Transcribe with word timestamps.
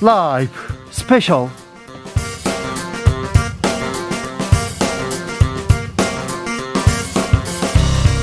라이브 0.00 0.50
스페셜 0.90 1.48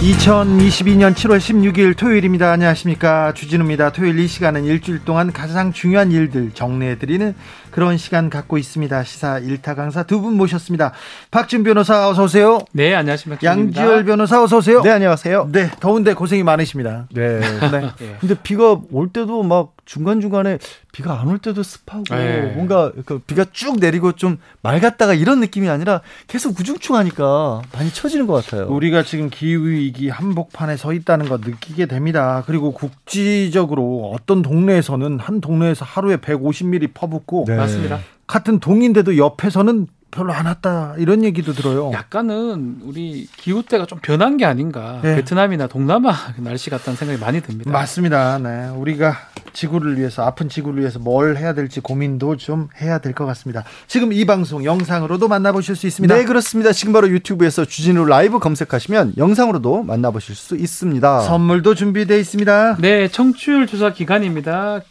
2022년 0.02 1.13
7월 1.16 1.38
16일 1.39 1.98
토요일입니다. 1.98 2.52
안녕하십니까. 2.52 3.34
주진우입니다. 3.34 3.91
토요일 3.91 4.20
이 4.20 4.27
시간은 4.27 4.63
일주일 4.63 5.03
동안 5.03 5.34
가장 5.34 5.73
중요한 5.73 6.11
일들 6.11 6.52
정리해드리는 6.53 7.34
그런 7.71 7.98
시간 7.98 8.30
갖고 8.30 8.57
있습니다. 8.59 9.03
시사 9.03 9.39
일타 9.39 9.73
강사 9.75 10.03
두 10.03 10.21
분 10.21 10.34
모셨습니다. 10.38 10.94
박진 11.31 11.63
변호사 11.63 12.07
어서 12.09 12.23
오세요. 12.23 12.59
네, 12.73 12.94
안녕하십니까. 12.95 13.41
양지열 13.44 14.03
변호사 14.05 14.41
어서 14.41 14.57
오세요. 14.57 14.81
네, 14.84 14.91
안녕하세요. 14.91 15.49
네, 15.52 15.70
더운데 15.80 16.13
고생이 16.13 16.44
많으십니다. 16.44 17.07
네. 17.12 17.39
네. 17.39 17.91
근데 18.21 18.35
비가 18.41 18.80
올 18.91 19.09
때도 19.09 19.44
막 19.44 19.77
중간 19.88 20.20
중간에 20.22 20.59
비가 20.91 21.20
안 21.20 21.27
올 21.30 21.40
때도 21.40 21.64
습하고 21.64 22.04
네. 22.09 22.41
뭔가 22.55 22.91
그 23.05 23.20
비가 23.20 23.46
쭉 23.52 23.80
내리고 23.80 24.12
좀 24.12 24.38
맑았다가 24.62 25.13
이런 25.13 25.40
느낌이 25.40 25.70
아니라 25.70 26.02
계속 26.27 26.60
우중충하니까 26.60 27.62
많이 27.73 27.90
처지는 27.91 28.27
것 28.27 28.34
같아요. 28.46 28.68
우리가 28.68 29.04
지금 29.04 29.30
기후 29.30 29.68
위기 29.68 30.10
한복판에 30.10 30.77
서 30.77 30.94
있다는 30.94 31.30
거 31.30 31.38
느끼게 31.38 31.86
됩니다. 31.86 32.44
그리고 32.46 32.72
국지적으로 32.72 34.12
어떤 34.13 34.41
동네에서는 34.41 35.20
한 35.20 35.41
동네에서 35.41 35.86
하루에 35.86 36.18
150mm 36.18 36.94
퍼붓고 36.94 37.46
네. 37.48 37.55
맞습니다. 37.55 37.99
같은 38.27 38.60
동인데도 38.60 39.18
옆에서는 39.18 39.88
별로 40.09 40.34
안 40.34 40.45
왔다 40.45 40.95
이런 40.97 41.23
얘기도 41.23 41.53
들어요. 41.53 41.91
약간은 41.93 42.79
우리 42.84 43.27
기후 43.38 43.61
때가 43.63 43.85
좀 43.85 43.99
변한 44.02 44.38
게 44.38 44.45
아닌가. 44.45 44.99
네. 45.04 45.15
베트남이나 45.15 45.68
동남아 45.68 46.13
날씨 46.37 46.70
같다는 46.70 46.95
생각이 46.98 47.20
많이 47.20 47.41
듭니다. 47.41 47.70
맞습니다. 47.71 48.37
네, 48.40 48.70
우리가 48.70 49.15
지구를 49.54 49.98
위해서 49.98 50.23
아픈 50.26 50.49
지구를 50.49 50.79
위해서 50.79 50.99
뭘 50.99 51.35
해야 51.37 51.54
될지 51.54 51.79
고민도 51.82 52.37
좀 52.37 52.70
해야 52.82 52.99
될 52.99 53.13
것 53.13 53.26
같습니다. 53.26 53.63
지금 53.87 54.13
이 54.13 54.26
방송 54.26 54.63
영상으로도 54.63 55.27
만나보실 55.27 55.76
수 55.76 55.87
있습니다. 55.87 56.15
네, 56.15 56.23
그렇습니다. 56.26 56.71
지금 56.71 56.93
바로 56.93 57.10
유튜브에서 57.10 57.65
주진우 57.65 58.05
라이브 58.05 58.39
검색하시면 58.39 59.13
영상으로도 59.17 59.84
만나보실 59.84 60.35
수 60.35 60.55
있습니다. 60.55 61.21
선물도 61.21 61.76
준비되어 61.76 62.17
있습니다. 62.17 62.77
네, 62.79 63.07
청취율 63.07 63.67
조사 63.67 63.91
기간입니다. 63.91 64.81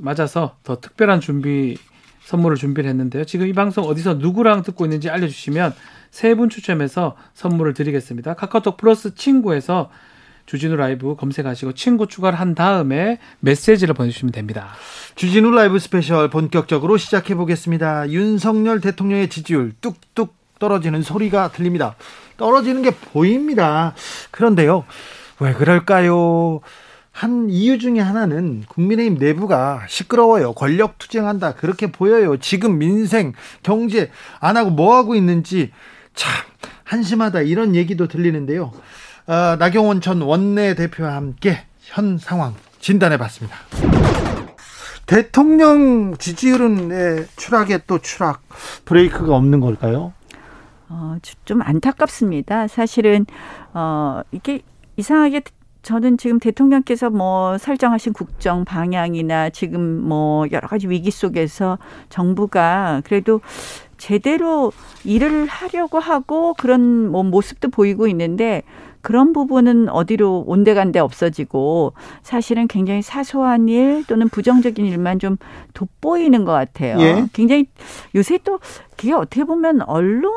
맞아서 0.00 0.56
더 0.64 0.80
특별한 0.80 1.20
준비 1.20 1.76
선물을 2.26 2.56
준비를 2.56 2.90
했는데요. 2.90 3.24
지금 3.24 3.46
이 3.46 3.52
방송 3.52 3.84
어디서 3.84 4.14
누구랑 4.14 4.62
듣고 4.62 4.84
있는지 4.84 5.08
알려주시면 5.08 5.74
세 6.10 6.34
분 6.34 6.48
추첨해서 6.48 7.14
선물을 7.34 7.74
드리겠습니다. 7.74 8.34
카카오톡 8.34 8.76
플러스 8.76 9.14
친구에서 9.14 9.90
주진우 10.46 10.76
라이브 10.76 11.14
검색하시고 11.16 11.72
친구 11.72 12.06
추가를 12.06 12.38
한 12.38 12.54
다음에 12.54 13.18
메시지를 13.40 13.94
보내주시면 13.94 14.32
됩니다. 14.32 14.68
주진우 15.14 15.50
라이브 15.50 15.78
스페셜 15.78 16.28
본격적으로 16.30 16.96
시작해 16.96 17.34
보겠습니다. 17.34 18.10
윤석열 18.10 18.80
대통령의 18.80 19.28
지지율 19.28 19.72
뚝뚝 19.80 20.34
떨어지는 20.58 21.02
소리가 21.02 21.50
들립니다. 21.52 21.96
떨어지는 22.38 22.82
게 22.82 22.90
보입니다. 22.90 23.94
그런데요, 24.30 24.84
왜 25.40 25.52
그럴까요? 25.52 26.60
한 27.16 27.48
이유 27.48 27.78
중에 27.78 27.98
하나는 27.98 28.62
국민의힘 28.68 29.16
내부가 29.18 29.80
시끄러워요. 29.88 30.52
권력 30.52 30.98
투쟁한다. 30.98 31.54
그렇게 31.54 31.90
보여요. 31.90 32.36
지금 32.36 32.76
민생, 32.76 33.32
경제 33.62 34.10
안 34.38 34.58
하고 34.58 34.68
뭐 34.68 34.94
하고 34.94 35.14
있는지 35.14 35.72
참 36.14 36.30
한심하다. 36.84 37.40
이런 37.40 37.74
얘기도 37.74 38.06
들리는데요. 38.06 38.70
어, 39.28 39.56
나경원 39.58 40.02
전 40.02 40.20
원내대표와 40.20 41.14
함께 41.14 41.64
현 41.80 42.18
상황 42.18 42.54
진단해 42.80 43.16
봤습니다. 43.16 43.56
대통령 45.06 46.18
지지율은 46.18 46.88
네, 46.88 47.26
추락에 47.36 47.78
또 47.86 47.98
추락 47.98 48.42
브레이크가 48.84 49.34
없는 49.34 49.60
걸까요? 49.60 50.12
어, 50.90 51.16
좀 51.46 51.62
안타깝습니다. 51.62 52.68
사실은 52.68 53.24
어, 53.72 54.20
이게 54.32 54.60
이상하게 54.98 55.40
저는 55.86 56.18
지금 56.18 56.40
대통령께서 56.40 57.10
뭐 57.10 57.58
설정하신 57.58 58.12
국정 58.12 58.64
방향이나 58.64 59.50
지금 59.50 59.80
뭐 60.02 60.44
여러 60.50 60.66
가지 60.66 60.88
위기 60.88 61.12
속에서 61.12 61.78
정부가 62.08 63.02
그래도 63.04 63.40
제대로 63.96 64.72
일을 65.04 65.46
하려고 65.46 66.00
하고 66.00 66.54
그런 66.54 67.08
뭐 67.08 67.22
모습도 67.22 67.68
보이고 67.68 68.08
있는데 68.08 68.64
그런 69.00 69.32
부분은 69.32 69.88
어디로 69.88 70.42
온데간데 70.48 70.98
없어지고 70.98 71.92
사실은 72.24 72.66
굉장히 72.66 73.00
사소한 73.00 73.68
일 73.68 74.02
또는 74.08 74.28
부정적인 74.28 74.84
일만 74.84 75.20
좀 75.20 75.36
돋보이는 75.74 76.44
것 76.44 76.50
같아요. 76.50 76.98
예. 76.98 77.28
굉장히 77.32 77.66
요새 78.16 78.40
또 78.42 78.58
그게 78.96 79.12
어떻게 79.12 79.44
보면 79.44 79.82
언론 79.82 80.32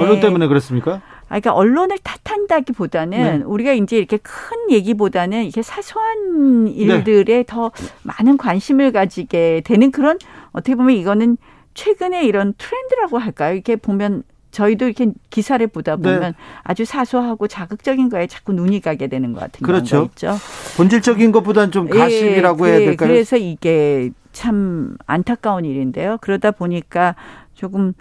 언론 0.00 0.20
때문에 0.20 0.46
그렇습니까? 0.46 1.02
아, 1.28 1.40
그러니까 1.40 1.54
언론을 1.54 1.98
탓한다기보다는 1.98 3.38
네. 3.38 3.44
우리가 3.44 3.72
이제 3.72 3.96
이렇게 3.98 4.16
큰 4.18 4.70
얘기보다는 4.70 5.44
이게 5.44 5.60
사소한 5.60 6.68
일들에 6.68 7.24
네. 7.24 7.44
더 7.44 7.72
많은 8.02 8.36
관심을 8.36 8.92
가지게 8.92 9.62
되는 9.64 9.90
그런 9.90 10.18
어떻게 10.52 10.76
보면 10.76 10.96
이거는 10.96 11.36
최근에 11.74 12.24
이런 12.24 12.54
트렌드라고 12.56 13.18
할까요? 13.18 13.54
이렇게 13.54 13.76
보면 13.76 14.22
저희도 14.52 14.86
이렇게 14.86 15.10
기사를 15.28 15.66
보다 15.66 15.96
네. 15.96 16.02
보면 16.02 16.20
네. 16.20 16.34
아주 16.62 16.84
사소하고 16.84 17.48
자극적인 17.48 18.08
거에 18.08 18.28
자꾸 18.28 18.52
눈이 18.52 18.80
가게 18.80 19.08
되는 19.08 19.32
것 19.32 19.40
같은 19.40 19.66
그렇죠. 19.66 20.04
있죠. 20.04 20.36
본질적인 20.76 21.32
것보다는 21.32 21.72
좀 21.72 21.88
예, 21.92 21.98
가심이라고 21.98 22.66
예, 22.68 22.70
해야 22.70 22.78
될까요? 22.78 23.08
그래서 23.08 23.36
이게 23.36 24.10
참 24.32 24.96
안타까운 25.06 25.64
일인데요. 25.64 26.18
그러다 26.20 26.52
보니까 26.52 27.16
조금 27.54 27.92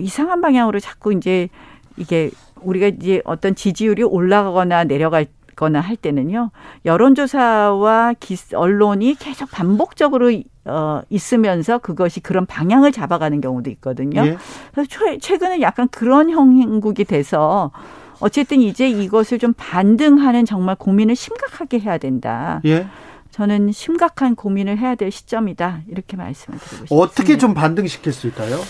이상한 0.00 0.40
방향으로 0.40 0.80
자꾸 0.80 1.12
이제 1.12 1.48
이게 1.96 2.30
우리가 2.64 2.88
이제 2.88 3.22
어떤 3.24 3.54
지지율이 3.54 4.02
올라가거나 4.02 4.84
내려갈 4.84 5.26
거나 5.54 5.80
할 5.80 5.96
때는요 5.96 6.50
여론조사와 6.84 8.14
기, 8.18 8.36
언론이 8.54 9.16
계속 9.18 9.50
반복적으로 9.50 10.32
어, 10.64 11.02
있으면서 11.10 11.78
그것이 11.78 12.20
그런 12.20 12.46
방향을 12.46 12.92
잡아가는 12.92 13.40
경우도 13.40 13.68
있거든요. 13.70 14.24
예. 14.26 14.36
그래서 14.72 14.88
최근에 15.20 15.60
약간 15.60 15.88
그런 15.88 16.30
형국이 16.30 17.04
돼서 17.04 17.72
어쨌든 18.20 18.60
이제 18.60 18.88
이것을 18.88 19.40
좀 19.40 19.52
반등하는 19.56 20.44
정말 20.44 20.76
고민을 20.76 21.16
심각하게 21.16 21.80
해야 21.80 21.98
된다. 21.98 22.60
예. 22.64 22.86
저는 23.32 23.72
심각한 23.72 24.36
고민을 24.36 24.78
해야 24.78 24.94
될 24.94 25.10
시점이다 25.10 25.80
이렇게 25.88 26.16
말씀을 26.16 26.58
드리고 26.58 26.76
싶습니다. 26.86 26.94
어떻게 26.94 27.38
좀 27.38 27.54
반등시킬 27.54 28.12
수 28.12 28.28
있까요? 28.28 28.60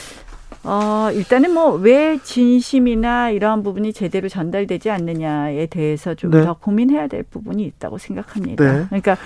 어, 0.64 1.10
일단은 1.12 1.52
뭐 1.52 1.72
왜 1.82 2.18
진심이나 2.22 3.30
이러한 3.30 3.62
부분이 3.62 3.92
제대로 3.92 4.28
전달되지 4.28 4.90
않느냐에 4.90 5.66
대해서 5.66 6.14
좀더 6.14 6.38
네. 6.38 6.54
고민해야 6.60 7.06
될 7.08 7.22
부분이 7.22 7.64
있다고 7.64 7.98
생각합니다. 7.98 8.64
네. 8.64 8.84
그러니까 8.86 9.16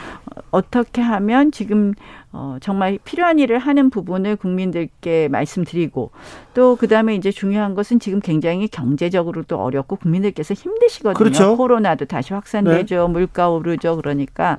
어떻게 0.51 1.03
하면 1.03 1.53
지금 1.53 1.95
어, 2.39 2.59
정말 2.61 2.99
필요한 3.03 3.39
일을 3.39 3.59
하는 3.59 3.89
부분을 3.89 4.37
국민들께 4.37 5.29
말씀드리고 5.29 6.11
또 6.53 6.77
그다음에 6.77 7.15
이제 7.15 7.31
중요한 7.31 7.75
것은 7.75 7.99
지금 7.99 8.21
굉장히 8.21 8.69
경제적으로도 8.69 9.59
어렵고 9.59 9.97
국민들께서 9.97 10.53
힘드시거든요. 10.53 11.15
그렇죠. 11.15 11.57
코로나도 11.57 12.05
다시 12.05 12.35
확산되죠. 12.35 13.07
네. 13.07 13.13
물가 13.13 13.49
오르죠. 13.49 13.97
그러니까 13.97 14.59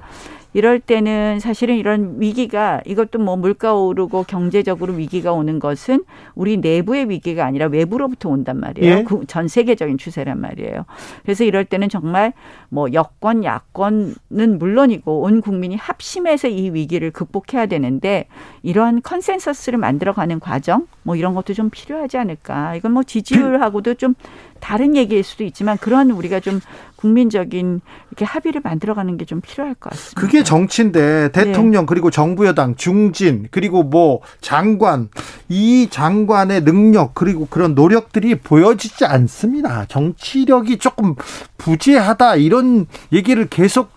이럴 0.58 0.80
때는 0.80 1.40
사실은 1.40 1.76
이런 1.76 2.16
위기가 2.20 2.82
이것도 2.84 3.20
뭐 3.20 3.36
물가 3.36 3.76
오르고 3.76 4.24
경제적으로 4.24 4.94
위기가 4.94 5.32
오는 5.32 5.60
것은 5.60 6.04
우리 6.34 6.58
내부의 6.58 7.10
위기가 7.10 7.46
아니라 7.46 7.68
외부로부터 7.68 8.30
온단 8.30 8.60
말이에요. 8.60 8.92
예. 8.92 9.04
그전 9.04 9.50
세계적인 9.50 10.00
추세란 10.00 10.42
말이에요. 10.42 10.86
그래서 11.22 11.44
이럴 11.44 11.64
때는 11.64 11.90
정말 11.90 12.34
뭐 12.70 12.92
여권, 12.94 13.44
야권은 13.44 14.58
물론이고 14.58 15.22
온 15.22 15.42
국민이 15.42 15.76
합심해서 15.76 16.48
이 16.48 16.72
위기를 16.72 17.12
극복해야 17.12 17.67
되는데 17.68 18.28
이러한 18.64 19.02
컨센서스를 19.02 19.78
만들어가는 19.78 20.40
과정 20.40 20.88
뭐 21.04 21.16
이런 21.16 21.36
것도 21.36 21.54
좀 21.54 21.70
필요하지 21.70 22.18
않을까. 22.18 22.76
이건 22.76 22.92
뭐 22.94 23.04
지지율하고도 23.04 23.94
좀 23.96 24.16
다른 24.60 24.96
얘기일 24.96 25.24
수도 25.24 25.44
있지만 25.44 25.78
그런 25.78 26.10
우리가 26.10 26.40
좀 26.40 26.60
국민적인 26.96 27.82
이렇게 28.10 28.26
합의를 28.26 28.62
만들어가는 28.64 29.16
게 29.18 29.28
좀 29.28 29.42
필요할 29.42 29.76
것 29.76 29.90
같습니다. 29.92 30.22
그게 30.22 30.42
정치인데 30.42 31.32
대통령 31.34 31.82
네. 31.84 31.86
그리고 31.86 32.10
정부 32.10 32.48
여당 32.48 32.76
중진 32.76 33.48
그리고 33.52 33.84
뭐 33.84 34.22
장관 34.42 35.10
이 35.50 35.90
장관의 35.92 36.64
능력 36.64 37.14
그리고 37.14 37.46
그런 37.50 37.76
노력들이 37.76 38.36
보여지지 38.36 39.06
않습니다. 39.06 39.86
정치력이 39.86 40.78
조금 40.78 41.14
부재하다 41.58 42.38
이런 42.38 42.88
얘기를 43.12 43.48
계속 43.50 43.92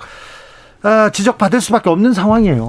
아, 0.83 1.11
지적받을 1.11 1.61
수밖에 1.61 1.91
없는 1.91 2.13
상황이에요. 2.13 2.67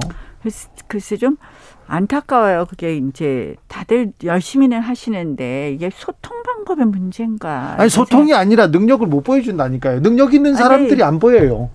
글쎄, 0.92 1.16
좀 1.16 1.38
안타까워요. 1.86 2.66
그게 2.68 2.96
이제 2.96 3.56
다들 3.66 4.12
열심히는 4.22 4.80
하시는데 4.80 5.72
이게 5.72 5.88
소통 5.90 6.42
방법의 6.42 6.84
문제인가? 6.84 7.76
아니 7.78 7.88
소통이 7.88 8.34
아니라 8.34 8.66
능력을 8.66 9.06
못 9.06 9.22
보여준다니까요. 9.22 10.02
능력 10.02 10.34
있는 10.34 10.54
사람들이 10.54 11.02
아니, 11.02 11.14
안 11.14 11.18
보여요. 11.18 11.70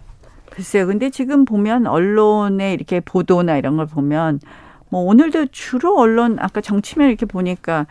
글쎄요. 0.51 0.85
근데 0.85 1.09
지금 1.09 1.45
보면 1.45 1.87
언론의 1.87 2.75
이렇게 2.75 2.99
보도나 2.99 3.57
이런 3.57 3.75
걸 3.77 3.87
보면 3.87 4.39
뭐 4.89 5.01
오늘도 5.01 5.47
주로 5.47 5.97
언론 5.97 6.37
아까 6.39 6.61
정치면 6.61 7.07
이렇게 7.09 7.25
보니까 7.25 7.87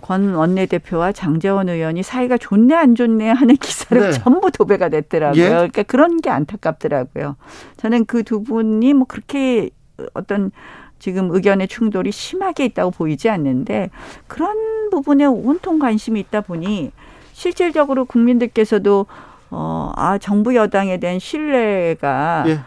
권 0.00 0.32
원내대표와 0.36 1.10
장재원 1.10 1.68
의원이 1.68 2.04
사이가 2.04 2.38
좋네 2.38 2.72
안 2.72 2.94
좋네 2.94 3.30
하는 3.30 3.56
기사를 3.58 4.00
네. 4.00 4.12
전부 4.12 4.52
도배가 4.52 4.90
됐더라고요. 4.90 5.42
예? 5.42 5.48
그러니까 5.48 5.82
그런 5.82 6.18
게 6.20 6.30
안타깝더라고요. 6.30 7.34
저는 7.78 8.04
그 8.06 8.22
두 8.22 8.44
분이 8.44 8.94
뭐 8.94 9.06
그렇게 9.08 9.70
어떤 10.14 10.50
지금 10.98 11.30
의견의 11.30 11.68
충돌이 11.68 12.10
심하게 12.12 12.64
있다고 12.66 12.90
보이지 12.90 13.28
않는데 13.30 13.90
그런 14.26 14.90
부분에 14.90 15.26
온통 15.26 15.78
관심이 15.78 16.18
있다 16.20 16.40
보니 16.40 16.92
실질적으로 17.32 18.04
국민들께서도 18.04 19.06
어, 19.50 19.92
아, 19.96 20.18
정부 20.18 20.54
여당에 20.54 20.98
대한 20.98 21.18
신뢰가 21.18 22.44
예. 22.48 22.60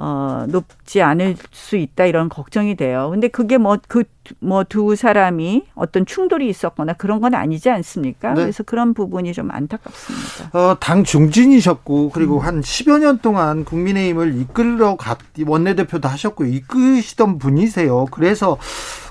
어, 0.00 0.44
높지 0.48 1.02
않을 1.02 1.36
수 1.50 1.76
있다 1.76 2.06
이런 2.06 2.28
걱정이 2.28 2.76
돼요. 2.76 3.08
근데 3.10 3.28
그게 3.28 3.58
뭐 3.58 3.78
그 3.88 4.04
뭐 4.40 4.62
두 4.68 4.94
사람이 4.94 5.64
어떤 5.74 6.04
충돌이 6.04 6.48
있었거나 6.50 6.92
그런 6.92 7.20
건 7.20 7.34
아니지 7.34 7.70
않습니까? 7.70 8.34
네. 8.34 8.42
그래서 8.42 8.62
그런 8.62 8.92
부분이 8.92 9.32
좀 9.32 9.50
안타깝습니다. 9.50 10.50
어, 10.58 10.76
당 10.78 11.02
중진이셨고 11.02 12.10
그리고 12.10 12.36
음. 12.36 12.44
한 12.44 12.60
10여 12.60 12.98
년 12.98 13.18
동안 13.20 13.64
국민의힘을 13.64 14.38
이끌러 14.38 14.96
갔 14.96 15.18
원내대표도 15.46 16.08
하셨고 16.08 16.44
이끄시던 16.44 17.38
분이세요. 17.38 18.04
그래서 18.10 18.58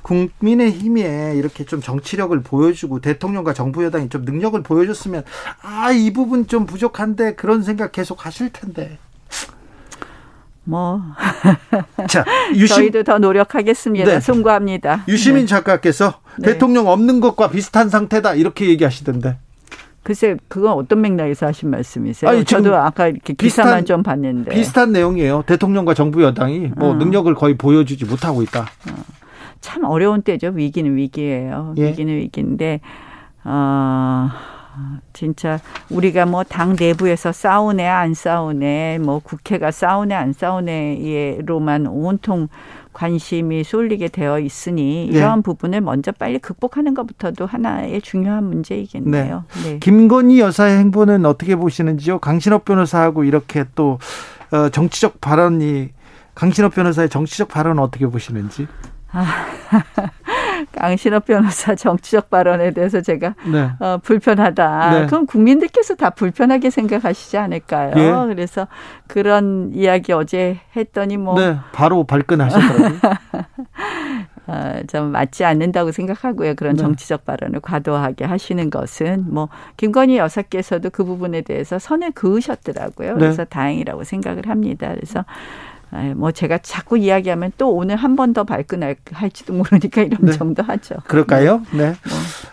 국민의힘에 0.03 1.33
이렇게 1.35 1.65
좀 1.65 1.81
정치력을 1.81 2.39
보여주고 2.43 2.99
대통령과 3.01 3.53
정부 3.53 3.83
여당이 3.83 4.09
좀 4.09 4.23
능력을 4.23 4.61
보여줬으면 4.61 5.23
아 5.63 5.91
이 5.91 6.13
부분 6.13 6.45
좀 6.47 6.65
부족한데 6.67 7.33
그런 7.35 7.63
생각 7.63 7.91
계속 7.91 8.25
하실 8.25 8.51
텐데. 8.51 8.99
뭐 10.67 11.01
자, 12.09 12.25
유심, 12.53 12.75
저희도 12.75 13.03
더 13.03 13.17
노력하겠습니다. 13.19 14.05
네. 14.05 14.19
송구합니다. 14.19 15.05
유시민 15.07 15.41
네. 15.41 15.45
작가께서 15.47 16.15
네. 16.37 16.51
대통령 16.51 16.87
없는 16.87 17.21
것과 17.21 17.49
비슷한 17.49 17.89
상태다 17.89 18.35
이렇게 18.35 18.67
얘기하시던데. 18.67 19.37
글쎄 20.03 20.35
그건 20.47 20.73
어떤 20.73 21.01
맥락에서 21.01 21.47
하신 21.47 21.69
말씀이세요? 21.69 22.29
아니, 22.29 22.45
저도 22.45 22.75
아까 22.75 23.07
이렇게 23.07 23.33
기사만 23.33 23.79
비슷한, 23.79 23.85
좀 23.85 24.03
봤는데 24.03 24.51
비슷한 24.51 24.91
내용이에요. 24.91 25.43
대통령과 25.45 25.93
정부 25.93 26.21
여당이 26.23 26.71
뭐 26.75 26.91
어. 26.91 26.93
능력을 26.93 27.33
거의 27.35 27.57
보여주지 27.57 28.05
못하고 28.05 28.41
있다. 28.41 28.61
어. 28.61 28.93
참 29.61 29.85
어려운 29.85 30.21
때죠. 30.21 30.51
위기는 30.53 30.95
위기예요. 30.95 31.75
예. 31.77 31.87
위기는 31.87 32.13
위기인데 32.13 32.81
어. 33.43 34.29
진짜 35.13 35.59
우리가 35.89 36.25
뭐 36.25 36.43
당 36.43 36.75
내부에서 36.79 37.31
싸우네 37.31 37.87
안 37.87 38.13
싸우네 38.13 38.99
뭐 38.99 39.19
국회가 39.19 39.71
싸우네 39.71 40.15
안 40.15 40.33
싸우네로만 40.33 41.87
온통 41.87 42.47
관심이 42.93 43.63
쏠리게 43.63 44.07
되어 44.07 44.39
있으니 44.39 45.07
네. 45.11 45.17
이러한 45.17 45.39
네. 45.39 45.43
부분을 45.43 45.81
먼저 45.81 46.11
빨리 46.11 46.39
극복하는 46.39 46.95
것부터도 46.95 47.45
하나의 47.45 48.01
중요한 48.01 48.45
문제이겠네요. 48.45 49.43
네. 49.63 49.69
네. 49.73 49.79
김건희 49.79 50.39
여사의 50.39 50.79
행보는 50.79 51.25
어떻게 51.25 51.55
보시는지요? 51.55 52.17
강신업 52.19 52.65
변호사하고 52.65 53.23
이렇게 53.23 53.65
또 53.75 53.99
어, 54.51 54.69
정치적 54.69 55.21
발언이 55.21 55.89
강신업 56.33 56.73
변호사의 56.73 57.09
정치적 57.09 57.49
발언은 57.49 57.81
어떻게 57.83 58.07
보시는지? 58.07 58.67
아, 59.11 59.25
강신업 60.71 61.25
변호사 61.25 61.73
정치적 61.75 62.29
발언에 62.29 62.71
대해서 62.71 63.01
제가 63.01 63.35
네. 63.51 63.69
어, 63.79 63.97
불편하다. 64.03 64.89
네. 64.91 65.05
그럼 65.07 65.25
국민들께서 65.25 65.95
다 65.95 66.09
불편하게 66.09 66.69
생각하시지 66.69 67.37
않을까요? 67.37 67.93
예. 67.95 68.33
그래서 68.33 68.67
그런 69.07 69.71
이야기 69.73 70.13
어제 70.13 70.59
했더니 70.75 71.17
뭐 71.17 71.39
네, 71.39 71.57
바로 71.71 72.03
발끈하셨더라고요. 72.03 72.99
어, 74.47 74.79
좀 74.87 75.11
맞지 75.11 75.43
않는다고 75.43 75.91
생각하고요. 75.91 76.55
그런 76.55 76.75
네. 76.75 76.81
정치적 76.81 77.25
발언을 77.25 77.59
과도하게 77.59 78.23
하시는 78.23 78.69
것은 78.69 79.25
뭐 79.27 79.49
김건희 79.75 80.17
여사께서도 80.17 80.89
그 80.89 81.03
부분에 81.03 81.41
대해서 81.41 81.77
선을 81.79 82.11
그으셨더라고요. 82.11 83.13
네. 83.13 83.19
그래서 83.19 83.43
다행이라고 83.43 84.05
생각을 84.05 84.47
합니다. 84.47 84.93
그래서 84.93 85.25
뭐 86.15 86.31
제가 86.31 86.57
자꾸 86.59 86.97
이야기하면 86.97 87.51
또 87.57 87.73
오늘 87.73 87.95
한 87.95 88.15
번 88.15 88.33
더 88.33 88.43
발끈할지도 88.43 89.53
모르니까 89.53 90.01
이런 90.01 90.19
네. 90.21 90.31
정도 90.33 90.61
하죠. 90.63 90.95
그럴까요? 91.07 91.61
네. 91.71 91.93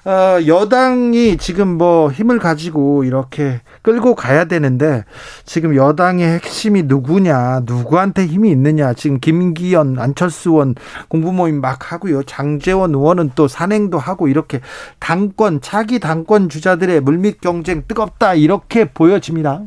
네. 0.05 0.11
어, 0.11 0.39
여당이 0.47 1.37
지금 1.39 1.77
뭐 1.77 2.11
힘을 2.11 2.39
가지고 2.39 3.05
이렇게 3.05 3.61
끌고 3.83 4.15
가야 4.15 4.45
되는데 4.45 5.05
지금 5.45 5.75
여당의 5.75 6.27
핵심이 6.35 6.83
누구냐, 6.85 7.63
누구한테 7.65 8.27
힘이 8.27 8.51
있느냐. 8.51 8.93
지금 8.95 9.19
김기현, 9.19 9.99
안철수 9.99 10.51
의원 10.51 10.75
공부 11.09 11.33
모임 11.33 11.61
막 11.61 11.93
하고요. 11.93 12.23
장재원 12.23 12.95
의원은 12.95 13.33
또 13.35 13.49
산행도 13.49 13.99
하고 13.99 14.29
이렇게 14.29 14.61
당권, 15.01 15.61
차기 15.61 15.99
당권 15.99 16.49
주자들의 16.49 17.01
물밑 17.01 17.41
경쟁 17.41 17.83
뜨겁다 17.89 18.35
이렇게 18.35 18.85
보여집니다. 18.85 19.63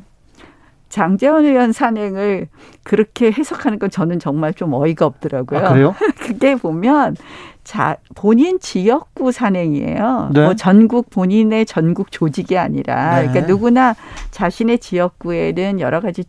장재원 0.89 1.45
의원 1.45 1.71
산행을 1.71 2.47
그렇게 2.83 3.31
해석하는 3.31 3.79
건 3.79 3.89
저는 3.89 4.19
정말 4.19 4.53
좀 4.53 4.73
어이가 4.73 5.05
없더라고요. 5.05 5.59
아, 5.59 5.69
그래요? 5.69 5.95
그게 6.19 6.55
보면 6.55 7.15
자 7.63 7.97
본인 8.15 8.59
지역구 8.59 9.31
산행이에요. 9.31 10.29
네. 10.33 10.43
뭐 10.43 10.53
전국 10.53 11.09
본인의 11.09 11.65
전국 11.65 12.11
조직이 12.11 12.57
아니라 12.57 13.19
네. 13.19 13.27
그러니까 13.27 13.47
누구나 13.47 13.95
자신의 14.31 14.79
지역구에는 14.79 15.81
여러 15.81 15.99
가지 15.99 16.23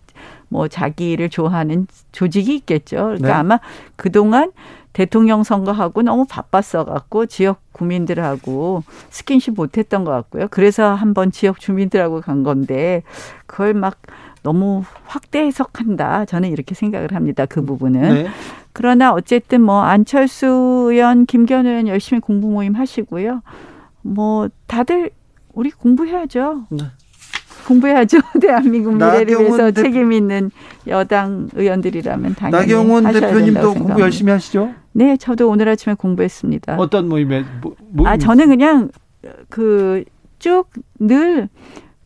뭐 0.48 0.66
자기를 0.66 1.28
좋아하는 1.28 1.86
조직이 2.10 2.56
있겠죠. 2.56 2.96
그러니까 2.96 3.28
네. 3.28 3.32
아마 3.34 3.60
그동안 3.96 4.50
대통령 4.92 5.44
선거하고 5.44 6.02
너무 6.02 6.24
바빴어 6.24 6.84
갖고 6.84 7.26
지역 7.26 7.60
구민들하고 7.70 8.82
스킨십 9.10 9.54
못 9.54 9.78
했던 9.78 10.02
것 10.02 10.10
같고요. 10.10 10.48
그래서 10.50 10.92
한번 10.92 11.30
지역 11.30 11.60
주민들하고 11.60 12.20
간 12.20 12.42
건데 12.42 13.04
그걸 13.46 13.74
막 13.74 13.98
너무 14.48 14.82
확대 15.04 15.40
해석한다. 15.40 16.24
저는 16.24 16.50
이렇게 16.50 16.74
생각을 16.74 17.14
합니다. 17.14 17.44
그 17.44 17.62
부분은. 17.62 18.00
네. 18.00 18.26
그러나 18.72 19.12
어쨌든 19.12 19.60
뭐 19.60 19.82
안철수 19.82 20.46
의원, 20.90 21.26
김기현 21.26 21.66
의원 21.66 21.86
열심히 21.86 22.18
공부 22.18 22.48
모임 22.48 22.72
하시고요. 22.74 23.42
뭐 24.00 24.48
다들 24.66 25.10
우리 25.52 25.70
공부해야죠. 25.70 26.64
네. 26.70 26.84
공부해야죠. 27.66 28.20
대한민국 28.40 28.94
미래를 28.94 29.38
위해서 29.38 29.70
대... 29.70 29.82
책임 29.82 30.12
있는 30.12 30.50
여당 30.86 31.50
의원들이라면 31.54 32.36
당연히 32.36 32.72
나경원 32.72 33.12
대표님도 33.12 33.74
공부 33.74 34.00
열심히 34.00 34.32
하시죠? 34.32 34.72
네, 34.92 35.18
저도 35.18 35.50
오늘 35.50 35.68
아침에 35.68 35.94
공부했습니다. 35.94 36.76
어떤 36.78 37.10
모임에? 37.10 37.44
뭐, 37.60 37.76
뭐, 37.90 38.08
아, 38.08 38.16
저는 38.16 38.48
그냥 38.48 38.88
그 39.50 40.04
쭉 40.38 40.70
늘 41.00 41.48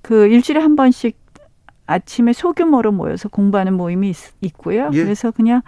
그 0.03 0.27
일주일에 0.27 0.61
한 0.61 0.77
번씩 0.77 1.17
아침에 1.87 2.33
소규모로 2.33 2.93
모여서 2.93 3.29
공부하는 3.29 3.75
모임이 3.75 4.13
있, 4.41 4.57
고요 4.57 4.91
예. 4.93 5.03
그래서 5.03 5.31
그냥 5.31 5.63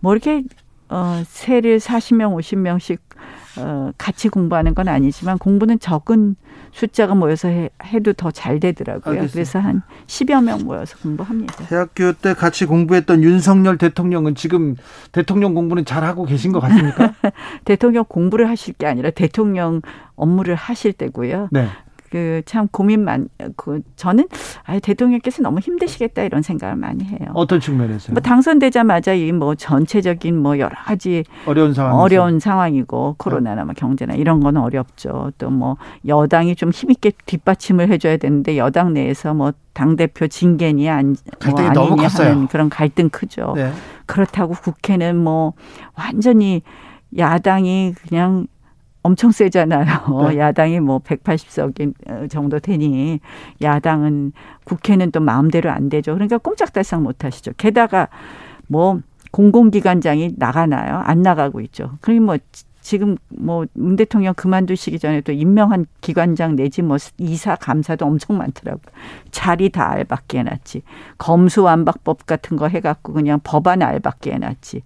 뭐 0.00 0.12
이렇게 0.12 0.42
어 0.88 1.22
세를 1.24 1.78
40명, 1.78 2.36
50명씩 2.36 2.98
어 3.58 3.92
같이 3.96 4.28
공부하는 4.28 4.74
건 4.74 4.88
아니지만 4.88 5.38
공부는 5.38 5.78
적은 5.78 6.34
숫자가 6.72 7.14
모여서 7.14 7.48
해, 7.48 7.68
해도 7.84 8.12
더 8.12 8.30
잘 8.30 8.58
되더라고요. 8.60 9.12
알겠습니다. 9.14 9.32
그래서 9.32 9.58
한 9.58 9.82
10여 10.06 10.42
명 10.42 10.64
모여서 10.64 10.96
공부합니다. 10.98 11.66
대학교 11.66 12.12
때 12.12 12.32
같이 12.34 12.64
공부했던 12.64 13.22
윤석열 13.22 13.76
대통령은 13.76 14.34
지금 14.34 14.76
대통령 15.12 15.54
공부는 15.54 15.84
잘 15.84 16.04
하고 16.04 16.24
계신 16.24 16.52
것 16.52 16.60
같습니까? 16.60 17.12
대통령 17.64 18.04
공부를 18.08 18.48
하실 18.48 18.74
게 18.74 18.86
아니라 18.86 19.10
대통령 19.10 19.82
업무를 20.16 20.54
하실 20.54 20.92
때고요. 20.92 21.48
네. 21.50 21.68
그 22.10 22.42
참 22.44 22.66
고민 22.68 23.04
많, 23.04 23.28
그 23.56 23.80
저는 23.96 24.26
아 24.64 24.78
대통령께서 24.80 25.42
너무 25.42 25.60
힘드시겠다 25.60 26.22
이런 26.22 26.42
생각을 26.42 26.74
많이 26.76 27.04
해요. 27.04 27.18
어떤 27.34 27.60
측면에서요? 27.60 28.14
뭐 28.14 28.20
당선되자마자 28.20 29.14
이 29.14 29.30
뭐 29.32 29.54
전체적인 29.54 30.36
뭐 30.36 30.58
여러 30.58 30.74
가지 30.74 31.22
어려운 31.46 31.72
상황 31.72 31.94
어려운 31.98 32.40
상황이고 32.40 33.14
코로나나 33.18 33.64
뭐 33.64 33.74
경제나 33.74 34.14
이런 34.14 34.40
거는 34.40 34.60
어렵죠. 34.60 35.30
또 35.38 35.50
뭐 35.50 35.76
여당이 36.06 36.56
좀 36.56 36.70
힘 36.72 36.90
있게 36.90 37.12
뒷받침을 37.26 37.88
해줘야 37.90 38.16
되는데 38.16 38.56
여당 38.58 38.92
내에서 38.92 39.32
뭐 39.34 39.52
당 39.72 39.94
대표 39.96 40.26
징계니 40.26 40.90
안, 40.90 41.14
갈등이 41.38 41.68
뭐 41.68 41.72
너무 41.72 41.96
컸어요. 41.96 42.48
그런 42.50 42.68
갈등 42.68 43.08
크죠. 43.08 43.52
네. 43.54 43.70
그렇다고 44.06 44.54
국회는 44.54 45.16
뭐 45.16 45.52
완전히 45.96 46.62
야당이 47.16 47.94
그냥 48.08 48.46
엄청 49.02 49.30
세잖아요. 49.32 49.86
네. 50.30 50.36
야당이 50.38 50.80
뭐 50.80 50.98
180석 50.98 52.30
정도 52.30 52.58
되니 52.58 53.20
야당은 53.62 54.32
국회는 54.64 55.10
또 55.10 55.20
마음대로 55.20 55.70
안 55.70 55.88
되죠. 55.88 56.14
그러니까 56.14 56.38
꼼짝달싹 56.38 57.02
못 57.02 57.24
하시죠. 57.24 57.52
게다가 57.56 58.08
뭐 58.66 59.00
공공기관장이 59.32 60.34
나가나요? 60.36 60.96
안 60.96 61.22
나가고 61.22 61.60
있죠. 61.62 61.92
그러니 62.00 62.20
뭐 62.20 62.36
지금 62.80 63.16
뭐 63.28 63.66
문 63.74 63.96
대통령 63.96 64.34
그만두시기 64.34 64.98
전에 64.98 65.20
또 65.20 65.32
임명한 65.32 65.86
기관장 66.00 66.56
내지 66.56 66.82
뭐 66.82 66.96
이사 67.18 67.56
감사도 67.56 68.06
엄청 68.06 68.38
많더라고. 68.38 68.80
자리 69.30 69.68
다 69.68 69.90
알받게 69.90 70.38
해놨지. 70.40 70.82
검수완박법 71.18 72.26
같은 72.26 72.56
거 72.56 72.68
해갖고 72.68 73.12
그냥 73.12 73.40
법안 73.44 73.82
알받게 73.82 74.32
해놨지. 74.32 74.82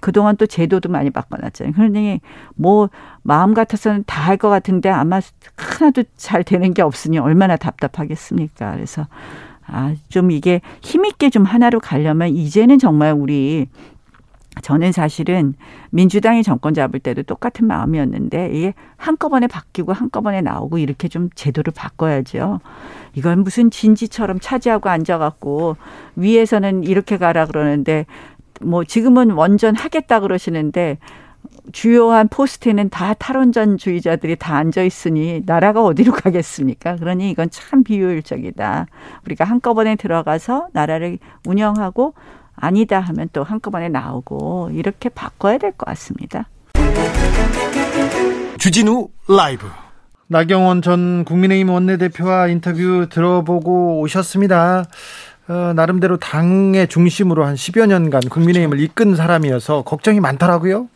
그동안 0.00 0.36
또 0.36 0.46
제도도 0.46 0.88
많이 0.90 1.10
바꿔놨잖아요. 1.10 1.74
그러니 1.74 2.20
뭐 2.54 2.88
마음 3.22 3.54
같아서는 3.54 4.04
다 4.06 4.28
할 4.28 4.36
것 4.38 4.50
같은데 4.50 4.88
아마 4.90 5.20
하나도 5.56 6.04
잘 6.16 6.44
되는 6.44 6.72
게 6.74 6.82
없으니 6.82 7.18
얼마나 7.18 7.56
답답하겠습니까. 7.56 8.72
그래서 8.74 9.06
아, 9.66 9.94
좀 10.08 10.30
이게 10.30 10.60
힘있게 10.82 11.30
좀 11.30 11.44
하나로 11.44 11.80
가려면 11.80 12.28
이제는 12.28 12.78
정말 12.78 13.12
우리 13.12 13.66
저는 14.62 14.92
사실은 14.92 15.54
민주당이 15.90 16.42
정권 16.42 16.74
잡을 16.74 17.00
때도 17.00 17.22
똑같은 17.22 17.66
마음이었는데 17.66 18.50
이게 18.52 18.74
한꺼번에 18.96 19.46
바뀌고 19.46 19.92
한꺼번에 19.92 20.40
나오고 20.40 20.78
이렇게 20.78 21.08
좀 21.08 21.30
제도를 21.34 21.72
바꿔야죠. 21.74 22.60
이건 23.14 23.42
무슨 23.44 23.70
진지처럼 23.70 24.38
차지하고 24.40 24.88
앉아갖고 24.88 25.76
위에서는 26.16 26.84
이렇게 26.84 27.16
가라 27.16 27.46
그러는데 27.46 28.06
뭐 28.60 28.84
지금은 28.84 29.30
원전 29.30 29.76
하겠다 29.76 30.20
그러시는데 30.20 30.98
주요한 31.72 32.28
포스트에는 32.28 32.88
다 32.88 33.14
탈원전주의자들이 33.14 34.36
다 34.36 34.56
앉아 34.56 34.82
있으니 34.82 35.42
나라가 35.44 35.84
어디로 35.84 36.12
가겠습니까? 36.12 36.96
그러니 36.96 37.30
이건 37.30 37.50
참 37.50 37.84
비효율적이다. 37.84 38.86
우리가 39.26 39.44
한꺼번에 39.44 39.96
들어가서 39.96 40.68
나라를 40.72 41.18
운영하고 41.46 42.14
아니다 42.60 43.00
하면 43.00 43.28
또 43.32 43.42
한꺼번에 43.44 43.88
나오고 43.88 44.70
이렇게 44.72 45.08
바꿔야 45.08 45.58
될 45.58 45.72
것 45.72 45.86
같습니다. 45.86 46.48
주진우 48.58 49.08
라이브 49.28 49.66
나경원 50.26 50.82
전 50.82 51.24
국민의힘 51.24 51.70
원내대표와 51.70 52.48
인터뷰 52.48 53.06
들어보고 53.10 54.00
오셨습니다. 54.00 54.84
어, 55.48 55.72
나름대로 55.74 56.18
당의 56.18 56.88
중심으로 56.88 57.44
한 57.46 57.54
10여 57.54 57.86
년간 57.86 58.22
국민의힘을 58.28 58.80
이끈 58.80 59.16
사람이어서 59.16 59.82
걱정이 59.82 60.20
많더라고요. 60.20 60.88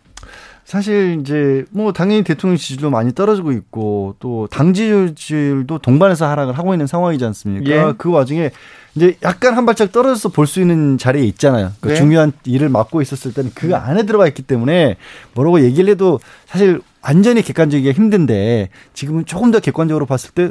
사실 0.64 1.18
이제 1.20 1.64
뭐 1.70 1.92
당연히 1.92 2.22
대통령 2.22 2.56
지지도 2.56 2.88
많이 2.88 3.12
떨어지고 3.14 3.52
있고 3.52 4.16
또 4.20 4.46
당 4.50 4.72
지지율도 4.72 5.78
동반해서 5.78 6.26
하락을 6.26 6.56
하고 6.56 6.72
있는 6.74 6.86
상황이지 6.86 7.24
않습니까? 7.24 7.70
예. 7.70 7.92
그 7.98 8.10
와중에 8.10 8.50
이제 8.94 9.16
약간 9.22 9.54
한 9.56 9.66
발짝 9.66 9.90
떨어져서 9.92 10.28
볼 10.30 10.46
수 10.46 10.60
있는 10.60 10.98
자리에 10.98 11.24
있잖아요. 11.24 11.72
그 11.80 11.88
네. 11.88 11.94
중요한 11.96 12.32
일을 12.44 12.68
맡고 12.68 13.02
있었을 13.02 13.32
때는 13.32 13.50
그 13.54 13.66
네. 13.66 13.74
안에 13.74 14.04
들어가 14.04 14.26
있기 14.28 14.42
때문에 14.42 14.96
뭐라고 15.34 15.62
얘기를 15.62 15.90
해도 15.90 16.20
사실 16.46 16.80
완전히 17.02 17.42
객관적이기가 17.42 17.94
힘든데 17.94 18.68
지금은 18.94 19.26
조금 19.26 19.50
더 19.50 19.60
객관적으로 19.60 20.06
봤을 20.06 20.30
때 20.30 20.50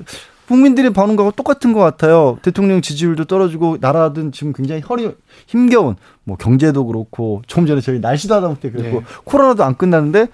국민들의 0.51 0.91
반응과 0.91 1.31
똑같은 1.37 1.71
것 1.71 1.79
같아요. 1.79 2.37
대통령 2.41 2.81
지지율도 2.81 3.23
떨어지고 3.23 3.77
나라든 3.79 4.33
지금 4.33 4.51
굉장히 4.51 4.81
허리 4.81 5.09
힘겨운 5.47 5.95
뭐 6.25 6.35
경제도 6.35 6.85
그렇고 6.85 7.41
조금 7.47 7.65
전에 7.65 7.79
저희 7.79 8.01
날씨도 8.01 8.35
하다 8.35 8.49
못해 8.49 8.69
그렇고 8.69 8.99
네. 8.99 9.05
코로나도 9.23 9.63
안 9.63 9.77
끝나는데 9.77 10.27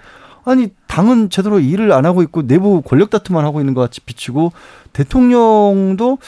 아니 0.44 0.70
당은 0.88 1.30
제대로 1.30 1.60
일을 1.60 1.92
안 1.92 2.04
하고 2.04 2.22
있고 2.22 2.46
내부 2.48 2.82
권력 2.82 3.10
다툼만 3.10 3.44
하고 3.44 3.60
있는 3.60 3.74
것 3.74 3.80
같이 3.82 4.00
비치고 4.00 4.50
대통령도 4.92 6.18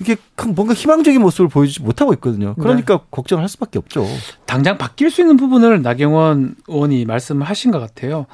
이게 0.00 0.16
뭔가 0.44 0.74
희망적인 0.74 1.20
모습을 1.20 1.48
보여주지 1.48 1.82
못하고 1.82 2.14
있거든요. 2.14 2.54
그러니까 2.56 2.96
네. 2.96 3.04
걱정할 3.12 3.48
수밖에 3.48 3.78
없죠. 3.78 4.04
당장 4.44 4.76
바뀔 4.76 5.10
수 5.10 5.20
있는 5.20 5.36
부분을 5.36 5.82
나경원 5.82 6.56
의원이 6.66 7.04
말씀을 7.04 7.46
하신 7.46 7.70
것 7.70 7.78
같아요. 7.78 8.26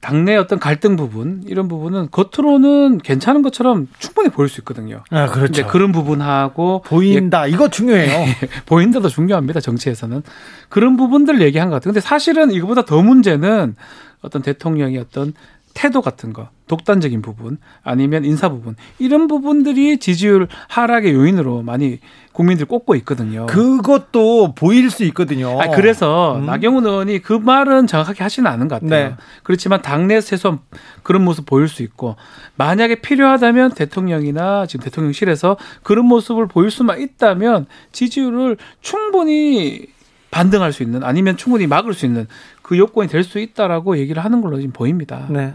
당내 0.00 0.36
어떤 0.36 0.60
갈등 0.60 0.94
부분 0.96 1.42
이런 1.46 1.66
부분은 1.66 2.08
겉으로는 2.10 2.98
괜찮은 2.98 3.42
것처럼 3.42 3.88
충분히 3.98 4.28
보일 4.28 4.48
수 4.48 4.60
있거든요. 4.60 5.02
아 5.10 5.26
그렇죠. 5.26 5.66
그런 5.66 5.90
부분하고 5.90 6.82
보인다 6.82 7.48
예, 7.48 7.52
이거 7.52 7.68
중요해요. 7.68 8.26
보인다도 8.66 9.08
중요합니다 9.08 9.60
정치에서는 9.60 10.22
그런 10.68 10.96
부분들 10.96 11.40
얘기한 11.42 11.68
것 11.68 11.76
같아요. 11.76 11.92
근데 11.92 12.00
사실은 12.00 12.52
이거보다 12.52 12.84
더 12.84 13.02
문제는 13.02 13.74
어떤 14.20 14.42
대통령의 14.42 14.98
어떤 14.98 15.34
태도 15.74 16.02
같은 16.02 16.32
거, 16.32 16.48
독단적인 16.66 17.22
부분, 17.22 17.58
아니면 17.82 18.24
인사 18.24 18.48
부분, 18.48 18.74
이런 18.98 19.28
부분들이 19.28 19.98
지지율 19.98 20.48
하락의 20.68 21.14
요인으로 21.14 21.62
많이 21.62 22.00
국민들 22.32 22.66
꼽고 22.66 22.94
있거든요. 22.96 23.46
그것도 23.46 24.54
보일 24.54 24.90
수 24.90 25.04
있거든요. 25.04 25.60
아, 25.60 25.68
그래서 25.68 26.36
음. 26.36 26.46
나경원 26.46 26.84
의원이 26.84 27.20
그 27.20 27.32
말은 27.32 27.86
정확하게 27.86 28.22
하지는 28.22 28.50
않은 28.50 28.68
것 28.68 28.80
같아요. 28.80 29.08
네. 29.10 29.14
그렇지만 29.42 29.82
당내 29.82 30.20
최소한 30.20 30.58
그런 31.02 31.24
모습 31.24 31.46
보일 31.46 31.68
수 31.68 31.82
있고, 31.82 32.16
만약에 32.56 32.96
필요하다면 32.96 33.72
대통령이나 33.72 34.66
지금 34.66 34.84
대통령실에서 34.84 35.56
그런 35.82 36.06
모습을 36.06 36.48
보일 36.48 36.70
수만 36.70 37.00
있다면 37.00 37.66
지지율을 37.92 38.56
충분히 38.80 39.86
반등할 40.30 40.74
수 40.74 40.82
있는 40.82 41.02
아니면 41.04 41.38
충분히 41.38 41.66
막을 41.66 41.94
수 41.94 42.04
있는 42.04 42.26
그 42.68 42.76
요건이 42.76 43.08
될 43.08 43.24
수 43.24 43.38
있다라고 43.38 43.96
얘기를 43.96 44.22
하는 44.22 44.42
걸로 44.42 44.58
지금 44.58 44.72
보입니다. 44.72 45.26
네. 45.30 45.54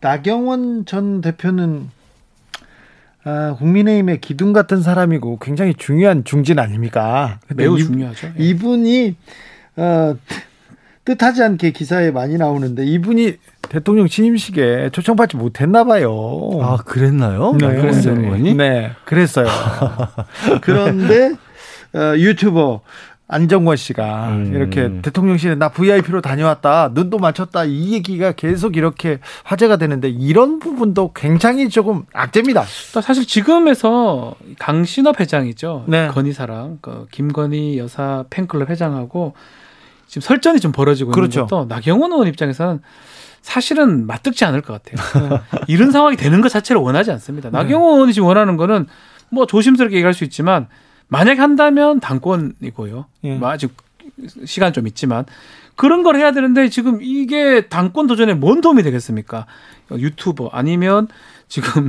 나경원 0.00 0.86
전 0.86 1.20
대표는 1.20 1.90
아, 3.24 3.54
국민의힘의 3.58 4.20
기둥 4.22 4.54
같은 4.54 4.80
사람이고 4.82 5.38
굉장히 5.40 5.74
중요한 5.74 6.24
중진 6.24 6.58
아닙니까? 6.58 7.38
매우 7.54 7.78
이, 7.78 7.84
중요하죠. 7.84 8.28
예. 8.38 8.42
이분이 8.42 9.14
어, 9.76 10.16
뜻하지 11.04 11.42
않게 11.42 11.72
기사에 11.72 12.10
많이 12.10 12.38
나오는데 12.38 12.84
이분이 12.86 13.36
대통령 13.68 14.08
취임식에 14.08 14.88
초청받지 14.90 15.36
못했나 15.36 15.84
봐요. 15.84 16.50
아 16.62 16.76
그랬나요? 16.78 17.56
네, 17.60 17.74
그랬어요. 17.76 18.36
네, 18.54 18.92
그랬어요. 19.04 19.46
그런데 20.62 21.32
어, 21.94 22.14
유튜버 22.16 22.80
안정권 23.26 23.76
씨가 23.76 24.28
음. 24.28 24.52
이렇게 24.54 25.00
대통령실에 25.00 25.54
나 25.54 25.70
VIP로 25.70 26.20
다녀왔다, 26.20 26.90
눈도 26.92 27.18
맞췄다 27.18 27.64
이 27.64 27.94
얘기가 27.94 28.32
계속 28.32 28.76
이렇게 28.76 29.18
화제가 29.44 29.76
되는데 29.76 30.10
이런 30.10 30.58
부분도 30.58 31.12
굉장히 31.14 31.70
조금 31.70 32.04
악재입니다. 32.12 32.64
사실 33.02 33.26
지금에서 33.26 34.34
강신업 34.58 35.20
회장이죠. 35.20 35.84
네. 35.88 36.08
건희사랑 36.08 36.78
그 36.82 37.06
김건희 37.10 37.78
여사 37.78 38.24
팬클럽 38.28 38.68
회장하고 38.68 39.32
지금 40.06 40.20
설전이 40.20 40.60
좀 40.60 40.70
벌어지고 40.70 41.12
그렇죠. 41.12 41.40
있는 41.40 41.48
것도 41.48 41.64
나경원 41.64 42.12
의원 42.12 42.28
입장에서는 42.28 42.82
사실은 43.40 44.06
맞득지 44.06 44.44
않을 44.44 44.60
것 44.60 44.82
같아요. 44.82 45.40
이런 45.66 45.90
상황이 45.92 46.16
되는 46.16 46.42
것 46.42 46.50
자체를 46.50 46.80
원하지 46.82 47.10
않습니다. 47.12 47.48
네. 47.50 47.56
나경원 47.56 47.94
의원이 47.94 48.12
지금 48.12 48.28
원하는 48.28 48.58
거는 48.58 48.86
뭐 49.30 49.46
조심스럽게 49.46 49.96
얘기할 49.96 50.12
수 50.12 50.24
있지만 50.24 50.68
만약 51.14 51.38
한다면 51.38 52.00
당권이고요. 52.00 53.04
예. 53.22 53.34
뭐 53.36 53.48
아직 53.48 53.72
시간 54.46 54.72
좀 54.72 54.88
있지만 54.88 55.24
그런 55.76 56.02
걸 56.02 56.16
해야 56.16 56.32
되는데 56.32 56.68
지금 56.68 56.98
이게 57.02 57.68
당권 57.68 58.08
도전에 58.08 58.34
뭔 58.34 58.60
도움이 58.60 58.82
되겠습니까? 58.82 59.46
유튜버 59.92 60.48
아니면 60.52 61.06
지금 61.46 61.88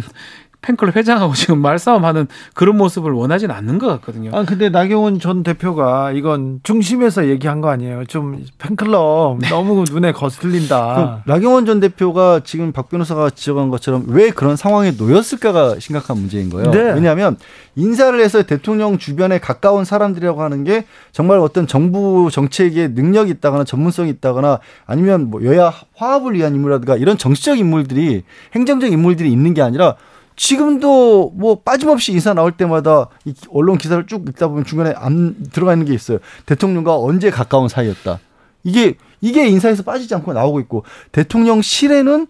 팬클럽 0.66 0.96
회장하고 0.96 1.34
지금 1.36 1.60
말싸움하는 1.60 2.28
그런 2.54 2.78
모습을 2.78 3.12
원하진 3.12 3.52
않는 3.52 3.78
것 3.78 3.88
같거든요. 3.88 4.32
아 4.34 4.44
근데 4.46 4.70
나경원 4.70 5.20
전 5.20 5.44
대표가 5.44 6.12
이건 6.12 6.60
중심에서 6.64 7.28
얘기한 7.28 7.62
거 7.62 7.70
아니에요? 7.70 8.06
좀 8.06 8.44
팬클럽 8.58 9.40
네. 9.40 9.50
너무 9.50 9.84
눈에 9.90 10.12
거슬린다. 10.12 11.24
나경원 11.28 11.66
전 11.66 11.80
대표가 11.80 12.42
지금 12.44 12.72
박 12.72 12.90
변호사가 12.90 13.30
지적한 13.30 13.70
것처럼 13.70 14.06
왜 14.08 14.32
그런 14.32 14.56
상황에 14.56 14.92
놓였을까가 14.92 15.80
심각한 15.80 16.18
문제인 16.18 16.50
거예요. 16.50 16.72
네. 16.72 16.94
왜냐하면 16.94 17.38
인사를 17.76 18.20
해서 18.20 18.42
대통령 18.44 18.98
주변에 18.98 19.38
가까운 19.38 19.86
사람들이라고 19.86 20.42
하는 20.42 20.64
게 20.64 20.86
정말 21.12 21.40
어떤 21.40 21.68
정부 21.68 22.30
정책에 22.32 22.88
능력이 22.88 23.32
있다거나 23.32 23.66
전문성이 23.66 24.10
있다거나 24.12 24.60
아니면 24.86 25.30
뭐 25.30 25.44
여야 25.44 25.74
화합을 25.96 26.34
위한 26.34 26.56
인물이라든가 26.56 26.96
이런 26.98 27.18
정치적 27.18 27.60
인물들이 27.60 28.24
행정적 28.56 28.92
인물들이 28.92 29.32
있는 29.32 29.54
게 29.54 29.62
아니라 29.62 29.96
지금도 30.36 31.32
뭐 31.36 31.62
빠짐없이 31.62 32.12
인사 32.12 32.34
나올 32.34 32.52
때마다 32.52 33.10
언론 33.50 33.78
기사를 33.78 34.06
쭉 34.08 34.26
읽다 34.28 34.48
보면 34.48 34.66
중간에 34.66 34.94
안 34.96 35.36
들어가 35.52 35.74
있는 35.74 35.86
게 35.86 35.94
있어요. 35.94 36.20
대통령과 36.46 36.98
언제 36.98 37.30
가까운 37.30 37.68
사이였다. 37.68 38.20
이게 38.64 38.96
이게 39.22 39.48
인사에서 39.48 39.84
빠지지 39.84 40.14
않고 40.16 40.34
나오고 40.34 40.60
있고 40.62 40.84
대통령실에는 41.12 42.28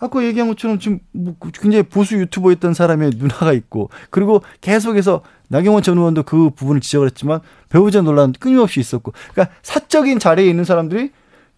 아까 0.00 0.24
얘기한 0.24 0.48
것처럼 0.48 0.78
지금 0.78 0.98
뭐 1.12 1.34
굉장히 1.54 1.84
보수 1.84 2.16
유튜버였던 2.16 2.74
사람의 2.74 3.12
누나가 3.16 3.52
있고 3.52 3.90
그리고 4.10 4.42
계속해서 4.60 5.22
나경원 5.48 5.82
전 5.82 5.96
의원도 5.98 6.24
그 6.24 6.50
부분을 6.50 6.80
지적을 6.80 7.06
했지만 7.06 7.40
배우자 7.68 8.02
논란 8.02 8.32
끊임없이 8.32 8.80
있었고 8.80 9.12
그러니까 9.32 9.54
사적인 9.62 10.18
자리에 10.18 10.48
있는 10.48 10.64
사람들이 10.64 11.10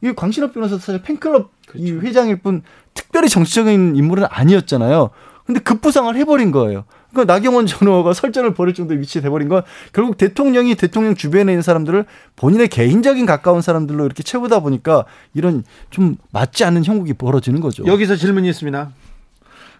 이 0.02 0.12
광신업 0.14 0.52
변호사 0.52 0.76
사실 0.76 1.02
팬클럽 1.02 1.50
그렇죠. 1.66 1.84
이 1.84 1.92
회장일 1.92 2.36
뿐 2.36 2.62
특별히 2.94 3.28
정치적인 3.28 3.96
인물은 3.96 4.26
아니었잖아요. 4.28 5.10
근데 5.46 5.60
급부상을 5.60 6.14
해버린 6.16 6.50
거예요. 6.50 6.84
그러니까 7.12 7.32
나경원 7.32 7.66
전 7.66 7.86
의원가 7.88 8.12
설전을 8.12 8.52
벌일 8.54 8.74
정도의 8.74 9.00
위치에 9.00 9.22
돼버린 9.22 9.48
건 9.48 9.62
결국 9.92 10.18
대통령이 10.18 10.74
대통령 10.74 11.14
주변에 11.14 11.52
있는 11.52 11.62
사람들을 11.62 12.04
본인의 12.34 12.68
개인적인 12.68 13.24
가까운 13.26 13.62
사람들로 13.62 14.04
이렇게 14.04 14.22
채우다 14.22 14.60
보니까 14.60 15.04
이런 15.32 15.64
좀 15.90 16.16
맞지 16.32 16.64
않는 16.64 16.84
형국이 16.84 17.14
벌어지는 17.14 17.60
거죠. 17.60 17.86
여기서 17.86 18.16
질문이 18.16 18.48
있습니다. 18.48 18.90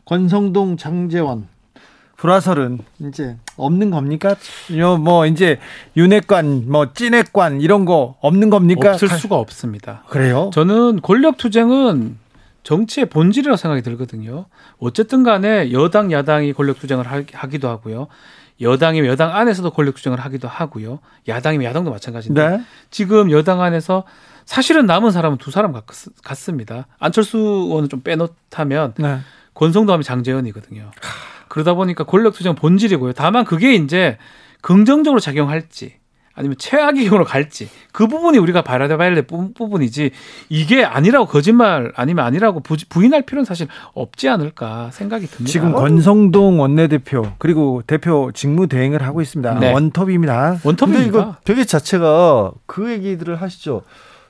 권성동, 0.05 0.77
장재원 0.77 1.49
불화설은 2.17 2.79
이제 3.01 3.37
없는 3.57 3.91
겁니까? 3.91 4.37
뭐 5.01 5.27
이제 5.27 5.59
윤핵관, 5.97 6.65
뭐 6.69 6.93
찐핵관 6.95 7.61
이런 7.61 7.85
거 7.85 8.15
없는 8.21 8.49
겁니까? 8.49 8.93
없을 8.93 9.09
수가 9.09 9.37
없습니다. 9.37 10.05
그래요? 10.09 10.51
저는 10.55 11.01
권력 11.03 11.37
투쟁은 11.37 12.17
정치의 12.67 13.07
본질이라고 13.07 13.57
생각이 13.57 13.81
들거든요. 13.83 14.47
어쨌든 14.79 15.23
간에 15.23 15.71
여당, 15.71 16.11
야당이 16.11 16.53
권력 16.53 16.81
투쟁을 16.81 17.07
하기도 17.07 17.69
하고요. 17.69 18.09
여당이면 18.61 19.09
여당 19.09 19.37
안에서도 19.37 19.71
권력 19.71 19.95
투쟁을 19.95 20.19
하기도 20.19 20.49
하고요. 20.49 20.99
야당이면 21.29 21.65
야당도 21.65 21.93
마찬가지인데 21.93 22.49
네. 22.49 22.65
지금 22.91 23.31
여당 23.31 23.63
안에서 23.63 24.03
사실은 24.47 24.85
남은 24.85 25.13
사람은 25.13 25.39
두 25.39 25.53
사람 25.53 25.73
같, 25.73 25.85
습니다 26.37 26.89
안철수 26.99 27.39
의원은 27.39 27.89
좀 27.89 28.01
빼놓다면 28.01 28.95
네. 28.99 29.21
권성도 29.55 29.93
하면 29.93 30.03
장재현이거든요. 30.03 30.91
그러다 31.47 31.75
보니까 31.75 32.03
권력 32.03 32.35
투쟁 32.35 32.57
본질이고요. 32.57 33.13
다만 33.13 33.45
그게 33.45 33.75
이제 33.75 34.19
긍정적으로 34.61 35.21
작용할지 35.21 36.01
아니면 36.37 36.57
최악의 36.59 37.07
경우로 37.07 37.25
갈지 37.25 37.69
그 37.93 38.07
부분이 38.07 38.38
우리가 38.38 38.62
바라봐야 38.62 39.14
될 39.14 39.26
부분이지 39.26 40.11
이게 40.50 40.85
아니라고 40.85 41.26
거짓말 41.26 41.93
아니면 41.97 42.26
아니라고 42.26 42.61
부인할 42.61 43.23
필요는 43.23 43.45
사실 43.45 43.66
없지 43.95 44.28
않을까 44.28 44.90
생각이 44.93 45.26
듭니다. 45.26 45.50
지금 45.50 45.73
권성동 45.73 46.61
원내대표 46.61 47.33
그리고 47.38 47.83
대표 47.87 48.31
직무 48.35 48.66
대행을 48.69 49.02
하고 49.02 49.23
있습니다. 49.23 49.59
네. 49.59 49.73
원톱입니다. 49.73 50.61
원톱입니다. 50.62 51.07
이거 51.07 51.37
되게 51.45 51.64
자체가 51.64 52.52
그 52.66 52.90
얘기들을 52.90 53.40
하시죠. 53.40 53.83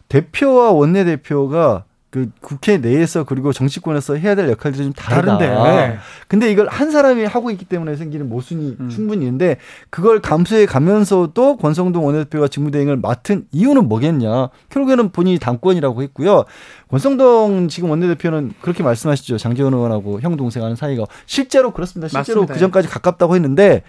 대표와 0.08 0.70
원내대표가 0.70 1.84
그 2.16 2.30
국회 2.40 2.78
내에서 2.78 3.25
그리고 3.25 3.52
정치권에서 3.52 4.14
해야 4.14 4.35
될 4.35 4.49
역할들이 4.49 4.85
좀 4.85 4.92
다르다. 4.94 5.37
다른데. 5.37 5.70
네. 5.70 5.99
근데 6.28 6.50
이걸 6.50 6.66
한 6.66 6.90
사람이 6.90 7.26
하고 7.26 7.50
있기 7.50 7.66
때문에 7.66 7.94
생기는 7.96 8.26
모순이 8.26 8.76
음. 8.80 8.88
충분히 8.88 9.26
있는데 9.26 9.58
그걸 9.90 10.23
감수해 10.23 10.64
가면서도 10.64 11.58
권성동 11.58 12.06
원내대표가 12.06 12.49
직무대행을 12.49 12.96
맡은 12.96 13.44
이유는 13.52 13.87
뭐겠냐. 13.87 14.49
결국에는 14.70 15.11
본인이 15.11 15.38
당권이라고 15.38 16.02
했고요. 16.04 16.44
권성동 16.90 17.68
지금 17.68 17.90
원내대표는 17.90 18.54
그렇게 18.62 18.82
말씀하시죠. 18.82 19.37
장재원 19.37 19.75
의원하고 19.75 20.23
형 20.23 20.38
동생 20.38 20.62
하는 20.64 20.75
사이가 20.75 21.04
실제로 21.26 21.73
그렇습니다. 21.73 22.08
실제로 22.08 22.40
맞습니다. 22.40 22.54
그 22.54 22.61
전까지 22.61 22.88
가깝다고 22.88 23.35
했는데 23.35 23.82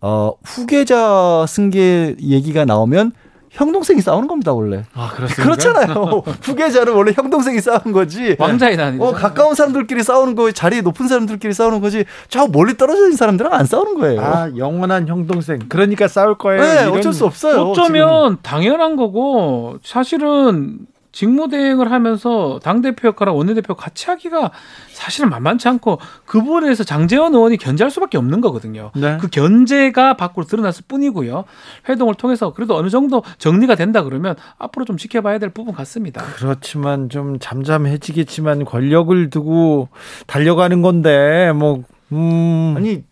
어 0.00 0.32
후계자 0.42 1.44
승계 1.46 2.16
얘기가 2.18 2.64
나오면 2.64 3.12
형 3.54 3.70
동생이 3.72 4.00
싸우는 4.00 4.26
겁니다 4.28 4.52
원래. 4.52 4.84
아 4.94 5.10
그렇습니까? 5.14 5.42
그렇잖아요. 5.42 6.22
후계자는 6.42 6.92
원래 6.92 7.12
형 7.14 7.30
동생이 7.30 7.60
싸우는 7.60 7.92
거지. 7.92 8.36
왕자의 8.38 8.76
난. 8.76 9.00
어 9.00 9.12
가까운 9.12 9.54
사람들끼리 9.54 10.02
싸우는 10.02 10.34
거, 10.34 10.50
자리 10.52 10.82
높은 10.82 11.06
사람들끼리 11.06 11.54
싸우는 11.54 11.80
거지. 11.80 12.04
저 12.28 12.46
멀리 12.48 12.76
떨어져 12.76 13.04
있는 13.04 13.16
사람들은 13.16 13.52
안 13.52 13.64
싸우는 13.64 13.94
거예요. 14.00 14.20
아 14.20 14.50
영원한 14.56 15.06
형 15.08 15.26
동생. 15.26 15.60
그러니까 15.68 16.08
싸울 16.08 16.36
거예요. 16.36 16.62
네, 16.62 16.82
이런... 16.82 16.98
어쩔 16.98 17.12
수 17.12 17.24
없어요. 17.24 17.62
어쩌면 17.62 18.30
지금. 18.32 18.38
당연한 18.42 18.96
거고 18.96 19.78
사실은 19.82 20.78
직무대행을 21.14 21.92
하면서 21.92 22.58
당대표 22.62 23.08
역할과 23.08 23.32
원내대표 23.32 23.74
같이 23.74 24.06
하기가 24.06 24.50
사실은 24.88 25.30
만만치 25.30 25.68
않고 25.68 26.00
그 26.26 26.40
부분에 26.40 26.66
대해서 26.66 26.82
장재원 26.82 27.34
의원이 27.34 27.56
견제할 27.56 27.90
수밖에 27.92 28.18
없는 28.18 28.40
거거든요. 28.40 28.90
네. 28.96 29.16
그 29.20 29.28
견제가 29.28 30.16
밖으로 30.16 30.44
드러났을 30.44 30.84
뿐이고요. 30.88 31.44
회동을 31.88 32.16
통해서 32.16 32.52
그래도 32.52 32.76
어느 32.76 32.90
정도 32.90 33.22
정리가 33.38 33.76
된다 33.76 34.02
그러면 34.02 34.34
앞으로 34.58 34.84
좀 34.84 34.96
지켜봐야 34.96 35.38
될 35.38 35.50
부분 35.50 35.72
같습니다. 35.74 36.20
그렇지만 36.34 37.08
좀 37.08 37.38
잠잠해지겠지만 37.38 38.64
권력을 38.64 39.30
두고 39.30 39.88
달려가는 40.26 40.82
건데 40.82 41.52
뭐 41.52 41.84
음. 42.10 42.74
아니 42.76 43.04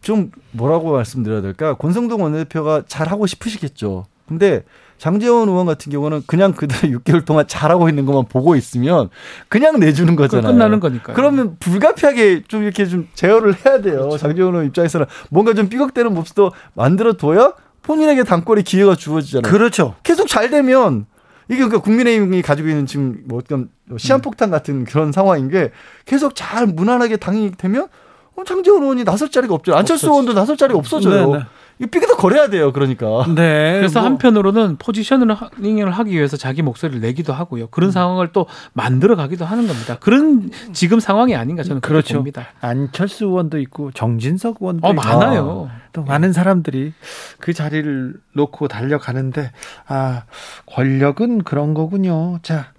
좀 0.00 0.30
뭐라고 0.52 0.92
말씀드려야 0.92 1.42
될까? 1.42 1.74
권성동 1.74 2.22
원내대표가 2.22 2.84
잘 2.86 3.08
하고 3.08 3.26
싶으시겠죠. 3.26 4.06
근데 4.26 4.64
장재원 4.98 5.48
의원 5.48 5.66
같은 5.66 5.90
경우는 5.92 6.22
그냥 6.26 6.52
그들 6.52 6.90
6개월 6.90 7.24
동안 7.26 7.46
잘하고 7.46 7.88
있는 7.88 8.06
것만 8.06 8.26
보고 8.26 8.56
있으면 8.56 9.10
그냥 9.48 9.78
내주는 9.80 10.14
거잖아요. 10.16 10.52
끝나는 10.52 10.80
거니까. 10.80 11.12
그러면 11.12 11.56
불가피하게 11.58 12.44
좀 12.48 12.62
이렇게 12.62 12.86
좀 12.86 13.08
제어를 13.14 13.54
해야 13.64 13.80
돼요. 13.80 14.00
그렇죠. 14.00 14.18
장재원 14.18 14.54
의원 14.54 14.66
입장에서는 14.66 15.06
뭔가 15.30 15.54
좀 15.54 15.68
삐걱대는 15.68 16.14
모습도 16.14 16.52
만들어 16.74 17.14
둬야 17.14 17.52
본인에게 17.82 18.24
당권의 18.24 18.64
기회가 18.64 18.94
주어지잖아요. 18.94 19.52
그렇죠. 19.52 19.94
계속 20.02 20.26
잘 20.26 20.50
되면 20.50 21.06
이게 21.48 21.56
그러니까 21.56 21.80
국민의힘이 21.80 22.40
가지고 22.42 22.68
있는 22.68 22.86
지금 22.86 23.22
뭐 23.26 23.38
어떤 23.38 23.68
시한폭탄 23.96 24.50
같은 24.50 24.84
그런 24.84 25.12
상황인 25.12 25.50
게 25.50 25.70
계속 26.06 26.34
잘 26.34 26.66
무난하게 26.66 27.18
당이 27.18 27.52
되면 27.58 27.88
어, 28.36 28.44
장재원 28.44 28.82
의원이 28.82 29.04
나설 29.04 29.30
자리가 29.30 29.54
없죠. 29.54 29.74
안철수 29.74 30.08
의원도 30.08 30.32
나설 30.32 30.56
자리가 30.56 30.78
없어져요. 30.78 31.30
네네. 31.32 31.44
이 31.80 31.86
삐그덕 31.86 32.18
거려야 32.18 32.48
돼요. 32.48 32.72
그러니까. 32.72 33.24
네. 33.34 33.74
그래서 33.78 34.00
뭐. 34.00 34.08
한편으로는 34.08 34.76
포지션을 34.76 35.34
하기 35.34 36.12
위해서 36.12 36.36
자기 36.36 36.62
목소리를 36.62 37.00
내기도 37.00 37.32
하고요. 37.32 37.66
그런 37.68 37.90
음. 37.90 37.92
상황을 37.92 38.32
또 38.32 38.46
만들어 38.72 39.16
가기도 39.16 39.44
하는 39.44 39.66
겁니다. 39.66 39.96
그런 39.98 40.50
지금 40.72 41.00
상황이 41.00 41.34
아닌가 41.34 41.62
저는 41.62 41.80
그렇죠. 41.80 42.14
봅니다. 42.14 42.46
안철수 42.60 43.24
의원도 43.24 43.58
있고 43.58 43.90
정진석 43.90 44.58
의원도 44.60 44.86
어, 44.86 44.92
있고 44.92 45.02
많아요. 45.02 45.70
또 45.92 46.02
네. 46.02 46.08
많은 46.08 46.32
사람들이 46.32 46.92
그 47.38 47.52
자리를 47.52 48.14
놓고 48.34 48.68
달려가는데 48.68 49.50
아 49.86 50.22
권력은 50.66 51.42
그런 51.42 51.74
거군요. 51.74 52.38
자. 52.42 52.72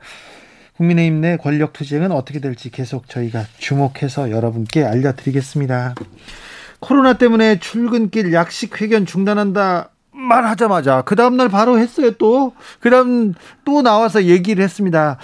국민의힘 0.77 1.21
내 1.21 1.38
권력 1.38 1.71
투쟁은 1.71 2.12
어떻게 2.12 2.41
될지 2.41 2.69
계속 2.69 3.08
저희가 3.08 3.45
주목해서 3.60 4.29
여러분께 4.29 4.84
알려드리겠습니다. 4.84 5.95
코로나 6.80 7.14
때문에 7.14 7.60
출근길 7.60 8.34
약식 8.34 8.82
회견 8.82 9.06
중단한다 9.06 9.90
말하자마자 10.12 11.02
그 11.02 11.16
다음날 11.16 11.50
바로 11.50 11.78
했어요 11.78 12.12
또 12.12 12.54
그 12.80 12.92
다음 12.92 13.34
또 13.64 13.82
나와서 13.82 14.26
얘기를 14.26 14.64
했습니다. 14.64 15.18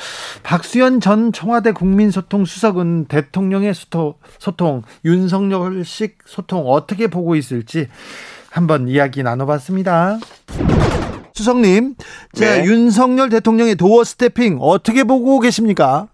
박수현 0.43 0.99
전 0.99 1.31
청와대 1.31 1.71
국민소통 1.71 2.45
수석은 2.45 3.05
대통령의 3.05 3.73
소통, 3.73 4.15
소통 4.39 4.81
윤석열식 5.05 6.19
소통 6.25 6.67
어떻게 6.67 7.07
보고 7.07 7.35
있을지 7.35 7.87
한번 8.49 8.87
이야기 8.87 9.23
나눠봤습니다. 9.23 10.17
수석님, 11.33 11.95
네. 12.39 12.63
윤석열 12.65 13.29
대통령의 13.29 13.75
도어 13.75 14.03
스태핑 14.03 14.57
어떻게 14.59 15.03
보고 15.03 15.39
계십니까? 15.39 16.07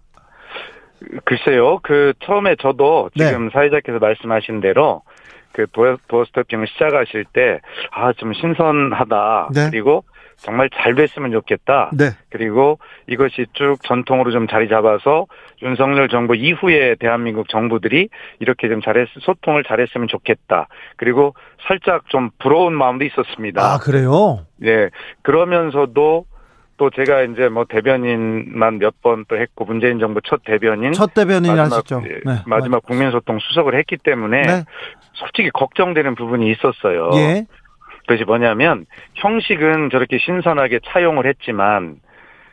글쎄요, 1.24 1.80
그 1.82 2.12
처음에 2.24 2.56
저도 2.60 3.10
네. 3.16 3.28
지금 3.28 3.46
네. 3.46 3.50
사회자께서 3.52 3.98
말씀하신 3.98 4.60
대로 4.60 5.02
그 5.52 5.66
도어 5.72 6.24
스태핑을 6.26 6.66
시작하실 6.68 7.24
때 7.32 7.60
아 7.92 8.12
좀 8.12 8.32
신선하다. 8.32 9.48
네. 9.54 9.70
그리고 9.70 10.04
정말 10.36 10.70
잘 10.70 10.94
됐으면 10.94 11.32
좋겠다. 11.32 11.90
네. 11.96 12.10
그리고 12.30 12.78
이것이 13.08 13.46
쭉 13.54 13.76
전통으로 13.82 14.30
좀 14.30 14.46
자리 14.46 14.68
잡아서 14.68 15.26
윤석열 15.62 16.08
정부 16.08 16.36
이후에 16.36 16.94
대한민국 17.00 17.48
정부들이 17.48 18.08
이렇게 18.38 18.68
좀 18.68 18.80
잘했, 18.80 19.08
소통을 19.20 19.64
잘했으면 19.64 20.06
좋겠다. 20.06 20.68
그리고 20.96 21.34
살짝 21.66 22.08
좀 22.08 22.30
부러운 22.38 22.72
마음도 22.74 23.04
있었습니다. 23.04 23.60
아, 23.62 23.78
그래요? 23.78 24.46
네. 24.58 24.90
그러면서도 25.22 26.24
또 26.78 26.90
제가 26.90 27.22
이제 27.22 27.48
뭐 27.48 27.64
대변인만 27.68 28.78
몇 28.78 28.94
번 29.02 29.24
또 29.28 29.36
했고 29.36 29.64
문재인 29.64 29.98
정부 29.98 30.20
첫 30.24 30.42
대변인 30.44 30.92
첫 30.92 31.12
대변인 31.12 31.50
마지막, 31.50 31.64
하셨죠. 31.64 32.02
예, 32.06 32.20
네. 32.24 32.38
마지막 32.46 32.82
국민소통 32.84 33.38
수석을 33.40 33.76
했기 33.76 33.96
때문에 33.96 34.42
네. 34.42 34.64
솔직히 35.12 35.50
걱정되는 35.50 36.14
부분이 36.14 36.50
있었어요. 36.52 37.10
예. 37.14 37.44
그것이 38.06 38.24
뭐냐면 38.24 38.86
형식은 39.14 39.90
저렇게 39.90 40.18
신선하게 40.18 40.80
차용을 40.86 41.26
했지만 41.26 41.96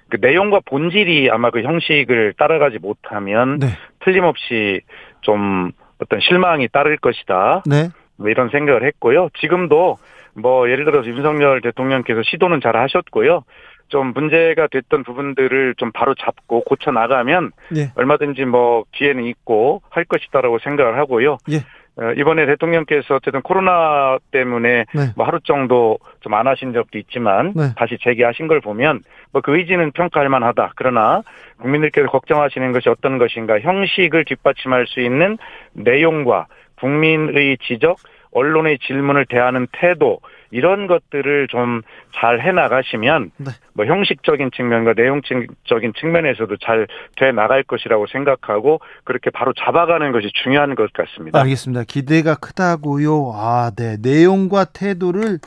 그 0.09 0.17
내용과 0.19 0.59
본질이 0.65 1.29
아마 1.31 1.49
그 1.49 1.61
형식을 1.63 2.33
따라가지 2.37 2.79
못하면 2.79 3.59
네. 3.59 3.67
틀림없이 4.03 4.81
좀 5.21 5.71
어떤 5.99 6.19
실망이 6.19 6.67
따를 6.67 6.97
것이다. 6.97 7.63
네. 7.65 7.89
뭐 8.17 8.29
이런 8.29 8.49
생각을 8.49 8.83
했고요. 8.85 9.29
지금도 9.39 9.97
뭐 10.35 10.69
예를 10.69 10.83
들어서 10.85 11.07
윤석열 11.07 11.61
대통령께서 11.61 12.21
시도는 12.23 12.59
잘 12.61 12.75
하셨고요. 12.75 13.43
좀 13.87 14.13
문제가 14.13 14.67
됐던 14.67 15.03
부분들을 15.03 15.75
좀 15.77 15.91
바로 15.91 16.15
잡고 16.15 16.63
고쳐 16.63 16.91
나가면 16.91 17.51
예. 17.75 17.91
얼마든지 17.95 18.45
뭐 18.45 18.83
기회는 18.91 19.23
있고 19.25 19.81
할 19.89 20.05
것이다라고 20.05 20.59
생각을 20.59 20.97
하고요. 20.97 21.37
예. 21.51 21.57
어, 21.97 22.11
이번에 22.17 22.45
대통령께서 22.45 23.15
어쨌든 23.15 23.41
코로나 23.41 24.17
때문에 24.31 24.85
네. 24.93 25.01
뭐 25.15 25.25
하루 25.25 25.39
정도 25.45 25.97
좀 26.19 26.33
안 26.33 26.45
하신 26.47 26.73
적도 26.73 26.97
있지만 26.97 27.53
네. 27.55 27.73
다시 27.77 27.97
재개하신 28.01 28.47
걸 28.47 28.59
보면 28.59 29.01
뭐 29.31 29.41
그 29.41 29.55
의지는 29.57 29.91
평가할 29.91 30.27
만하다. 30.27 30.73
그러나 30.75 31.21
국민들께서 31.61 32.07
걱정하시는 32.09 32.73
것이 32.73 32.89
어떤 32.89 33.17
것인가 33.17 33.59
형식을 33.61 34.25
뒷받침할 34.25 34.87
수 34.87 34.99
있는 34.99 35.37
내용과 35.73 36.47
국민의 36.79 37.57
지적, 37.65 37.97
언론의 38.33 38.79
질문을 38.79 39.25
대하는 39.27 39.67
태도 39.71 40.19
이런 40.55 40.87
것들을 40.87 41.47
좀 41.49 41.81
잘 42.19 42.41
해나가시면 42.41 43.31
네. 43.37 43.51
뭐 43.73 43.85
형식적인 43.85 44.51
측면과 44.55 44.93
내용적인 44.95 45.93
측면에서도 45.99 46.57
잘 46.57 46.87
돼 47.17 47.31
나갈 47.31 47.63
것이라고 47.63 48.07
생각하고 48.07 48.79
그렇게 49.03 49.29
바로 49.29 49.53
잡아가는 49.53 50.11
것이 50.11 50.31
중요한 50.43 50.75
것 50.75 50.91
같습니다. 50.93 51.39
알겠습니다. 51.41 51.83
기대가 51.83 52.35
크다고요. 52.35 53.31
아, 53.35 53.71
네. 53.75 53.97
내용과 54.01 54.65
태도를 54.65 55.39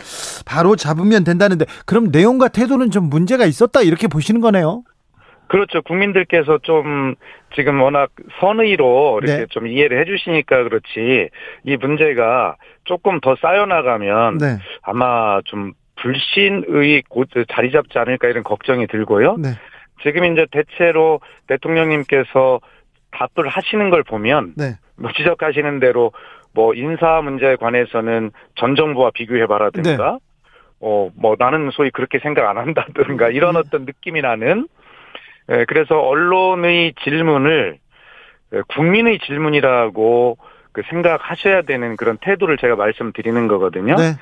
바로 0.47 0.77
잡으면 0.77 1.25
된다는데 1.25 1.65
그럼 1.87 2.09
내용과 2.11 2.49
태도는 2.49 2.91
좀 2.91 3.05
문제가 3.05 3.45
있었다 3.45 3.83
이렇게 3.83 4.09
보시는 4.09 4.41
거네요. 4.41 4.83
그렇죠. 5.49 5.83
국민들께서 5.83 6.59
좀 6.59 7.15
지금 7.55 7.81
워낙 7.81 8.11
선의로 8.41 9.21
이렇게 9.23 9.41
네. 9.41 9.47
좀 9.49 9.67
이해를 9.67 10.01
해주시니까 10.01 10.65
그렇지 10.65 11.31
이 11.65 11.77
문제가 11.77 12.57
조금 12.85 13.21
더 13.21 13.35
쌓여나가면 13.37 14.39
네. 14.39 14.59
아마 14.83 15.41
좀 15.45 15.73
불신의 15.97 17.03
곳 17.09 17.29
자리 17.51 17.73
잡지 17.73 17.99
않을까 17.99 18.29
이런 18.29 18.45
걱정이 18.45 18.87
들고요. 18.87 19.37
네. 19.39 19.49
지금 20.03 20.25
이제 20.25 20.47
대체로 20.51 21.21
대통령님께서 21.49 22.61
답을 23.11 23.49
하시는 23.49 23.91
걸 23.91 24.03
보면 24.05 24.55
네. 24.57 24.77
뭐 24.97 25.11
지적하시는 25.17 25.81
대로 25.81 26.13
뭐 26.55 26.75
인사 26.75 27.21
문제에 27.23 27.57
관해서는 27.57 28.31
전 28.55 28.77
정부와 28.77 29.11
비교해봐라든가 29.15 30.13
네. 30.13 30.19
어뭐 30.81 31.37
나는 31.39 31.71
소위 31.73 31.91
그렇게 31.91 32.19
생각 32.21 32.49
안 32.49 32.59
한다든가 32.59 33.31
이런 33.31 33.55
네. 33.55 33.61
어떤 33.61 33.85
느낌이 33.87 34.21
나는 34.21 34.69
예, 34.69 34.78
그래서 35.67 35.99
언론의 36.01 36.95
질문을 37.03 37.79
예, 38.55 38.63
국민의 38.69 39.19
질문이라고 39.21 40.39
그 40.73 40.83
생각하셔야 40.89 41.63
되는 41.63 41.97
그런 41.97 42.19
태도를 42.19 42.57
제가 42.59 42.77
말씀드리는 42.77 43.49
거거든요. 43.49 43.97
네. 43.97 44.15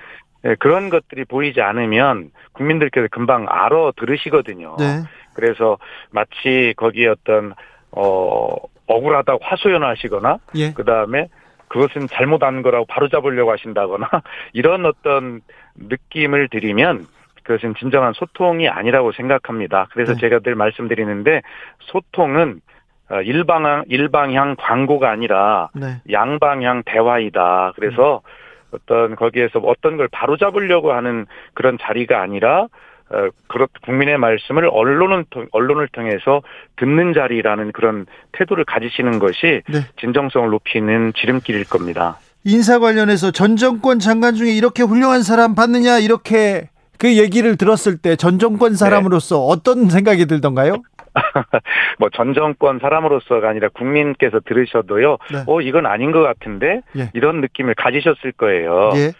예, 0.44 0.54
그런 0.58 0.90
것들이 0.90 1.24
보이지 1.24 1.60
않으면 1.60 2.30
국민들께서 2.52 3.08
금방 3.10 3.46
알아 3.48 3.92
들으시거든요. 3.96 4.76
네. 4.78 5.02
그래서 5.34 5.78
마치 6.10 6.74
거기에 6.76 7.08
어떤 7.08 7.54
어 7.92 8.54
억울하다고 8.86 9.40
화소연하시거나 9.42 10.38
예. 10.56 10.72
그다음에 10.72 11.28
그것은 11.68 12.06
잘못한 12.08 12.62
거라고 12.62 12.86
바로잡으려고 12.86 13.52
하신다거나 13.52 14.08
이런 14.54 14.86
어떤 14.86 15.40
느낌을 15.74 16.48
드리면 16.48 17.06
그것은 17.46 17.74
진정한 17.78 18.12
소통이 18.12 18.68
아니라고 18.68 19.12
생각합니다. 19.12 19.86
그래서 19.92 20.14
네. 20.14 20.20
제가 20.20 20.40
늘 20.40 20.56
말씀드리는데 20.56 21.42
소통은 21.80 22.60
어, 23.08 23.20
일방향 23.22 23.84
일방향 23.88 24.56
광고가 24.58 25.08
아니라 25.08 25.70
네. 25.74 26.00
양방향 26.10 26.82
대화이다. 26.84 27.72
그래서 27.76 28.22
음. 28.24 28.76
어떤 28.76 29.14
거기에서 29.14 29.60
어떤 29.60 29.96
걸 29.96 30.08
바로잡으려고 30.08 30.92
하는 30.92 31.26
그런 31.54 31.78
자리가 31.80 32.20
아니라 32.20 32.66
어, 33.10 33.28
그렇 33.46 33.68
국민의 33.82 34.18
말씀을 34.18 34.68
언론은 34.68 35.26
언론을 35.52 35.86
통해서 35.92 36.42
듣는 36.74 37.14
자리라는 37.14 37.70
그런 37.70 38.06
태도를 38.32 38.64
가지시는 38.64 39.20
것이 39.20 39.62
네. 39.68 39.78
진정성을 40.00 40.50
높이는 40.50 41.12
지름길일 41.14 41.68
겁니다. 41.68 42.18
인사 42.42 42.80
관련해서 42.80 43.30
전 43.30 43.54
정권 43.56 44.00
장관 44.00 44.34
중에 44.34 44.50
이렇게 44.50 44.82
훌륭한 44.82 45.22
사람 45.22 45.54
받느냐 45.54 46.00
이렇게 46.00 46.68
그 46.98 47.16
얘기를 47.16 47.56
들었을 47.56 47.98
때 47.98 48.16
전 48.16 48.38
정권 48.38 48.74
사람으로서 48.74 49.36
네. 49.36 49.46
어떤 49.48 49.88
생각이 49.90 50.26
들던가요? 50.26 50.76
뭐전 51.98 52.34
정권 52.34 52.78
사람으로서가 52.78 53.48
아니라 53.48 53.68
국민께서 53.68 54.40
들으셔도요. 54.40 55.16
네. 55.32 55.44
어 55.46 55.60
이건 55.60 55.86
아닌 55.86 56.12
것 56.12 56.22
같은데 56.22 56.82
예. 56.96 57.10
이런 57.14 57.40
느낌을 57.40 57.74
가지셨을 57.74 58.32
거예요. 58.32 58.92
예. 58.96 59.12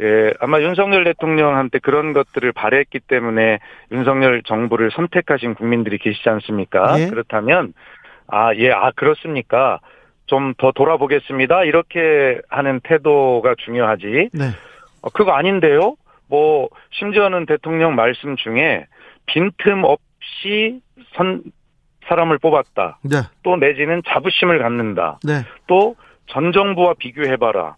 예, 0.00 0.32
아마 0.40 0.60
윤석열 0.60 1.04
대통령한테 1.04 1.78
그런 1.78 2.12
것들을 2.14 2.50
바랬기 2.52 3.00
때문에 3.00 3.60
윤석열 3.92 4.42
정부를 4.42 4.90
선택하신 4.90 5.54
국민들이 5.54 5.98
계시지 5.98 6.28
않습니까? 6.28 6.98
예. 7.00 7.06
그렇다면 7.06 7.74
아, 8.26 8.54
예, 8.56 8.70
아 8.72 8.90
그렇습니까? 8.96 9.80
좀 10.26 10.54
더 10.56 10.72
돌아보겠습니다. 10.72 11.64
이렇게 11.64 12.40
하는 12.48 12.80
태도가 12.82 13.54
중요하지. 13.58 14.30
네. 14.32 14.44
어, 15.02 15.10
그거 15.10 15.32
아닌데요? 15.32 15.96
뭐 16.34 16.68
심지어는 16.90 17.46
대통령 17.46 17.94
말씀 17.94 18.34
중에 18.34 18.86
빈틈 19.26 19.84
없이 19.84 20.80
선 21.12 21.44
사람을 22.08 22.38
뽑았다. 22.38 22.98
네. 23.02 23.18
또 23.44 23.56
내지는 23.56 24.02
자부심을 24.04 24.58
갖는다. 24.58 25.20
네. 25.22 25.44
또전 25.68 26.52
정부와 26.52 26.94
비교해봐라. 26.98 27.76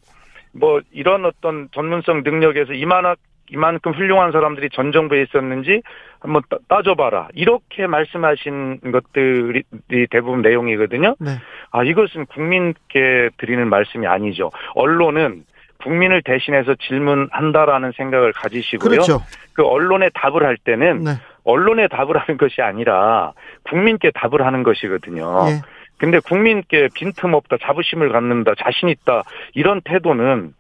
뭐 0.53 0.81
이런 0.90 1.27
어떤 1.27 1.69
전문성 1.73 2.23
능력에서 2.25 2.73
이만한 2.73 3.16
이만큼 3.51 3.92
훌륭한 3.92 4.33
사람들이 4.33 4.71
전 4.73 4.90
정부에 4.90 5.23
있었는지 5.23 5.83
한번 6.19 6.42
따져봐라. 6.66 7.29
이렇게 7.35 7.87
말씀하신 7.87 8.81
것들이 8.90 9.62
대부분 10.11 10.40
내용이거든요. 10.42 11.14
네. 11.21 11.31
아, 11.71 11.85
이것은 11.85 12.27
국민께 12.27 13.31
드리는 13.37 13.69
말씀이 13.69 14.07
아니죠. 14.07 14.51
언론은 14.75 15.45
국민을 15.83 16.23
대신해서 16.23 16.75
질문한다라는 16.87 17.93
생각을 17.97 18.33
가지시고요. 18.33 18.91
그렇죠. 18.91 19.23
그 19.53 19.65
언론에 19.65 20.11
답을 20.15 20.45
할 20.45 20.57
때는 20.57 21.05
네. 21.05 21.11
언론에 21.45 21.89
답을 21.89 22.17
하는 22.19 22.37
것이 22.39 22.61
아니라 22.61 23.33
국민께 23.69 24.11
답을 24.11 24.45
하는 24.45 24.62
것이거든요. 24.62 25.47
예. 25.49 25.62
근데 25.99 26.19
국민께 26.19 26.89
빈틈없다, 26.95 27.57
자부심을 27.62 28.12
갖는다, 28.12 28.53
자신 28.59 28.89
있다 28.89 29.23
이런 29.55 29.81
태도는 29.83 30.53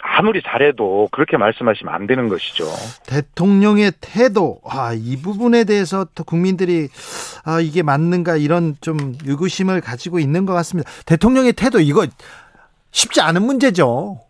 아무리 0.00 0.40
잘해도 0.42 1.08
그렇게 1.10 1.36
말씀하시면 1.36 1.92
안 1.92 2.06
되는 2.06 2.28
것이죠. 2.28 2.64
대통령의 3.06 3.92
태도, 4.00 4.60
아, 4.64 4.92
이 4.94 5.20
부분에 5.20 5.64
대해서 5.64 6.06
또 6.14 6.22
국민들이 6.24 6.88
아, 7.44 7.60
이게 7.60 7.82
맞는가 7.82 8.36
이런 8.36 8.76
좀 8.80 9.14
의구심을 9.26 9.80
가지고 9.80 10.20
있는 10.20 10.46
것 10.46 10.54
같습니다. 10.54 10.88
대통령의 11.04 11.52
태도 11.54 11.80
이거 11.80 12.06
쉽지 12.92 13.20
않은 13.20 13.42
문제죠. 13.42 14.20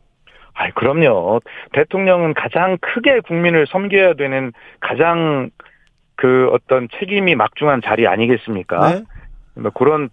아, 0.59 0.71
그럼요. 0.71 1.40
대통령은 1.73 2.35
가장 2.35 2.79
크게 2.81 3.21
국민을 3.21 3.66
섬겨야 3.68 4.14
되는 4.14 4.53
가장 4.81 5.51
그 6.16 6.49
어떤 6.53 6.88
책임이 6.99 7.37
막중한 7.37 7.81
자리 7.85 8.09
아니겠습니까? 8.09 8.90
네. 8.90 9.03
뭐 9.55 9.71
그런 9.71 10.09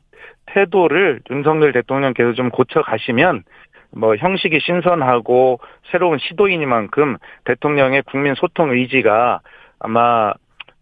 태도를 0.46 1.22
윤석열 1.32 1.72
대통령께서 1.72 2.34
좀 2.34 2.52
고쳐 2.52 2.84
가시면 2.84 3.42
뭐 3.90 4.16
형식이 4.16 4.60
신선하고 4.60 5.60
새로운 5.92 6.20
시도이니만큼 6.20 7.18
대통령의 7.46 8.04
국민 8.04 8.36
소통 8.36 8.70
의지가 8.70 9.40
아마 9.80 10.32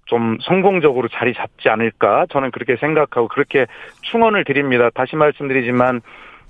좀 0.07 0.37
성공적으로 0.41 1.07
자리 1.07 1.33
잡지 1.33 1.69
않을까 1.69 2.25
저는 2.31 2.51
그렇게 2.51 2.75
생각하고 2.75 3.29
그렇게 3.29 3.65
충원을 4.01 4.43
드립니다. 4.43 4.89
다시 4.93 5.15
말씀드리지만 5.15 6.01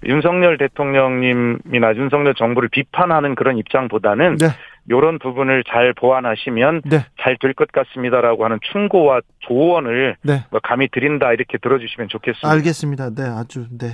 윤석열 0.06 0.58
대통령님이나 0.58 1.96
윤석열 1.96 2.34
정부를 2.36 2.70
비판하는 2.70 3.36
그런 3.36 3.58
입장보다는 3.58 4.38
네. 4.38 4.48
이런 4.90 5.20
부분을 5.20 5.64
잘 5.68 5.94
보완하시면 5.94 6.82
네. 6.86 7.06
잘될 7.22 7.54
것 7.54 7.72
같습니다라고 7.72 8.44
하는 8.46 8.60
충고와 8.72 9.22
조언을 9.40 10.18
네. 10.24 10.46
뭐 10.52 10.60
감히 10.64 10.90
드린다 10.90 11.32
이렇게 11.34 11.58
들어주시면 11.58 12.10
좋겠습니다. 12.10 12.50
알겠습니다. 12.50 13.10
네, 13.16 13.24
아주 13.24 13.68
네. 13.78 13.88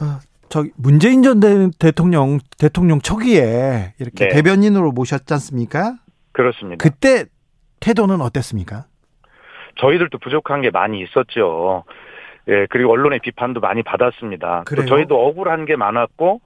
어, 0.00 0.20
저 0.48 0.64
문재인 0.76 1.22
전 1.22 1.40
대통령 1.78 2.38
대통령 2.58 3.00
초기에 3.00 3.94
이렇게 3.98 4.28
네. 4.28 4.34
대변인으로 4.36 4.92
모셨지 4.92 5.32
않습니까? 5.34 5.96
그렇습니다. 6.32 6.82
그때 6.82 7.24
태도는 7.80 8.20
어땠습니까? 8.20 8.84
저희들도 9.76 10.18
부족한 10.18 10.62
게 10.62 10.70
많이 10.70 11.02
있었죠. 11.02 11.84
예, 12.48 12.66
그리고 12.70 12.92
언론의 12.92 13.20
비판도 13.20 13.60
많이 13.60 13.82
받았습니다. 13.82 14.64
또 14.66 14.86
저희도 14.86 15.26
억울한 15.26 15.64
게 15.64 15.76
많았고 15.76 16.40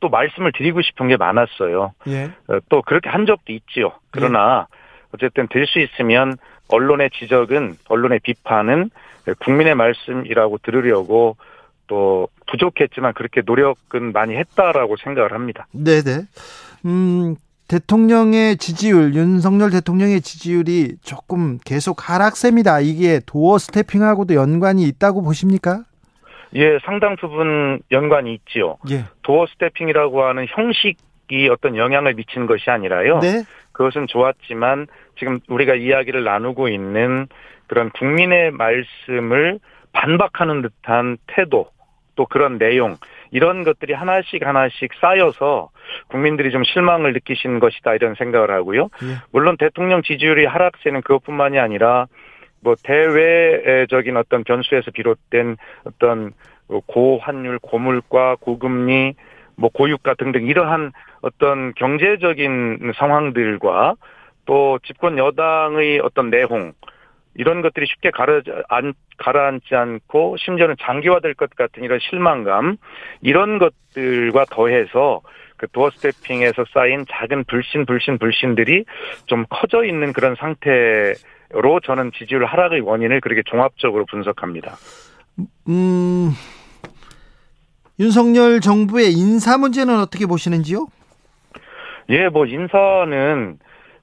또 0.00 0.08
말씀을 0.08 0.52
드리고 0.52 0.82
싶은 0.82 1.08
게 1.08 1.16
많았어요. 1.16 1.92
예. 2.08 2.24
어, 2.48 2.58
또 2.68 2.82
그렇게 2.82 3.08
한 3.08 3.26
적도 3.26 3.52
있지요. 3.52 3.92
그러나 4.10 4.66
예. 4.70 4.76
어쨌든 5.14 5.46
될 5.48 5.66
수 5.66 5.78
있으면 5.78 6.36
언론의 6.68 7.10
지적은 7.10 7.76
언론의 7.88 8.20
비판은 8.20 8.90
국민의 9.40 9.74
말씀이라고 9.74 10.58
들으려고 10.58 11.36
또 11.86 12.28
부족했지만 12.46 13.12
그렇게 13.12 13.42
노력은 13.44 14.12
많이 14.12 14.34
했다라고 14.36 14.96
생각을 14.96 15.32
합니다. 15.32 15.66
네네. 15.72 16.22
음, 16.86 17.36
대통령의 17.72 18.58
지지율, 18.58 19.14
윤석열 19.14 19.70
대통령의 19.70 20.20
지지율이 20.20 20.96
조금 21.02 21.56
계속 21.64 22.06
하락세입니다. 22.06 22.80
이게 22.80 23.18
도어 23.24 23.56
스태핑하고도 23.56 24.34
연관이 24.34 24.82
있다고 24.82 25.22
보십니까? 25.22 25.84
예, 26.54 26.78
상당 26.84 27.16
부분 27.16 27.80
연관이 27.90 28.34
있지요. 28.34 28.76
예. 28.90 29.04
도어 29.22 29.46
스태핑이라고 29.46 30.22
하는 30.22 30.46
형식이 30.50 31.48
어떤 31.50 31.78
영향을 31.78 32.12
미치는 32.12 32.46
것이 32.46 32.68
아니라요. 32.68 33.20
네. 33.20 33.44
그것은 33.72 34.06
좋았지만 34.06 34.86
지금 35.18 35.40
우리가 35.48 35.74
이야기를 35.74 36.24
나누고 36.24 36.68
있는 36.68 37.26
그런 37.68 37.88
국민의 37.88 38.50
말씀을 38.50 39.60
반박하는 39.92 40.60
듯한 40.60 41.16
태도 41.26 41.70
또 42.16 42.26
그런 42.26 42.58
내용 42.58 42.98
이런 43.32 43.64
것들이 43.64 43.94
하나씩 43.94 44.46
하나씩 44.46 44.92
쌓여서 45.00 45.70
국민들이 46.08 46.50
좀 46.50 46.62
실망을 46.64 47.12
느끼신 47.14 47.58
것이다 47.58 47.94
이런 47.94 48.14
생각을 48.14 48.50
하고요. 48.50 48.82
예. 49.02 49.06
물론 49.32 49.56
대통령 49.56 50.02
지지율이 50.02 50.44
하락세는 50.44 51.00
그것뿐만이 51.00 51.58
아니라 51.58 52.06
뭐 52.60 52.76
대외적인 52.80 54.16
어떤 54.16 54.44
변수에서 54.44 54.90
비롯된 54.92 55.56
어떤 55.84 56.32
고환율, 56.86 57.58
고물가, 57.58 58.36
고금리, 58.38 59.14
뭐 59.56 59.70
고유가 59.70 60.14
등등 60.14 60.46
이러한 60.46 60.92
어떤 61.22 61.74
경제적인 61.74 62.92
상황들과 62.96 63.94
또 64.44 64.78
집권 64.84 65.18
여당의 65.18 66.00
어떤 66.00 66.30
내홍 66.30 66.72
이런 67.34 67.62
것들이 67.62 67.86
쉽게 67.86 68.10
가라앉지 68.10 69.74
않고 69.74 70.36
심지어는 70.38 70.76
장기화될 70.80 71.34
것 71.34 71.50
같은 71.50 71.82
이런 71.82 71.98
실망감 72.00 72.76
이런 73.20 73.58
것들과 73.58 74.44
더해서 74.50 75.22
그 75.56 75.68
도어 75.68 75.90
스태핑에서 75.90 76.64
쌓인 76.72 77.06
작은 77.08 77.44
불신 77.44 77.86
불신 77.86 78.18
불신들이 78.18 78.84
좀 79.26 79.46
커져 79.48 79.84
있는 79.84 80.12
그런 80.12 80.34
상태로 80.34 81.80
저는 81.84 82.10
지지율 82.18 82.44
하락의 82.44 82.80
원인을 82.80 83.20
그렇게 83.20 83.42
종합적으로 83.46 84.04
분석합니다. 84.06 84.74
음, 85.68 86.30
윤석열 88.00 88.60
정부의 88.60 89.12
인사 89.12 89.56
문제는 89.56 90.00
어떻게 90.00 90.26
보시는지요? 90.26 90.88
예, 92.10 92.28
뭐 92.28 92.44
인사는 92.44 93.58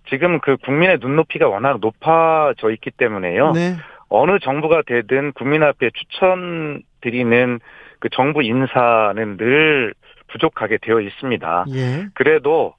지금 0.08 0.40
그 0.40 0.58
국민의 0.58 1.00
눈높이가 1.00 1.48
워낙 1.48 1.80
높아져 1.82 2.72
있기 2.72 2.92
때문에요. 2.92 3.52
네. 3.52 3.76
어느 4.10 4.40
정부가 4.40 4.82
되든 4.86 5.34
국민 5.34 5.64
앞에 5.64 5.92
추천드리는 5.94 7.60
그 8.00 8.10
정부 8.10 8.42
인사는 8.42 9.38
늘 9.38 9.94
부족하게 10.28 10.78
되어 10.82 11.02
있습니다. 11.02 11.66
예. 11.74 12.08
그래도 12.14 12.74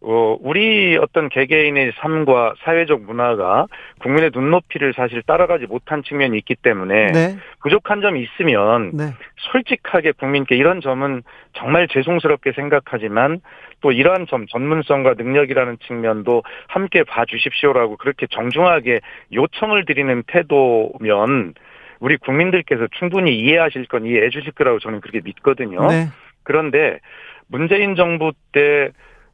어, 0.00 0.36
우리 0.40 0.96
어떤 0.96 1.28
개개인의 1.28 1.92
삶과 1.96 2.54
사회적 2.62 3.02
문화가 3.02 3.66
국민의 4.00 4.30
눈높이를 4.32 4.94
사실 4.94 5.22
따라가지 5.22 5.66
못한 5.66 6.04
측면이 6.04 6.38
있기 6.38 6.54
때문에 6.54 7.06
네. 7.12 7.36
부족한 7.62 8.00
점이 8.00 8.22
있으면 8.22 8.92
네. 8.94 9.12
솔직하게 9.52 10.12
국민께 10.12 10.56
이런 10.56 10.80
점은 10.80 11.22
정말 11.54 11.88
죄송스럽게 11.88 12.52
생각하지만 12.52 13.40
또 13.80 13.90
이러한 13.90 14.26
점 14.26 14.46
전문성과 14.46 15.14
능력이라는 15.14 15.78
측면도 15.86 16.44
함께 16.68 17.02
봐주십시오라고 17.02 17.96
그렇게 17.96 18.26
정중하게 18.30 19.00
요청을 19.32 19.84
드리는 19.84 20.22
태도면 20.28 21.54
우리 22.00 22.16
국민들께서 22.18 22.86
충분히 22.98 23.36
이해하실 23.36 23.86
건 23.86 24.06
이해해 24.06 24.30
주실 24.30 24.52
거라고 24.52 24.78
저는 24.78 25.00
그렇게 25.00 25.20
믿거든요. 25.24 25.88
네. 25.88 26.06
그런데 26.44 27.00
문재인 27.48 27.96
정부 27.96 28.32
때 28.52 28.90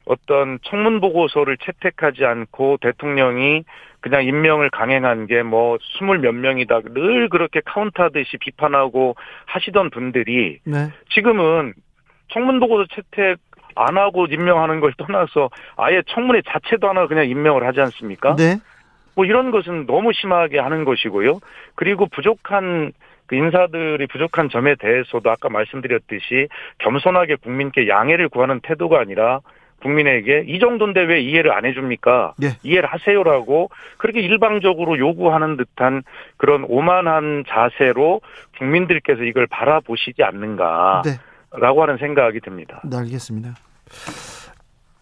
어떤 0.07 0.59
청문 0.62 1.01
보고서를 1.01 1.57
채택하지 1.59 2.25
않고 2.25 2.79
대통령이 2.81 3.64
그냥 4.01 4.25
임명을 4.25 4.69
강행한 4.71 5.27
게 5.27 5.43
뭐 5.43 5.79
스물 5.99 6.19
몇 6.19 6.33
명이다 6.35 6.81
늘 6.93 7.29
그렇게 7.29 7.61
카운트하듯이 7.64 8.37
비판하고 8.38 9.17
하시던 9.47 9.90
분들이 9.90 10.59
네. 10.64 10.90
지금은 11.11 11.73
청문 12.29 12.61
보고서 12.61 12.87
채택 12.93 13.38
안 13.77 13.97
하고 13.97 14.27
임명하는 14.27 14.81
걸 14.81 14.93
떠나서 14.97 15.51
아예 15.77 16.03
청문회 16.07 16.43
자체도 16.47 16.88
하나 16.88 17.07
그냥 17.07 17.29
임명을 17.29 17.67
하지 17.67 17.81
않습니까? 17.81 18.37
네. 18.37 18.59
뭐 19.17 19.25
이런 19.25 19.51
것은 19.51 19.87
너무 19.87 20.12
심하게 20.12 20.59
하는 20.59 20.85
것이고요. 20.85 21.40
그리고 21.75 22.07
부족한 22.07 22.93
그 23.27 23.37
인사들이 23.37 24.07
부족한 24.07 24.51
점에 24.51 24.75
대해서도 24.75 25.31
아까 25.31 25.49
말씀드렸듯이 25.49 26.49
겸손하게 26.79 27.37
국민께 27.37 27.88
양해를 27.88 28.29
구하는 28.29 28.61
태도가 28.61 29.01
아니라 29.01 29.40
국민에게 29.85 30.44
이 30.49 30.59
정도인데 30.59 31.03
왜 31.03 31.20
이해를 31.20 31.53
안 31.53 31.66
해줍니까? 31.66 32.35
네. 32.38 32.57
이해를 32.62 32.88
하세요라고 32.88 33.68
그렇게 33.99 34.20
일방적으로 34.20 34.99
요구하는 34.99 35.59
듯한 35.59 36.03
그런 36.38 36.64
오만한 36.66 37.44
자세로 37.47 38.23
국민들께서 38.59 39.23
이걸 39.25 39.47
바라보시지 39.47 40.23
않는가. 40.23 41.03
네. 41.05 41.11
라고 41.57 41.83
하는 41.83 41.99
생각이 41.99 42.40
듭니다. 42.40 42.81
네, 42.83 42.97
알겠습니다. 42.97 43.55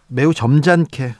매우 0.08 0.34
점잖게 0.34 1.14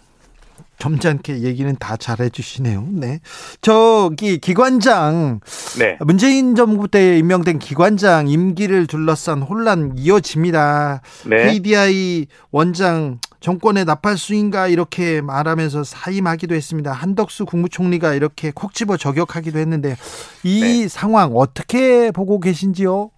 점잖게 0.78 1.42
얘기는 1.42 1.74
다 1.76 1.96
잘해 1.96 2.28
주시네요. 2.28 2.84
네. 2.90 3.20
저기 3.60 4.38
기관장 4.38 5.40
네. 5.78 5.96
문재인 6.00 6.56
정부 6.56 6.88
때 6.88 7.16
임명된 7.18 7.60
기관장 7.60 8.26
임기를 8.26 8.88
둘러싼 8.88 9.42
혼란 9.42 9.92
이어집니다. 9.96 11.00
네. 11.26 11.44
KDI 11.44 12.26
원장 12.50 13.18
정권의 13.42 13.84
나팔 13.84 14.16
수인가 14.16 14.68
이렇게 14.68 15.20
말하면서 15.20 15.82
사임하기도 15.82 16.54
했습니다. 16.54 16.92
한덕수 16.92 17.44
국무총리가 17.44 18.14
이렇게 18.14 18.52
콕 18.54 18.72
집어 18.72 18.96
저격하기도 18.96 19.58
했는데 19.58 19.96
이 20.44 20.82
네. 20.82 20.88
상황 20.88 21.32
어떻게 21.34 22.12
보고 22.12 22.38
계신지요? 22.38 23.10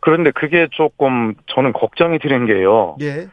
그런데 0.00 0.30
그게 0.30 0.66
조금 0.72 1.34
저는 1.54 1.74
걱정이 1.74 2.18
되는 2.18 2.46
게요. 2.46 2.96
예. 3.02 3.28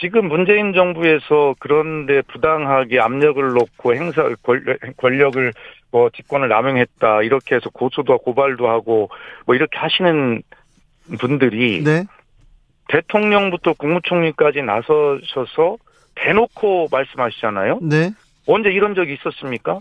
지금 0.00 0.26
문재인 0.26 0.72
정부에서 0.74 1.54
그런데 1.60 2.22
부당하게 2.22 2.98
압력을 2.98 3.42
놓고 3.52 3.94
행사 3.94 4.28
권력을 4.96 5.52
뭐 5.92 6.10
직권을 6.10 6.48
남용했다 6.48 7.22
이렇게 7.22 7.54
해서 7.54 7.70
고소도 7.70 8.18
고발도 8.18 8.68
하고 8.68 9.08
뭐 9.46 9.54
이렇게 9.54 9.78
하시는 9.78 10.42
분들이 11.20 11.84
네. 11.84 12.04
대통령부터 12.88 13.72
국무총리까지 13.74 14.62
나서셔서 14.62 15.76
대놓고 16.14 16.88
말씀하시잖아요. 16.90 17.80
네. 17.82 18.10
언제 18.46 18.70
이런 18.70 18.94
적이 18.94 19.14
있었습니까? 19.14 19.78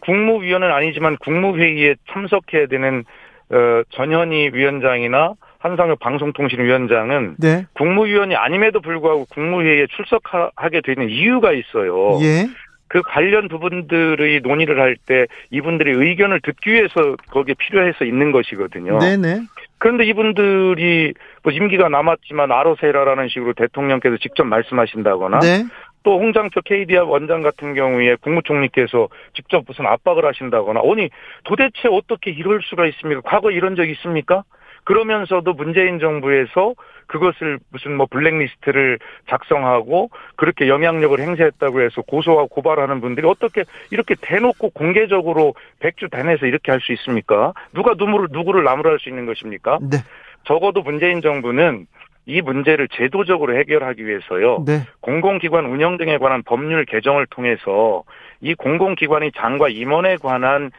국무위원은 0.00 0.70
아니지만 0.70 1.16
국무회의에 1.16 1.96
참석해야 2.10 2.66
되는 2.66 3.04
어, 3.50 3.82
전현희 3.90 4.50
위원장이나 4.54 5.34
한상혁 5.58 5.98
방송통신위원장은 5.98 7.36
네. 7.38 7.66
국무위원이 7.74 8.36
아님에도 8.36 8.80
불구하고 8.80 9.26
국무회의에 9.30 9.86
출석하게 9.96 10.82
되는 10.82 11.08
이유가 11.08 11.52
있어요. 11.52 12.18
예. 12.20 12.46
그 12.88 13.02
관련 13.02 13.48
부분들의 13.48 14.40
논의를 14.40 14.80
할 14.80 14.96
때 15.06 15.26
이분들의 15.50 15.94
의견을 15.94 16.40
듣기 16.40 16.72
위해서 16.72 17.16
거기에 17.30 17.54
필요해서 17.58 18.04
있는 18.04 18.32
것이거든요. 18.32 18.98
네네. 18.98 19.42
그런데 19.78 20.04
이분들이 20.04 21.12
뭐 21.42 21.52
임기가 21.52 21.88
남았지만 21.88 22.50
알아서 22.52 22.86
해라라는 22.86 23.28
식으로 23.28 23.52
대통령께서 23.54 24.16
직접 24.18 24.44
말씀하신다거나 24.44 25.40
네. 25.40 25.64
또 26.04 26.18
홍장표 26.18 26.60
KDI 26.62 27.00
원장 27.00 27.42
같은 27.42 27.74
경우에 27.74 28.16
국무총리께서 28.20 29.08
직접 29.34 29.64
무슨 29.66 29.86
압박을 29.86 30.24
하신다거나 30.24 30.80
아니 30.80 31.10
도대체 31.44 31.88
어떻게 31.90 32.30
이럴 32.30 32.60
수가 32.62 32.86
있습니까? 32.86 33.20
과거 33.24 33.50
이런 33.50 33.74
적 33.74 33.88
있습니까? 33.90 34.44
그러면서도 34.84 35.54
문재인 35.54 35.98
정부에서 35.98 36.74
그것을 37.06 37.58
무슨 37.70 37.96
뭐 37.96 38.06
블랙리스트를 38.06 38.98
작성하고 39.28 40.10
그렇게 40.36 40.68
영향력을 40.68 41.18
행사했다고 41.18 41.82
해서 41.82 42.02
고소하고 42.02 42.48
고발하는 42.48 43.00
분들이 43.00 43.26
어떻게 43.26 43.64
이렇게 43.90 44.14
대놓고 44.20 44.70
공개적으로 44.70 45.54
백주 45.80 46.08
단에서 46.08 46.46
이렇게 46.46 46.70
할 46.70 46.80
수 46.84 46.92
있습니까? 46.92 47.54
누가 47.72 47.94
누구를 47.96 48.28
누구를 48.30 48.62
나무랄 48.64 48.98
수 48.98 49.08
있는 49.08 49.24
것입니까? 49.26 49.78
네. 49.80 49.98
적어도 50.44 50.82
문재인 50.82 51.22
정부는 51.22 51.86
이 52.26 52.40
문제를 52.40 52.88
제도적으로 52.88 53.56
해결하기 53.56 54.06
위해서요. 54.06 54.64
네. 54.66 54.80
공공기관 55.00 55.66
운영 55.66 55.96
등에 55.96 56.18
관한 56.18 56.42
법률 56.42 56.84
개정을 56.84 57.26
통해서 57.26 58.04
이 58.40 58.54
공공기관의 58.54 59.32
장과 59.36 59.68
임원에 59.68 60.16
관한 60.16 60.70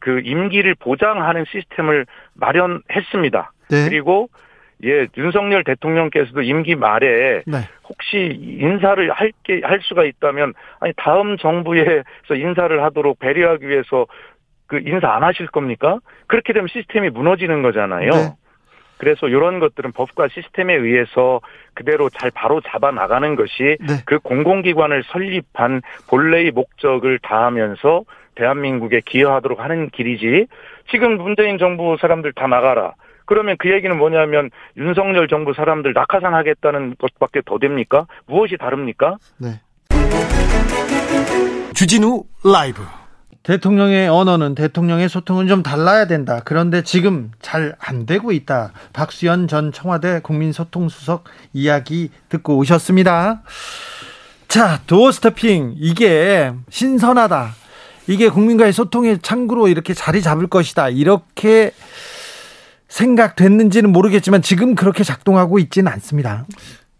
그 0.00 0.20
임기를 0.24 0.74
보장하는 0.76 1.44
시스템을 1.50 2.06
마련했습니다. 2.34 3.52
네. 3.70 3.88
그리고 3.88 4.28
예, 4.84 5.08
윤석열 5.16 5.64
대통령께서도 5.64 6.42
임기 6.42 6.76
말에 6.76 7.42
네. 7.46 7.58
혹시 7.88 8.38
인사를 8.40 9.10
할게 9.10 9.60
할 9.64 9.80
수가 9.82 10.04
있다면 10.04 10.54
아니 10.78 10.92
다음 10.96 11.36
정부에서 11.36 12.34
인사를 12.36 12.82
하도록 12.84 13.18
배려하기 13.18 13.68
위해서 13.68 14.06
그 14.66 14.80
인사 14.84 15.10
안 15.10 15.24
하실 15.24 15.48
겁니까? 15.48 15.98
그렇게 16.26 16.52
되면 16.52 16.68
시스템이 16.68 17.10
무너지는 17.10 17.62
거잖아요. 17.62 18.10
네. 18.10 18.34
그래서 18.98 19.28
이런 19.28 19.60
것들은 19.60 19.92
법과 19.92 20.28
시스템에 20.28 20.74
의해서 20.74 21.40
그대로 21.74 22.10
잘 22.10 22.30
바로 22.32 22.60
잡아 22.60 22.90
나가는 22.90 23.36
것이 23.36 23.76
네. 23.80 23.94
그 24.04 24.18
공공기관을 24.18 25.04
설립한 25.04 25.82
본래의 26.08 26.50
목적을 26.50 27.20
다하면서 27.20 28.02
대한민국에 28.38 29.02
기여하도록 29.04 29.60
하는 29.60 29.90
길이지 29.90 30.46
지금 30.90 31.18
문재인 31.18 31.58
정부 31.58 31.96
사람들 32.00 32.32
다 32.32 32.46
나가라. 32.46 32.94
그러면 33.26 33.56
그 33.58 33.70
얘기는 33.70 33.94
뭐냐면 33.98 34.50
윤석열 34.76 35.28
정부 35.28 35.52
사람들 35.52 35.92
낙하산 35.92 36.32
하겠다는 36.32 36.94
것밖에 36.98 37.42
더 37.44 37.58
됩니까? 37.58 38.06
무엇이 38.26 38.56
다릅니까? 38.56 39.16
네. 39.36 39.60
주진우 41.74 42.24
라이브 42.44 42.82
대통령의 43.42 44.08
언어는 44.08 44.54
대통령의 44.54 45.08
소통은 45.08 45.46
좀 45.46 45.62
달라야 45.62 46.06
된다. 46.06 46.40
그런데 46.44 46.82
지금 46.82 47.30
잘 47.40 47.74
안 47.80 48.06
되고 48.06 48.32
있다. 48.32 48.72
박수현 48.92 49.48
전 49.48 49.72
청와대 49.72 50.20
국민소통수석 50.22 51.24
이야기 51.52 52.10
듣고 52.28 52.56
오셨습니다. 52.58 53.42
자, 54.48 54.80
도어 54.86 55.12
스태핑 55.12 55.74
이게 55.76 56.52
신선하다. 56.70 57.48
이게 58.08 58.28
국민과의 58.28 58.72
소통의 58.72 59.18
창구로 59.22 59.68
이렇게 59.68 59.94
자리 59.94 60.22
잡을 60.22 60.46
것이다. 60.46 60.88
이렇게 60.88 61.72
생각됐는지는 62.88 63.92
모르겠지만 63.92 64.42
지금 64.42 64.74
그렇게 64.74 65.04
작동하고 65.04 65.58
있지는 65.58 65.92
않습니다. 65.92 66.46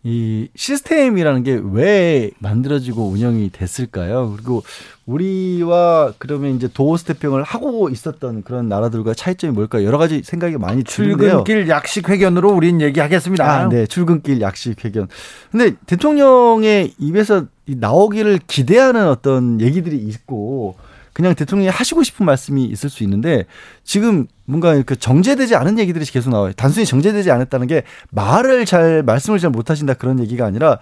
이 0.04 0.48
시스템이라는 0.54 1.42
게 1.42 1.60
왜 1.72 2.30
만들어지고 2.38 3.08
운영이 3.08 3.50
됐을까요? 3.50 4.34
그리고 4.36 4.62
우리와 5.06 6.12
그러면 6.18 6.54
이제 6.54 6.68
도어 6.72 6.96
스태핑을 6.96 7.42
하고 7.42 7.88
있었던 7.88 8.42
그런 8.44 8.68
나라들과 8.68 9.14
차이점이 9.14 9.54
뭘까? 9.54 9.82
여러 9.84 9.98
가지 9.98 10.22
생각이 10.22 10.56
많이 10.56 10.84
드는데요. 10.84 11.42
출근길 11.42 11.68
약식 11.68 12.08
회견으로 12.08 12.50
우린 12.52 12.80
얘기하겠습니다. 12.80 13.50
아, 13.50 13.68
네, 13.68 13.86
출근길 13.86 14.40
약식 14.40 14.84
회견. 14.84 15.08
근데 15.50 15.74
대통령의 15.86 16.94
입에서 16.98 17.46
나오기를 17.66 18.40
기대하는 18.46 19.08
어떤 19.08 19.60
얘기들이 19.60 19.96
있고 19.96 20.76
그냥 21.18 21.34
대통령이 21.34 21.68
하시고 21.68 22.04
싶은 22.04 22.24
말씀이 22.26 22.64
있을 22.66 22.88
수 22.88 23.02
있는데 23.02 23.44
지금 23.82 24.28
뭔가 24.44 24.80
그 24.82 24.94
정제되지 24.94 25.56
않은 25.56 25.80
얘기들이 25.80 26.04
계속 26.04 26.30
나와요. 26.30 26.52
단순히 26.56 26.86
정제되지 26.86 27.32
않았다는 27.32 27.66
게 27.66 27.82
말을 28.10 28.64
잘 28.66 29.02
말씀을 29.02 29.40
잘 29.40 29.50
못하신다 29.50 29.94
그런 29.94 30.20
얘기가 30.20 30.46
아니라 30.46 30.78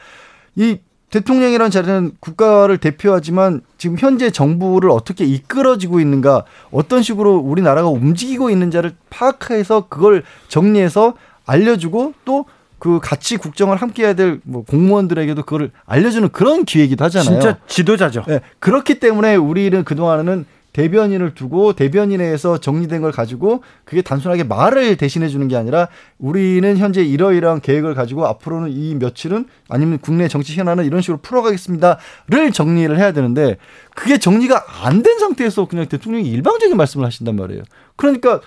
이 0.54 0.76
대통령이라는 1.08 1.70
자리는 1.70 2.12
국가를 2.20 2.76
대표하지만 2.76 3.62
지금 3.78 3.96
현재 3.98 4.28
정부를 4.28 4.90
어떻게 4.90 5.24
이끌어지고 5.24 6.00
있는가 6.00 6.44
어떤 6.70 7.02
식으로 7.02 7.36
우리나라가 7.36 7.88
움직이고 7.88 8.50
있는지를 8.50 8.94
파악해서 9.08 9.88
그걸 9.88 10.22
정리해서 10.48 11.14
알려주고 11.46 12.12
또 12.26 12.44
그 12.78 13.00
같이 13.02 13.36
국정을 13.36 13.76
함께 13.78 14.04
해야 14.04 14.14
될 14.14 14.40
뭐 14.44 14.62
공무원들에게도 14.64 15.42
그걸 15.44 15.70
알려주는 15.86 16.28
그런 16.30 16.64
기회이기도 16.64 17.04
하잖아요. 17.04 17.30
진짜 17.40 17.58
지도자죠. 17.66 18.24
네, 18.28 18.40
그렇기 18.58 19.00
때문에 19.00 19.36
우리는 19.36 19.82
그동안은 19.84 20.44
대변인을 20.72 21.32
두고 21.34 21.72
대변인에서 21.72 22.58
정리된 22.58 23.00
걸 23.00 23.10
가지고 23.10 23.62
그게 23.86 24.02
단순하게 24.02 24.44
말을 24.44 24.96
대신해 24.96 25.28
주는 25.28 25.48
게 25.48 25.56
아니라 25.56 25.88
우리는 26.18 26.76
현재 26.76 27.02
이러이러한 27.02 27.62
계획을 27.62 27.94
가지고 27.94 28.26
앞으로는 28.26 28.72
이 28.72 28.94
며칠은 28.96 29.46
아니면 29.70 29.98
국내 30.02 30.28
정치 30.28 30.54
현안은 30.54 30.84
이런 30.84 31.00
식으로 31.00 31.16
풀어가겠습니다를 31.22 32.52
정리를 32.52 32.94
해야 32.98 33.12
되는데 33.12 33.56
그게 33.94 34.18
정리가 34.18 34.84
안 34.84 35.02
된 35.02 35.18
상태에서 35.18 35.66
그냥 35.66 35.86
대통령이 35.86 36.28
일방적인 36.28 36.76
말씀을 36.76 37.06
하신단 37.06 37.36
말이에요. 37.36 37.62
그러니까 37.96 38.40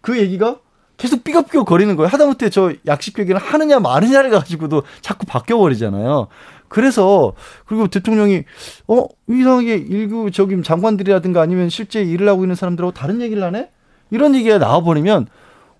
그 0.00 0.18
얘기가 0.18 0.56
계속 0.96 1.24
삐걱삐걱 1.24 1.66
거리는 1.66 1.94
거예요. 1.96 2.08
하다못해 2.08 2.50
저 2.50 2.72
약식 2.86 3.18
회견을 3.18 3.40
하느냐 3.40 3.80
마느냐를 3.80 4.30
가지고도 4.30 4.82
자꾸 5.00 5.26
바뀌어 5.26 5.58
버리잖아요. 5.58 6.28
그래서 6.68 7.34
그리고 7.66 7.88
대통령이 7.88 8.44
어 8.88 9.06
이상하게 9.28 9.74
일부 9.74 10.30
저기 10.30 10.60
장관들이라든가 10.62 11.40
아니면 11.40 11.68
실제 11.68 12.02
일을 12.02 12.28
하고 12.28 12.44
있는 12.44 12.54
사람들하고 12.54 12.92
다른 12.92 13.20
얘기를 13.20 13.42
하네 13.42 13.70
이런 14.10 14.34
얘기가 14.34 14.58
나와 14.58 14.82
버리면 14.82 15.26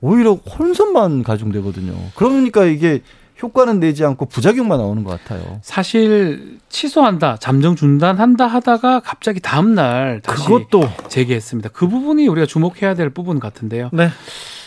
오히려 0.00 0.32
혼선만 0.34 1.22
가중되거든요. 1.22 1.94
그러니까 2.14 2.64
이게 2.64 3.02
효과는 3.42 3.80
내지 3.80 4.04
않고 4.04 4.26
부작용만 4.26 4.78
나오는 4.78 5.02
것 5.02 5.10
같아요. 5.10 5.58
사실 5.62 6.58
취소한다, 6.68 7.36
잠정 7.38 7.74
중단한다 7.74 8.46
하다가 8.46 9.00
갑자기 9.00 9.40
다음 9.40 9.74
날 9.74 10.20
다시 10.22 10.44
그것도 10.44 10.88
재개했습니다. 11.08 11.70
그 11.72 11.88
부분이 11.88 12.28
우리가 12.28 12.46
주목해야 12.46 12.94
될 12.94 13.10
부분 13.10 13.40
같은데요. 13.40 13.90
네. 13.92 14.10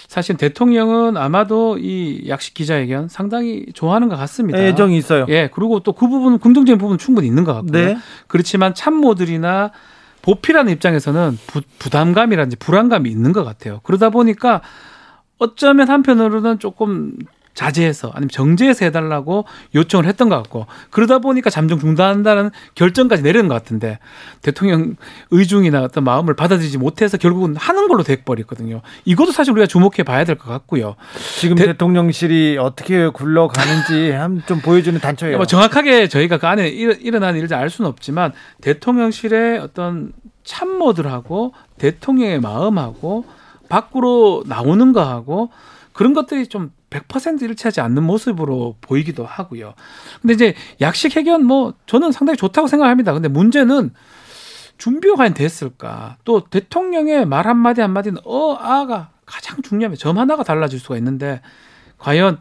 사실 0.07 0.37
대통령은 0.37 1.17
아마도 1.17 1.77
이 1.77 2.23
약식 2.29 2.53
기자회견 2.53 3.09
상당히 3.09 3.65
좋아하는 3.73 4.07
것 4.07 4.15
같습니다. 4.15 4.57
애정이 4.59 4.97
있어요. 4.97 5.25
예, 5.29 5.49
그리고 5.53 5.81
또 5.81 5.91
그 5.91 6.07
부분 6.07 6.39
긍정적인 6.39 6.77
부분 6.77 6.97
충분히 6.97 7.27
있는 7.27 7.43
것 7.43 7.53
같고요. 7.53 7.71
네. 7.71 7.97
그렇지만 8.27 8.73
참모들이나 8.73 9.71
보필하는 10.21 10.71
입장에서는 10.73 11.37
부, 11.47 11.61
부담감이라든지 11.79 12.55
불안감이 12.57 13.09
있는 13.09 13.33
것 13.33 13.43
같아요. 13.43 13.81
그러다 13.83 14.09
보니까 14.09 14.61
어쩌면 15.39 15.89
한편으로는 15.89 16.59
조금 16.59 17.13
자제해서 17.57 18.11
아니면 18.13 18.29
정제해서 18.29 18.85
해달라고 18.85 19.45
요청을 19.73 20.05
했던 20.05 20.29
것 20.29 20.35
같고 20.35 20.67
그러다 20.91 21.17
보니까 21.17 21.49
잠정 21.49 21.79
중단한다는 21.79 22.51
결정까지 22.75 23.23
내리는 23.23 23.47
것 23.47 23.55
같은데 23.55 23.97
대통령 24.43 24.95
의중이나 25.31 25.81
어떤 25.81 26.03
마음을 26.03 26.35
받아들이지 26.35 26.77
못해서 26.77 27.17
결국은 27.17 27.55
하는 27.55 27.87
걸로 27.87 28.03
돼버렸거든요. 28.03 28.81
이것도 29.05 29.31
사실 29.31 29.53
우리가 29.53 29.65
주목해 29.65 30.03
봐야 30.05 30.23
될 30.23 30.37
것 30.37 30.51
같고요. 30.51 30.95
지금 31.39 31.55
대, 31.55 31.73
통령실이 31.75 32.57
어떻게 32.59 33.07
굴러가는지 33.07 34.13
좀 34.45 34.61
보여주는 34.61 34.99
단초예요. 34.99 35.37
뭐 35.37 35.47
정확하게 35.47 36.09
저희가 36.09 36.37
그 36.37 36.45
안에 36.45 36.67
일어난 36.67 37.35
일을 37.35 37.51
알 37.55 37.71
수는 37.71 37.89
없지만 37.89 38.33
대통령실의 38.61 39.57
어떤 39.57 40.13
참모들하고 40.43 41.53
대통령의 41.79 42.39
마음하고 42.39 43.25
밖으로 43.67 44.43
나오는 44.45 44.93
거하고 44.93 45.49
그런 45.93 46.13
것들이 46.13 46.45
좀 46.45 46.71
100% 46.89 47.41
일치하지 47.41 47.81
않는 47.81 48.03
모습으로 48.03 48.75
보이기도 48.81 49.25
하고요. 49.25 49.73
근데 50.21 50.33
이제 50.33 50.55
약식 50.81 51.15
해견 51.15 51.45
뭐 51.45 51.73
저는 51.85 52.11
상당히 52.11 52.37
좋다고 52.37 52.67
생각합니다. 52.67 53.13
근데 53.13 53.27
문제는 53.27 53.91
준비가 54.77 55.15
과연 55.15 55.33
됐을까? 55.33 56.17
또 56.23 56.45
대통령의 56.45 57.25
말 57.25 57.47
한마디 57.47 57.81
한마디는 57.81 58.21
어, 58.25 58.53
아가 58.53 59.09
가장 59.25 59.61
중요합니다. 59.61 59.99
점 59.99 60.17
하나가 60.17 60.43
달라질 60.43 60.79
수가 60.79 60.97
있는데 60.97 61.41
과연 61.97 62.37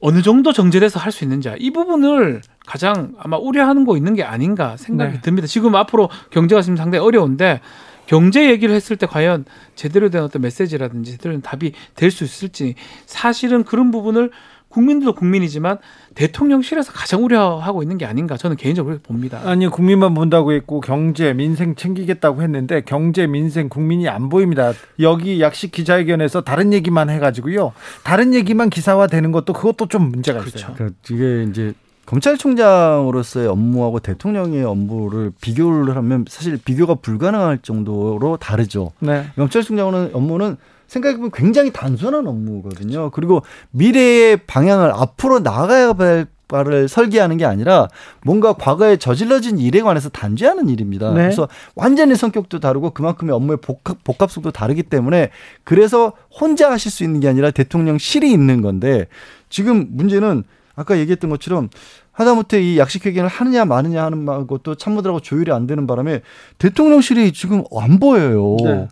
어느 0.00 0.20
정도 0.20 0.52
정제돼서 0.52 0.98
할 0.98 1.12
수 1.12 1.24
있는지 1.24 1.50
이 1.58 1.70
부분을 1.70 2.42
가장 2.66 3.14
아마 3.18 3.36
우려하는 3.38 3.84
거 3.84 3.96
있는 3.96 4.14
게 4.14 4.22
아닌가 4.24 4.76
생각이 4.76 5.14
네. 5.14 5.20
듭니다. 5.20 5.46
지금 5.46 5.74
앞으로 5.74 6.10
경제가 6.30 6.60
지금 6.62 6.76
상당히 6.76 7.04
어려운데 7.04 7.60
경제 8.06 8.50
얘기를 8.50 8.74
했을 8.74 8.96
때 8.96 9.06
과연 9.06 9.44
제대로 9.74 10.10
된 10.10 10.22
어떤 10.22 10.42
메시지라든지 10.42 11.12
제대로 11.12 11.32
된 11.34 11.42
답이 11.42 11.72
될 11.94 12.10
수 12.10 12.24
있을지 12.24 12.74
사실은 13.06 13.64
그런 13.64 13.90
부분을 13.90 14.30
국민들도 14.68 15.14
국민이지만 15.14 15.78
대통령실에서 16.14 16.92
가장 16.92 17.24
우려하고 17.24 17.82
있는 17.82 17.98
게 17.98 18.06
아닌가 18.06 18.36
저는 18.38 18.56
개인적으로 18.56 18.98
봅니다. 19.02 19.40
아니 19.44 19.66
국민만 19.68 20.14
본다고 20.14 20.52
했고 20.52 20.80
경제 20.80 21.34
민생 21.34 21.74
챙기겠다고 21.74 22.42
했는데 22.42 22.80
경제 22.80 23.26
민생 23.26 23.68
국민이 23.68 24.08
안 24.08 24.30
보입니다. 24.30 24.72
여기 25.00 25.40
약식 25.42 25.72
기자회견에서 25.72 26.40
다른 26.40 26.72
얘기만 26.72 27.10
해가지고요. 27.10 27.72
다른 28.02 28.32
얘기만 28.34 28.70
기사화되는 28.70 29.30
것도 29.32 29.52
그것도 29.52 29.88
좀 29.88 30.10
문제가 30.10 30.40
그렇죠. 30.40 30.58
있어요. 30.58 30.74
그러니까 30.74 30.96
이게 31.10 31.42
이제 31.50 31.74
검찰총장으로서의 32.06 33.46
업무하고 33.46 34.00
대통령의 34.00 34.64
업무를 34.64 35.32
비교를 35.40 35.96
하면 35.96 36.24
사실 36.28 36.58
비교가 36.58 36.94
불가능할 36.96 37.60
정도로 37.62 38.36
다르죠. 38.38 38.92
네. 38.98 39.26
검찰총장은 39.36 40.10
업무는 40.12 40.56
생각해보면 40.88 41.30
굉장히 41.32 41.72
단순한 41.72 42.26
업무거든요. 42.26 43.10
그리고 43.10 43.42
미래의 43.70 44.38
방향을 44.46 44.90
앞으로 44.90 45.40
나가야 45.40 45.94
할 45.96 46.26
바를 46.52 46.86
설계하는 46.86 47.38
게 47.38 47.46
아니라 47.46 47.88
뭔가 48.24 48.52
과거에 48.52 48.98
저질러진 48.98 49.58
일에 49.58 49.80
관해서 49.80 50.10
단죄하는 50.10 50.68
일입니다. 50.68 51.08
네. 51.14 51.22
그래서 51.22 51.48
완전히 51.74 52.14
성격도 52.14 52.60
다르고 52.60 52.90
그만큼의 52.90 53.34
업무의 53.34 53.56
복합, 53.62 54.04
복합성도 54.04 54.50
다르기 54.50 54.82
때문에 54.82 55.30
그래서 55.64 56.12
혼자 56.30 56.70
하실 56.70 56.90
수 56.92 57.04
있는 57.04 57.20
게 57.20 57.28
아니라 57.28 57.50
대통령실이 57.50 58.30
있는 58.30 58.60
건데 58.60 59.06
지금 59.48 59.88
문제는 59.92 60.44
아까 60.74 60.98
얘기했던 60.98 61.30
것처럼 61.30 61.68
하다못해 62.12 62.62
이 62.62 62.78
약식 62.78 63.06
회견을 63.06 63.28
하느냐 63.28 63.64
마느냐 63.64 64.04
하는 64.04 64.46
것도 64.46 64.74
참모들하고 64.74 65.20
조율이 65.20 65.52
안 65.52 65.66
되는 65.66 65.86
바람에 65.86 66.22
대통령실이 66.58 67.32
지금 67.32 67.64
안 67.78 67.98
보여요. 67.98 68.56
네. 68.64 68.88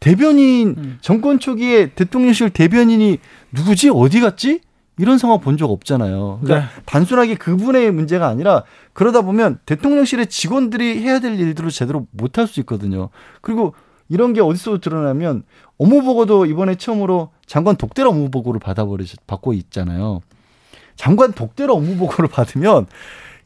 대변인 0.00 0.74
음. 0.78 0.98
정권 1.02 1.38
초기에 1.38 1.90
대통령실 1.90 2.50
대변인이 2.50 3.18
누구지 3.52 3.90
어디 3.90 4.20
갔지 4.20 4.60
이런 4.98 5.18
상황 5.18 5.40
본 5.40 5.56
적 5.56 5.70
없잖아요. 5.70 6.40
그러니까 6.42 6.66
네. 6.74 6.82
단순하게 6.86 7.34
그분의 7.36 7.90
문제가 7.90 8.26
아니라 8.28 8.64
그러다 8.92 9.22
보면 9.22 9.58
대통령실의 9.66 10.26
직원들이 10.28 11.02
해야 11.02 11.20
될 11.20 11.38
일들을 11.38 11.70
제대로 11.70 12.06
못 12.12 12.38
할 12.38 12.46
수 12.46 12.60
있거든요. 12.60 13.10
그리고 13.40 13.74
이런 14.08 14.32
게 14.32 14.40
어디서 14.40 14.78
드러나면 14.80 15.44
업무 15.78 16.02
보고도 16.02 16.46
이번에 16.46 16.74
처음으로 16.74 17.30
장관 17.46 17.76
독대로 17.76 18.10
업무 18.10 18.30
보고를 18.30 18.58
받아버리 18.60 19.06
받고 19.26 19.52
있잖아요. 19.54 20.20
장관 21.00 21.32
독대로 21.32 21.74
업무 21.74 21.96
보고를 21.96 22.28
받으면 22.30 22.86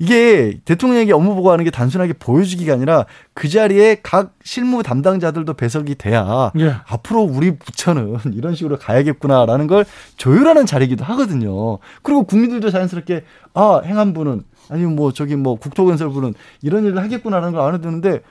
이게 0.01 0.59
대통령에게 0.65 1.13
업무 1.13 1.37
보고하는 1.37 1.65
게 1.65 1.71
단순하게 1.71 2.15
보여주기가 2.15 2.73
아니라 2.73 3.07
그 3.33 3.49
자리에 3.49 3.99
각 4.03 4.35
실무 4.43 4.83
담당자들도 4.83 5.55
배석이 5.55 5.95
돼야 5.95 6.51
예. 6.59 6.75
앞으로 6.89 7.23
우리 7.23 7.57
부처는 7.57 8.19
이런 8.35 8.57
식으로 8.57 8.77
가야겠구나라는 8.77 9.69
걸 9.69 9.85
조율하는 10.17 10.67
자리이기도 10.67 11.05
하거든요. 11.05 11.79
그리고 12.03 12.25
국민들도 12.25 12.71
자연스럽게 12.71 13.23
아 13.55 13.83
행안부는 13.85 14.43
아니면 14.69 14.97
뭐 14.97 15.13
저기 15.13 15.37
뭐 15.37 15.55
국토건설부는 15.55 16.35
이런 16.61 16.85
일을 16.85 17.01
하겠구나라는 17.01 17.53
걸 17.53 17.61
알아듣는데 17.61 18.23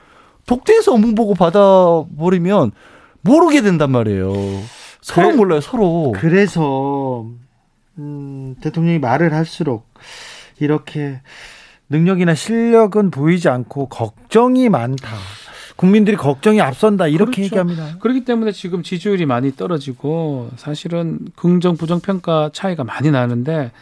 독대에서 0.44 0.92
업무 0.92 1.14
보고 1.14 1.32
받아버리면 1.32 2.72
모르게 3.22 3.62
된단 3.62 3.90
말이에요. 3.90 4.34
서로 5.00 5.28
그래, 5.28 5.36
몰라요, 5.36 5.60
서로. 5.62 6.12
그래서 6.14 7.26
음, 7.98 8.56
대통령이 8.60 8.98
말을 8.98 9.32
할수록 9.32 9.92
이렇게 10.58 11.20
능력이나 11.88 12.34
실력은 12.34 13.10
보이지 13.10 13.48
않고 13.48 13.88
걱정이 13.88 14.68
많다. 14.68 15.08
국민들이 15.76 16.16
걱정이 16.16 16.60
앞선다 16.60 17.08
이렇게 17.08 17.42
그렇죠. 17.42 17.42
얘기합니다. 17.42 17.98
그렇기 17.98 18.24
때문에 18.24 18.52
지금 18.52 18.82
지지율이 18.82 19.26
많이 19.26 19.54
떨어지고 19.56 20.50
사실은 20.56 21.18
긍정 21.34 21.76
부정 21.76 22.00
평가 22.00 22.50
차이가 22.52 22.84
많이 22.84 23.10
나는데 23.10 23.72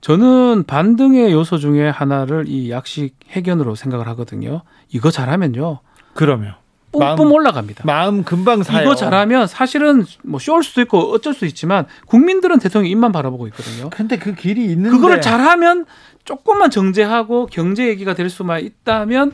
저는 0.00 0.64
반등의 0.64 1.32
요소 1.32 1.58
중에 1.58 1.88
하나를 1.88 2.44
이 2.48 2.70
약식 2.70 3.14
해견으로 3.30 3.74
생각을 3.74 4.06
하거든요. 4.08 4.62
이거 4.90 5.10
잘하면요. 5.10 5.80
그러면 6.14 6.54
뿜뿜 6.92 7.16
마음, 7.16 7.32
올라갑니다. 7.32 7.84
마음 7.86 8.24
금방 8.24 8.62
사요. 8.62 8.82
이거 8.82 8.94
잘하면 8.96 9.46
사실은 9.46 10.04
뭐 10.24 10.40
쇼일 10.40 10.62
수도 10.64 10.80
있고 10.82 11.12
어쩔 11.12 11.34
수 11.34 11.46
있지만 11.46 11.86
국민들은 12.06 12.58
대통령 12.58 12.90
입만 12.90 13.12
바라보고 13.12 13.46
있거든요. 13.48 13.90
근데 13.90 14.18
그 14.18 14.34
길이 14.34 14.64
있는데 14.66 14.90
그거를 14.90 15.20
잘하면 15.20 15.86
조금만 16.24 16.70
정제하고 16.70 17.46
경제 17.46 17.86
얘기가 17.88 18.14
될 18.14 18.28
수만 18.28 18.60
있다면 18.64 19.32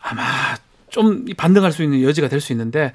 아마 0.00 0.22
좀 0.90 1.24
반등할 1.36 1.72
수 1.72 1.82
있는 1.82 2.02
여지가 2.02 2.28
될 2.28 2.40
수 2.40 2.52
있는데 2.52 2.92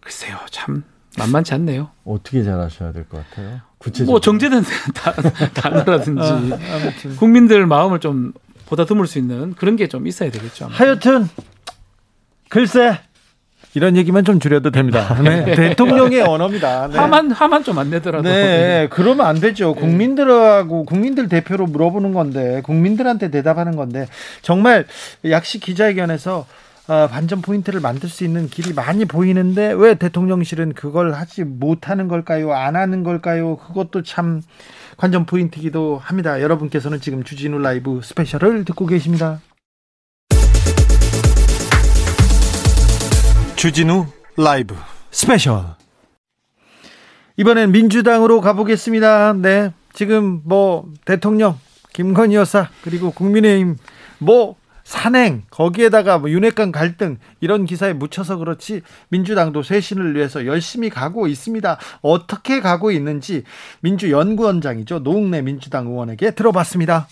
글쎄요 0.00 0.36
참 0.50 0.84
만만치 1.18 1.54
않네요. 1.54 1.90
어떻게 2.04 2.42
잘하셔야 2.42 2.92
될 2.92 3.04
것 3.08 3.28
같아요? 3.30 3.60
구체적으로 3.78 4.12
뭐 4.12 4.20
정제된 4.20 4.64
단어라든지 5.54 6.22
아, 6.22 6.58
국민들 7.18 7.66
마음을 7.66 8.00
좀 8.00 8.32
보다 8.66 8.84
드물 8.84 9.06
수 9.06 9.18
있는 9.18 9.54
그런 9.54 9.76
게 9.76 9.86
좀 9.88 10.06
있어야 10.06 10.30
되겠죠. 10.30 10.66
아무튼. 10.66 10.86
하여튼 10.86 11.28
글쎄 12.48 13.00
이런 13.74 13.96
얘기만 13.96 14.24
좀 14.24 14.38
줄여도 14.40 14.70
됩니다. 14.70 15.16
네. 15.22 15.44
대통령의 15.54 16.22
언어입니다. 16.22 16.88
네. 16.88 16.98
화만 16.98 17.30
화만 17.30 17.62
좀 17.64 17.74
안 17.78 17.90
내더라도. 17.90 18.28
네, 18.28 18.86
그러면 18.90 19.26
안 19.26 19.40
되죠. 19.40 19.74
네. 19.74 19.80
국민들하고 19.80 20.84
국민들 20.84 21.28
대표로 21.28 21.66
물어보는 21.66 22.12
건데 22.14 22.60
국민들한테 22.64 23.30
대답하는 23.30 23.74
건데 23.74 24.06
정말 24.42 24.86
약식 25.28 25.60
기자회견에서 25.60 26.46
어, 26.86 27.08
반전 27.10 27.40
포인트를 27.40 27.80
만들 27.80 28.08
수 28.10 28.24
있는 28.24 28.48
길이 28.48 28.74
많이 28.74 29.06
보이는데 29.06 29.72
왜 29.72 29.94
대통령실은 29.94 30.74
그걸 30.74 31.14
하지 31.14 31.42
못하는 31.42 32.08
걸까요? 32.08 32.52
안 32.52 32.76
하는 32.76 33.02
걸까요? 33.02 33.56
그것도 33.56 34.02
참 34.02 34.42
관전 34.98 35.24
포인트이기도 35.26 35.98
합니다. 36.02 36.40
여러분께서는 36.42 37.00
지금 37.00 37.24
주진우 37.24 37.58
라이브 37.58 38.00
스페셜을 38.04 38.64
듣고 38.66 38.86
계십니다. 38.86 39.40
주진우 43.64 44.04
라이브 44.36 44.76
스페셜. 45.10 45.64
이번엔 47.38 47.72
민주당으로 47.72 48.42
가보겠습니다. 48.42 49.32
네. 49.38 49.72
지금 49.94 50.42
뭐 50.44 50.92
대통령 51.06 51.58
김건희 51.94 52.34
여사 52.34 52.68
그리고 52.82 53.10
국민의힘 53.10 53.78
뭐 54.18 54.56
산행 54.82 55.44
거기에다가 55.48 56.18
뭐 56.18 56.28
윤핵관 56.28 56.72
갈등 56.72 57.16
이런 57.40 57.64
기사에 57.64 57.94
묻혀서 57.94 58.36
그렇지 58.36 58.82
민주당도 59.08 59.62
쇄신을 59.62 60.14
위해서 60.14 60.44
열심히 60.44 60.90
가고 60.90 61.26
있습니다. 61.26 61.78
어떻게 62.02 62.60
가고 62.60 62.90
있는지 62.90 63.44
민주연구원장이죠 63.80 64.98
노웅래 64.98 65.40
민주당 65.40 65.86
의원에게 65.86 66.32
들어봤습니다. 66.32 67.08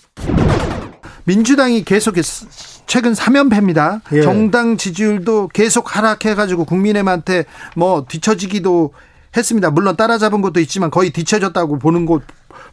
민주당이 1.25 1.85
계속해서 1.85 2.47
최근 2.87 3.13
3연패입니다. 3.13 4.01
예. 4.13 4.23
정당 4.23 4.77
지지율도 4.77 5.49
계속 5.49 5.97
하락해가지고 5.97 6.65
국민의힘한테 6.65 7.45
뭐 7.77 8.05
뒤처지기도 8.09 8.93
했습니다. 9.37 9.71
물론 9.71 9.97
따라잡은 9.97 10.43
것도 10.43 10.61
있지만 10.61 10.91
거의 10.91 11.11
뒤처졌다고 11.11 11.79
보는 11.79 12.07
것 12.07 12.23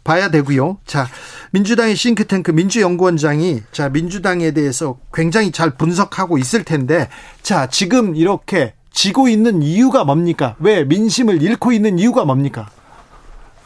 봐야 0.04 0.30
되고요. 0.30 0.78
자, 0.86 1.08
민주당의 1.52 1.96
싱크탱크 1.96 2.52
민주연구원장이 2.52 3.64
자, 3.72 3.90
민주당에 3.90 4.52
대해서 4.52 4.98
굉장히 5.14 5.52
잘 5.52 5.72
분석하고 5.72 6.38
있을 6.38 6.64
텐데 6.64 7.10
자, 7.42 7.68
지금 7.68 8.16
이렇게 8.16 8.74
지고 8.92 9.30
있는 9.30 9.62
이유가 9.62 10.04
뭡니까? 10.04 10.56
왜 10.60 10.84
민심을 10.84 11.42
잃고 11.42 11.72
있는 11.72 12.00
이유가 12.00 12.26
뭡니까? 12.26 12.70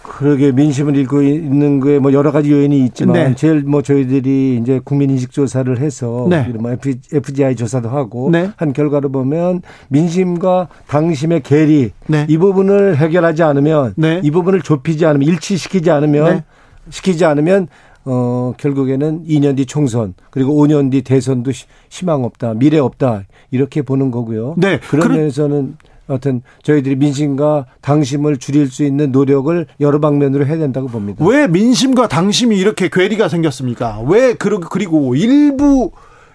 그러게 0.04 0.52
민심을 0.52 0.98
읽고 0.98 1.22
있는 1.22 1.80
거에 1.80 1.98
뭐 1.98 2.12
여러 2.12 2.32
가지 2.32 2.52
요인이 2.52 2.86
있지만 2.86 3.14
네. 3.14 3.36
제일 3.36 3.64
뭐 3.64 3.82
저희들이 3.82 4.60
이제 4.62 4.82
국민 4.84 5.10
인식 5.10 5.32
조사를 5.32 5.80
해서 5.80 6.28
네. 6.30 6.44
뭐 6.50 6.76
FGI 7.12 7.56
조사도 7.56 7.90
하고 7.90 8.30
네. 8.30 8.52
한 8.58 8.74
결과로 8.74 9.12
보면 9.12 9.62
민심과 9.88 10.68
당심의 10.88 11.42
괴리 11.42 11.92
네. 12.08 12.26
이 12.28 12.38
부분을 12.38 12.98
해결하지 12.98 13.44
않으면 13.44 13.94
네. 13.96 14.20
이 14.24 14.30
부분을 14.30 14.62
좁히지 14.62 15.06
않으면 15.06 15.28
일치시키지 15.28 15.90
않으면 15.90 16.36
네. 16.36 16.44
시키지 16.90 17.24
않으면 17.24 17.68
어 18.06 18.54
결국에는 18.58 19.24
2년 19.26 19.56
뒤 19.56 19.66
총선 19.66 20.14
그리고 20.30 20.54
5년 20.54 20.92
뒤 20.92 21.02
대선도 21.02 21.52
희망 21.90 22.26
없다 22.26 22.56
미래 22.56 22.78
없다 22.78 23.24
이렇게 23.52 23.82
보는 23.82 24.12
거고요. 24.12 24.56
네. 24.58 24.80
그런 24.80 25.08
그런... 25.08 25.18
면에서는 25.18 25.78
어떤 26.08 26.42
저희들이 26.64 26.96
민심과 26.98 27.66
당심을 27.82 28.38
줄일 28.38 28.70
수 28.70 28.84
있는 28.84 29.12
노력을 29.12 29.66
여러 29.80 30.00
방면으로 30.00 30.46
해야 30.46 30.58
된다고 30.58 30.88
봅니다. 30.88 31.24
왜 31.26 31.48
민심과 31.48 32.08
당심이 32.08 32.58
이렇게 32.58 32.90
괴리가 32.90 33.30
생겼습니까? 33.30 34.02
왜 34.08 34.34
그리고 34.34 35.16
일부 35.16 35.92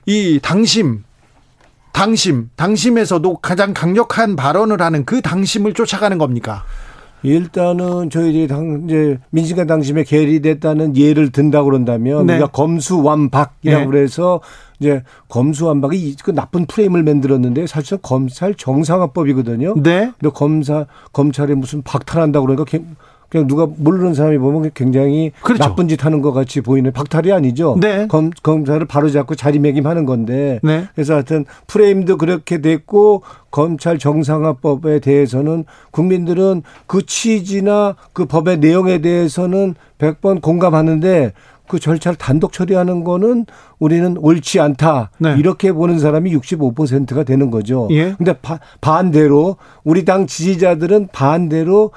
이 0.07 0.41
당심 0.43 1.05
당심 1.93 2.49
당심에서도 2.57 3.37
가장 3.37 3.75
강력한 3.75 4.37
발언을 4.37 4.81
하는 4.81 5.05
그 5.05 5.21
당심을 5.21 5.75
쫓아가는 5.75 6.17
겁니까? 6.17 6.65
일단은 7.23 8.11
저희들이 8.11 8.49
당, 8.49 8.83
이제 8.87 9.19
민심과 9.31 9.65
당심에 9.65 10.05
계리됐다는 10.05 10.97
예를 10.97 11.31
든다고 11.31 11.67
그런다면 11.67 12.27
네. 12.27 12.35
우리가 12.35 12.49
검수완박이라고 12.49 13.81
네. 13.81 13.87
그래서 13.87 14.41
이제 14.81 15.03
검수완박이 15.29 16.17
그 16.23 16.33
나쁜 16.33 16.67
프레임을 16.67 17.03
만들었는데 17.03 17.67
사실은 17.67 17.99
검찰 18.03 18.55
정상화법이거든요. 18.55 19.75
네. 19.83 20.13
근데 20.19 20.33
검사 20.33 20.87
검찰에 21.13 21.55
무슨 21.55 21.83
박탈한다고 21.83 22.47
그러니까 22.47 22.79
그냥 23.29 23.47
누가 23.47 23.67
모르는 23.67 24.15
사람이 24.15 24.39
보면 24.39 24.71
굉장히 24.75 25.33
그렇죠. 25.43 25.63
나쁜 25.63 25.89
짓 25.89 26.05
하는 26.05 26.23
것 26.23 26.33
같이 26.33 26.61
보이는 26.61 26.91
박탈이 26.93 27.31
아니죠. 27.31 27.77
네. 27.81 28.07
검, 28.09 28.31
검사를 28.43 28.83
바로잡고 28.85 29.35
자리매김하는 29.35 30.07
건데. 30.07 30.61
네. 30.63 30.87
그래서 30.95 31.15
하여튼 31.15 31.45
프레임도 31.67 32.17
그렇게 32.17 32.61
됐고 32.61 33.23
검찰 33.51 33.99
정상화법에 33.99 35.01
대해서는 35.01 35.65
국민들은 35.91 36.63
그 36.87 37.05
취지나 37.05 37.97
그 38.13 38.25
법의 38.25 38.59
내용에 38.59 38.99
대해서는 38.99 39.75
100번 39.99 40.41
공감하는데 40.41 41.33
그 41.69 41.79
절차를 41.79 42.17
단독 42.17 42.53
처리하는 42.53 43.05
거는 43.05 43.45
우리는 43.79 44.17
옳지 44.17 44.59
않다. 44.59 45.11
네. 45.19 45.37
이렇게 45.39 45.71
보는 45.71 45.99
사람이 45.99 46.35
65%가 46.35 47.25
되는 47.25 47.51
거죠. 47.51 47.89
예. 47.91 48.15
근데 48.17 48.33
바, 48.33 48.59
반대로 48.81 49.57
우리 49.85 50.07
당 50.07 50.27
지지자들은 50.27 51.09
반대로 51.13 51.91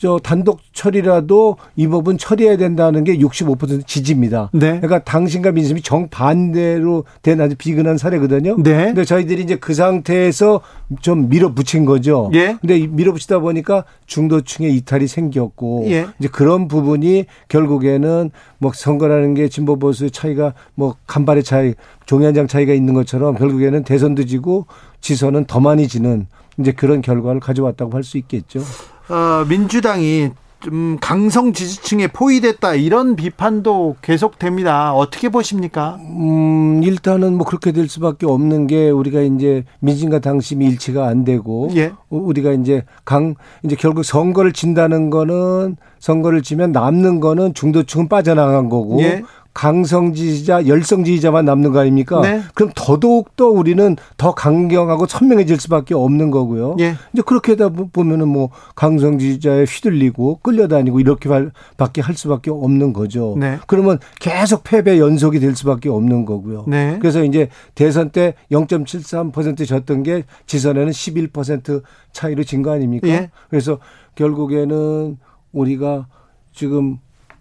저 0.00 0.18
단독 0.22 0.60
처리라도 0.72 1.56
이 1.76 1.86
법은 1.88 2.18
처리해야 2.18 2.56
된다는 2.56 3.04
게 3.04 3.18
65% 3.18 3.86
지지입니다. 3.86 4.48
네. 4.52 4.80
그러니까 4.80 5.00
당신과 5.00 5.52
민심이 5.52 5.82
정반대로 5.82 7.04
된 7.22 7.40
아주 7.40 7.56
비근한 7.56 7.98
사례거든요. 7.98 8.56
네. 8.62 8.86
근데 8.86 9.04
저희들이 9.04 9.42
이제 9.42 9.56
그 9.56 9.74
상태에서 9.74 10.60
좀 11.00 11.28
밀어붙인 11.28 11.84
거죠. 11.84 12.30
예. 12.34 12.56
근데 12.60 12.86
밀어붙이다 12.86 13.40
보니까 13.40 13.84
중도층의 14.06 14.74
이탈이 14.76 15.06
생겼고 15.08 15.86
예. 15.88 16.06
이제 16.18 16.28
그런 16.28 16.68
부분이 16.68 17.26
결국에는 17.48 18.30
뭐 18.58 18.72
선거라는 18.74 19.34
게 19.34 19.48
진보 19.48 19.78
보수의 19.78 20.10
차이가 20.12 20.54
뭐 20.74 20.94
간발의 21.06 21.42
차이, 21.42 21.74
종이 22.06 22.24
한 22.24 22.34
장 22.38 22.46
차이가 22.46 22.72
있는 22.72 22.94
것처럼 22.94 23.34
결국에는 23.36 23.82
대선도 23.82 24.24
지고 24.26 24.66
지선은 25.00 25.46
더 25.46 25.58
많이 25.58 25.88
지는 25.88 26.26
이제 26.60 26.70
그런 26.72 27.00
결과를 27.02 27.40
가져왔다고 27.40 27.92
할 27.92 28.04
수 28.04 28.16
있겠죠. 28.18 28.60
어, 29.08 29.44
민주당이 29.48 30.30
좀 30.60 30.98
강성 31.00 31.52
지지층에 31.52 32.08
포위됐다 32.08 32.74
이런 32.74 33.14
비판도 33.14 33.96
계속됩니다. 34.02 34.92
어떻게 34.92 35.28
보십니까? 35.28 35.98
음, 36.00 36.82
일단은 36.82 37.34
뭐 37.36 37.46
그렇게 37.46 37.70
될 37.70 37.88
수밖에 37.88 38.26
없는 38.26 38.66
게 38.66 38.90
우리가 38.90 39.20
이제 39.20 39.64
민심과 39.80 40.18
당심이 40.18 40.66
일치가 40.66 41.06
안 41.06 41.24
되고 41.24 41.70
예. 41.76 41.92
우리가 42.10 42.52
이제 42.52 42.84
강 43.04 43.36
이제 43.62 43.76
결국 43.76 44.02
선거를 44.02 44.52
진다는 44.52 45.10
거는 45.10 45.76
선거를 46.00 46.42
지면 46.42 46.72
남는 46.72 47.20
거는 47.20 47.54
중도층은 47.54 48.08
빠져나간 48.08 48.68
거고 48.68 49.00
예. 49.02 49.22
강성 49.54 50.14
지지자, 50.14 50.68
열성 50.68 51.02
지지자만 51.02 51.44
남는 51.44 51.72
거 51.72 51.80
아닙니까? 51.80 52.20
네. 52.20 52.42
그럼 52.54 52.70
더더욱 52.76 53.34
더 53.34 53.48
우리는 53.48 53.96
더 54.16 54.32
강경하고 54.32 55.06
선명해질 55.06 55.58
수밖에 55.58 55.94
없는 55.94 56.30
거고요. 56.30 56.76
예. 56.78 56.94
이제 57.12 57.22
그렇게 57.26 57.52
하다 57.52 57.70
보면은 57.92 58.28
뭐 58.28 58.50
강성 58.76 59.18
지지자에 59.18 59.64
휘둘리고 59.64 60.38
끌려다니고 60.42 61.00
이렇게 61.00 61.28
밖에 61.76 62.00
할 62.00 62.14
수밖에 62.14 62.52
없는 62.52 62.92
거죠. 62.92 63.34
네. 63.36 63.58
그러면 63.66 63.98
계속 64.20 64.62
패배 64.62 65.00
연속이 65.00 65.40
될 65.40 65.56
수밖에 65.56 65.88
없는 65.88 66.24
거고요. 66.24 66.64
네. 66.68 66.96
그래서 67.00 67.24
이제 67.24 67.48
대선 67.74 68.10
때 68.10 68.34
0.73% 68.52 69.66
졌던 69.66 70.02
게 70.04 70.22
지선에는 70.46 70.92
11% 70.92 71.82
차이로 72.12 72.44
진 72.44 72.62
거 72.62 72.70
아닙니까? 72.72 73.08
예. 73.08 73.30
그래서 73.50 73.78
결국에는 74.14 75.16
우리가 75.52 76.06
지금 76.52 76.98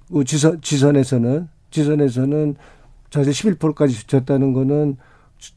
뭐 0.10 0.24
지선, 0.24 0.62
지선에서는 0.62 1.48
지선에서는 1.72 2.56
전세 3.10 3.32
11%까지 3.32 4.08
졌다는 4.08 4.54
거는 4.54 4.98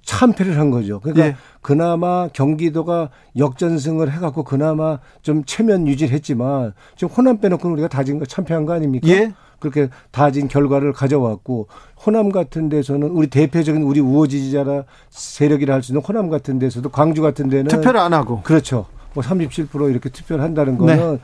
참패를 0.04 0.58
한 0.58 0.70
거죠. 0.70 1.00
그러니까 1.00 1.26
예. 1.26 1.36
그나마 1.62 2.28
경기도가 2.28 3.10
역전승을 3.36 4.12
해갖고 4.12 4.44
그나마 4.44 4.98
좀 5.22 5.44
체면 5.44 5.86
유지를 5.88 6.12
했지만 6.14 6.74
지금 6.96 7.14
호남 7.14 7.40
빼놓고 7.40 7.68
우리가 7.70 7.88
다진 7.88 8.18
거 8.18 8.26
참패한 8.26 8.66
거 8.66 8.74
아닙니까? 8.74 9.08
예. 9.08 9.32
그렇게 9.58 9.88
다진 10.10 10.48
결과를 10.48 10.92
가져왔고 10.92 11.68
호남 12.06 12.30
같은 12.30 12.68
데서는 12.68 13.08
우리 13.08 13.26
대표적인 13.28 13.82
우리 13.82 14.00
우호 14.00 14.26
지지자라 14.26 14.84
세력이라 15.10 15.74
할 15.74 15.82
수 15.82 15.92
있는 15.92 16.02
호남 16.02 16.30
같은 16.30 16.58
데서도 16.58 16.88
광주 16.90 17.20
같은 17.20 17.48
데는 17.48 17.68
투표를 17.68 18.00
안 18.00 18.12
하고 18.14 18.40
그렇죠. 18.42 18.86
뭐 19.12 19.22
37% 19.24 19.90
이렇게 19.90 20.08
투표를 20.08 20.42
한다는 20.44 20.78
거는 20.78 21.18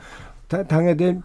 네. 0.49 0.63
당에 0.65 0.95
대한 0.95 1.23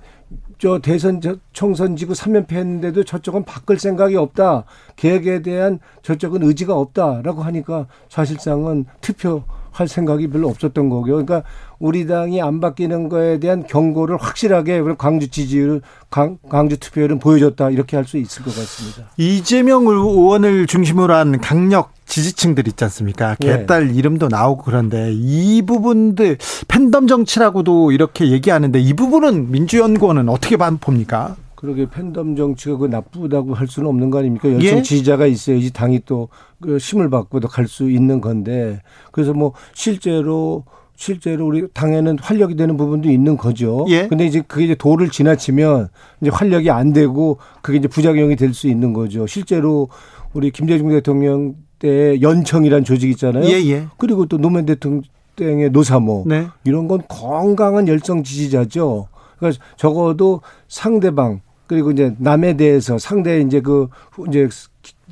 저 0.58 0.78
대선 0.78 1.20
총선 1.52 1.96
지구 1.96 2.12
3연패 2.12 2.52
했는데도 2.52 3.04
저쪽은 3.04 3.44
바꿀 3.44 3.78
생각이 3.78 4.16
없다. 4.16 4.64
계획에 4.96 5.42
대한 5.42 5.80
저쪽은 6.02 6.42
의지가 6.42 6.74
없다라고 6.74 7.42
하니까 7.42 7.88
사실상은 8.08 8.84
투표 9.00 9.42
할 9.72 9.88
생각이 9.88 10.28
별로 10.28 10.48
없었던 10.48 10.88
거고요. 10.88 11.24
그러니까 11.24 11.42
우리 11.78 12.06
당이 12.06 12.40
안 12.40 12.60
바뀌는 12.60 13.08
거에 13.08 13.40
대한 13.40 13.66
경고를 13.66 14.16
확실하게 14.18 14.82
광주 14.98 15.28
지지율, 15.28 15.80
광주 16.10 16.78
투표율은 16.78 17.18
보여줬다. 17.18 17.70
이렇게 17.70 17.96
할 17.96 18.02
수 18.04 18.18
있을 18.18 18.44
것 18.44 18.54
같습니다. 18.54 19.10
이재명 19.16 19.86
의원을 19.86 20.66
중심으로 20.66 21.14
한 21.14 21.40
강력 21.40 21.92
지지층들 22.04 22.68
있지 22.68 22.84
않습니까? 22.84 23.36
예. 23.42 23.58
개딸 23.58 23.88
네. 23.88 23.94
이름도 23.94 24.28
나오고 24.28 24.64
그런데 24.64 25.12
이 25.14 25.62
부분들 25.62 26.36
팬덤 26.68 27.06
정치라고도 27.06 27.92
이렇게 27.92 28.30
얘기하는데 28.30 28.78
이 28.78 28.92
부분은 28.92 29.50
민주연구원은 29.50 30.28
어떻게 30.28 30.56
봅니까? 30.78 31.36
그러게 31.62 31.88
팬덤 31.88 32.36
정치가 32.36 32.76
그 32.76 32.86
나쁘다고 32.86 33.54
할 33.54 33.68
수는 33.68 33.88
없는 33.88 34.10
거 34.10 34.18
아닙니까? 34.18 34.52
열성 34.52 34.78
예? 34.78 34.82
지지자가 34.82 35.26
있어야지 35.26 35.72
당이 35.72 36.00
또 36.04 36.28
그 36.62 36.78
힘을 36.78 37.10
받고도 37.10 37.48
갈수 37.48 37.90
있는 37.90 38.20
건데 38.22 38.80
그래서 39.10 39.34
뭐 39.34 39.52
실제로 39.74 40.64
실제로 40.96 41.46
우리 41.46 41.66
당에는 41.74 42.18
활력이 42.20 42.54
되는 42.54 42.76
부분도 42.76 43.10
있는 43.10 43.36
거죠. 43.36 43.84
예. 43.88 44.06
근데 44.06 44.24
이제 44.24 44.40
그게 44.46 44.66
이제 44.66 44.74
도를 44.76 45.10
지나치면 45.10 45.88
이제 46.20 46.30
활력이 46.30 46.70
안 46.70 46.92
되고 46.92 47.38
그게 47.60 47.78
이제 47.78 47.88
부작용이 47.88 48.36
될 48.36 48.54
수 48.54 48.68
있는 48.68 48.92
거죠. 48.92 49.26
실제로 49.26 49.88
우리 50.32 50.50
김대중 50.50 50.88
대통령 50.90 51.56
때 51.80 52.20
연청이란 52.20 52.84
조직 52.84 53.10
있잖아요. 53.10 53.44
예, 53.44 53.54
예. 53.68 53.86
그리고 53.98 54.26
또 54.26 54.38
노무현 54.38 54.64
대통령 54.64 55.02
의 55.40 55.70
노사모 55.70 56.24
네. 56.26 56.46
이런 56.64 56.86
건 56.86 57.02
건강한 57.08 57.88
열성 57.88 58.22
지지자죠. 58.22 59.08
그러니까 59.38 59.64
적어도 59.76 60.42
상대방 60.68 61.40
그리고 61.66 61.90
이제 61.90 62.14
남에 62.18 62.56
대해서 62.56 62.98
상대 62.98 63.40
이제 63.40 63.60
그 63.60 63.88
이제 64.28 64.48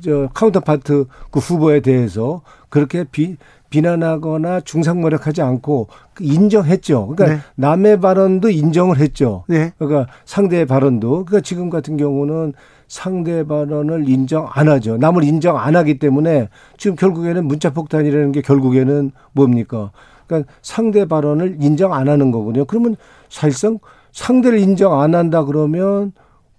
저 0.03 0.29
counterpart 0.33 1.05
그 1.31 1.39
후보에 1.39 1.79
대해서 1.79 2.41
그렇게 2.69 3.03
비 3.03 3.37
비난하거나 3.69 4.61
중상모략하지 4.61 5.41
않고 5.41 5.87
인정했죠. 6.19 7.07
그러니까 7.07 7.37
네. 7.37 7.41
남의 7.55 8.01
발언도 8.01 8.49
인정을 8.49 8.97
했죠. 8.97 9.45
네. 9.47 9.71
그러니까 9.77 10.11
상대의 10.25 10.65
발언도 10.65 11.25
그러니까 11.25 11.39
지금 11.39 11.69
같은 11.69 11.95
경우는 11.95 12.53
상대 12.89 13.45
발언을 13.45 14.09
인정 14.09 14.49
안 14.51 14.67
하죠. 14.67 14.97
남을 14.97 15.23
인정 15.23 15.57
안 15.57 15.77
하기 15.77 15.99
때문에 15.99 16.49
지금 16.77 16.97
결국에는 16.97 17.47
문자 17.47 17.71
폭탄이라는 17.71 18.33
게 18.33 18.41
결국에는 18.41 19.11
뭡니까? 19.31 19.91
그러니까 20.27 20.51
상대 20.61 21.05
발언을 21.05 21.57
인정 21.61 21.93
안 21.93 22.09
하는 22.09 22.31
거거든요. 22.31 22.65
그러면 22.65 22.97
사실상 23.29 23.79
상대를 24.11 24.59
인정 24.59 24.99
안 24.99 25.15
한다 25.15 25.45
그러면 25.45 26.11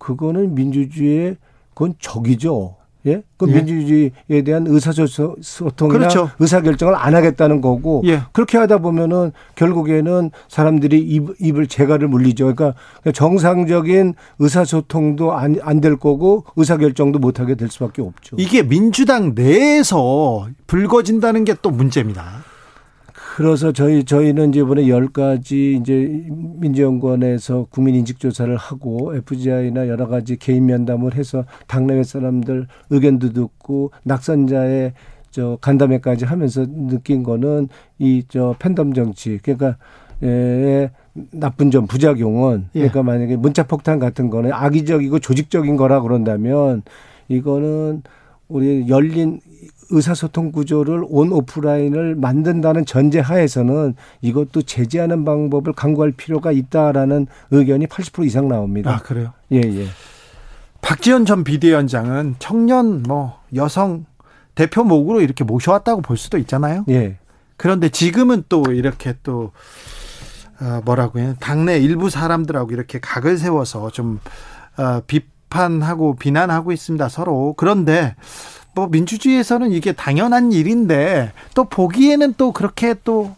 그거는 0.02 0.54
민주주의의 0.56 1.36
그건 1.74 1.94
적이죠. 2.00 2.76
예? 3.06 3.22
그 3.36 3.48
예. 3.48 3.54
민주주의에 3.54 4.42
대한 4.44 4.66
의사소통이나 4.68 5.98
그렇죠. 5.98 6.30
의사결정을 6.38 6.94
안 6.94 7.14
하겠다는 7.14 7.60
거고 7.60 8.02
예. 8.06 8.22
그렇게 8.32 8.58
하다 8.58 8.78
보면은 8.78 9.32
결국에는 9.56 10.30
사람들이 10.48 11.00
입, 11.00 11.40
입을 11.40 11.66
재갈을 11.66 12.08
물리죠. 12.08 12.54
그러니까 12.54 12.74
정상적인 13.12 14.14
의사소통도 14.38 15.32
안안될 15.32 15.96
거고 15.96 16.44
의사결정도 16.56 17.18
못 17.18 17.40
하게 17.40 17.54
될 17.56 17.68
수밖에 17.70 18.02
없죠. 18.02 18.36
이게 18.38 18.62
민주당 18.62 19.32
내에서 19.34 20.48
불거진다는 20.66 21.44
게 21.44 21.54
또 21.62 21.70
문제입니다. 21.70 22.44
그래서 23.36 23.72
저희 23.72 24.04
저희는 24.04 24.50
이제 24.50 24.60
이번에 24.60 24.88
열 24.88 25.08
가지 25.08 25.76
이제 25.80 26.26
민주연구원에서 26.28 27.66
국민 27.70 27.94
인식 27.94 28.18
조사를 28.20 28.54
하고 28.56 29.14
FGI나 29.16 29.88
여러 29.88 30.06
가지 30.06 30.36
개인 30.36 30.66
면담을 30.66 31.14
해서 31.14 31.44
당내외 31.66 32.02
사람들 32.02 32.66
의견도 32.90 33.32
듣고 33.32 33.90
낙선자의 34.04 34.92
저 35.30 35.56
간담회까지 35.62 36.26
하면서 36.26 36.66
느낀 36.66 37.22
거는 37.22 37.68
이 37.98 38.24
저 38.28 38.54
팬덤 38.58 38.92
정치 38.92 39.38
그러니까 39.42 39.76
에 40.22 40.90
나쁜 41.30 41.70
점 41.70 41.86
부작용은 41.86 42.66
예. 42.74 42.80
그러니까 42.80 43.02
만약에 43.02 43.36
문자 43.36 43.62
폭탄 43.66 43.98
같은 43.98 44.28
거는 44.28 44.52
악의적이고 44.52 45.20
조직적인 45.20 45.76
거라 45.76 46.02
그런다면 46.02 46.82
이거는 47.28 48.02
우리 48.48 48.86
열린 48.88 49.40
의사소통 49.92 50.52
구조를 50.52 51.04
온 51.08 51.32
오프라인을 51.32 52.16
만든다는 52.16 52.84
전제 52.84 53.20
하에서는 53.20 53.94
이것도 54.20 54.62
제재하는 54.62 55.24
방법을 55.24 55.72
강구할 55.74 56.12
필요가 56.12 56.50
있다라는 56.50 57.26
의견이 57.50 57.86
80% 57.86 58.26
이상 58.26 58.48
나옵니다. 58.48 58.94
아, 58.94 58.98
그래요? 58.98 59.32
예, 59.52 59.58
예. 59.58 59.86
박지원 60.80 61.24
전 61.24 61.44
비대위원장은 61.44 62.36
청년 62.38 63.04
뭐 63.04 63.40
여성 63.54 64.04
대표 64.54 64.82
목으로 64.84 65.20
이렇게 65.20 65.44
모셔왔다고 65.44 66.02
볼 66.02 66.16
수도 66.16 66.38
있잖아요. 66.38 66.84
예. 66.88 67.18
그런데 67.56 67.88
지금은 67.88 68.44
또 68.48 68.64
이렇게 68.72 69.14
또 69.22 69.52
어, 70.60 70.80
뭐라고 70.84 71.18
해요? 71.18 71.34
당내 71.40 71.78
일부 71.78 72.10
사람들하고 72.10 72.72
이렇게 72.72 73.00
각을 73.00 73.38
세워서 73.38 73.90
좀 73.90 74.20
어, 74.76 75.00
비판하고 75.06 76.16
비난하고 76.16 76.72
있습니다. 76.72 77.08
서로. 77.08 77.54
그런데 77.56 78.14
뭐 78.74 78.86
민주주의에서는 78.88 79.72
이게 79.72 79.92
당연한 79.92 80.52
일인데 80.52 81.32
또 81.54 81.64
보기에는 81.64 82.34
또 82.36 82.52
그렇게 82.52 82.94
또 83.04 83.32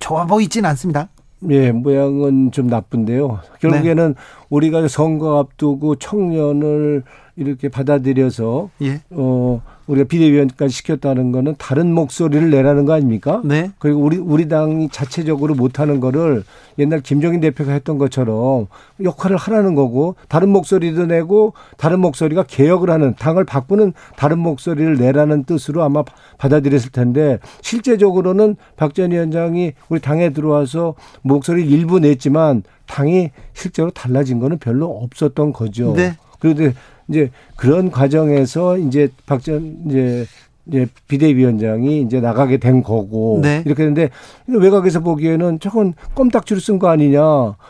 좋아 0.00 0.26
보이진 0.26 0.64
않습니다. 0.66 1.08
예, 1.50 1.70
모양은 1.70 2.50
좀 2.50 2.66
나쁜데요. 2.66 3.40
결국에는 3.60 4.14
네. 4.14 4.20
우리가 4.50 4.88
선거 4.88 5.38
앞두고 5.38 5.96
청년을 5.96 7.04
이렇게 7.36 7.68
받아들여서 7.68 8.70
예. 8.82 9.00
어 9.10 9.62
우리가 9.88 10.06
비대위원까지 10.06 10.72
시켰다는 10.72 11.32
거는 11.32 11.56
다른 11.58 11.92
목소리를 11.92 12.50
내라는 12.50 12.84
거 12.84 12.92
아닙니까? 12.92 13.40
네. 13.44 13.70
그리고 13.78 14.00
우리 14.00 14.18
우리 14.18 14.48
당이 14.48 14.90
자체적으로 14.90 15.54
못하는 15.54 15.98
거를 15.98 16.44
옛날 16.78 17.00
김정인 17.00 17.40
대표가 17.40 17.72
했던 17.72 17.98
것처럼 17.98 18.66
역할을 19.02 19.36
하라는 19.36 19.74
거고 19.74 20.14
다른 20.28 20.50
목소리도 20.50 21.06
내고 21.06 21.54
다른 21.76 22.00
목소리가 22.00 22.44
개혁을 22.44 22.90
하는 22.90 23.14
당을 23.18 23.44
바꾸는 23.44 23.94
다른 24.16 24.38
목소리를 24.38 24.96
내라는 24.96 25.44
뜻으로 25.44 25.82
아마 25.82 26.04
받아들였을 26.36 26.92
텐데 26.92 27.38
실제적으로는 27.62 28.56
박전 28.76 29.10
위원장이 29.10 29.72
우리 29.88 30.00
당에 30.00 30.30
들어와서 30.30 30.94
목소리를 31.22 31.70
일부 31.70 31.98
냈지만 31.98 32.62
당이 32.86 33.30
실제로 33.54 33.90
달라진 33.90 34.38
거는 34.38 34.58
별로 34.58 34.86
없었던 34.86 35.52
거죠. 35.52 35.94
네. 35.94 36.16
그런데 36.38 36.74
이제 37.08 37.30
그런 37.56 37.90
과정에서 37.90 38.78
이제 38.78 39.08
박전 39.26 39.84
이제 39.88 40.26
이제 40.66 40.86
비대위원장이 41.08 42.02
이제 42.02 42.20
나가게 42.20 42.58
된 42.58 42.82
거고 42.82 43.40
네. 43.42 43.62
이렇게 43.64 43.84
했는데 43.84 44.10
외곽에서 44.46 45.00
보기에는 45.00 45.60
저건 45.60 45.94
껌딱지로 46.14 46.60
쓴 46.60 46.78
거 46.78 46.88
아니냐 46.88 47.22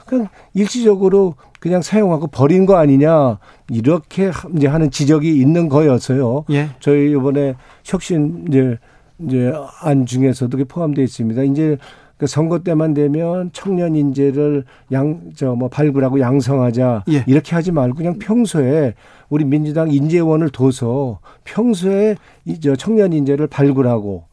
그냥 0.07 0.29
일시적으로 0.55 1.35
그냥 1.61 1.81
사용하고 1.83 2.27
버린 2.29 2.67
거 2.67 2.77
아니냐 2.77 3.39
이렇게 3.71 4.31
이제 4.57 4.67
하는 4.67 4.91
지적이 4.91 5.37
있는 5.37 5.69
거였어요. 5.69 6.45
예. 6.51 6.71
저희 6.81 7.11
이번에 7.13 7.55
혁신 7.85 8.47
이제 8.49 8.79
이제 9.21 9.53
안 9.83 10.07
중에서도 10.07 10.57
포함되어 10.67 11.05
있습니다. 11.05 11.43
이제 11.45 11.77
그 12.17 12.27
선거 12.27 12.59
때만 12.61 12.95
되면 12.95 13.51
청년 13.53 13.95
인재를 13.95 14.65
양 14.91 15.31
저 15.37 15.55
뭐 15.55 15.69
발굴하고 15.69 16.19
양성하자 16.21 17.05
예. 17.11 17.25
이렇게 17.29 17.55
하지 17.55 17.71
말고 17.71 17.95
그냥 17.97 18.19
평소에 18.19 18.95
우리 19.29 19.45
민주당 19.45 19.91
인재원을 19.91 20.51
둬서 20.51 21.21
평소에 21.45 22.17
이저 22.45 22.77
청년 22.77 23.13
인재를 23.13 23.47
발굴하고 23.47 24.25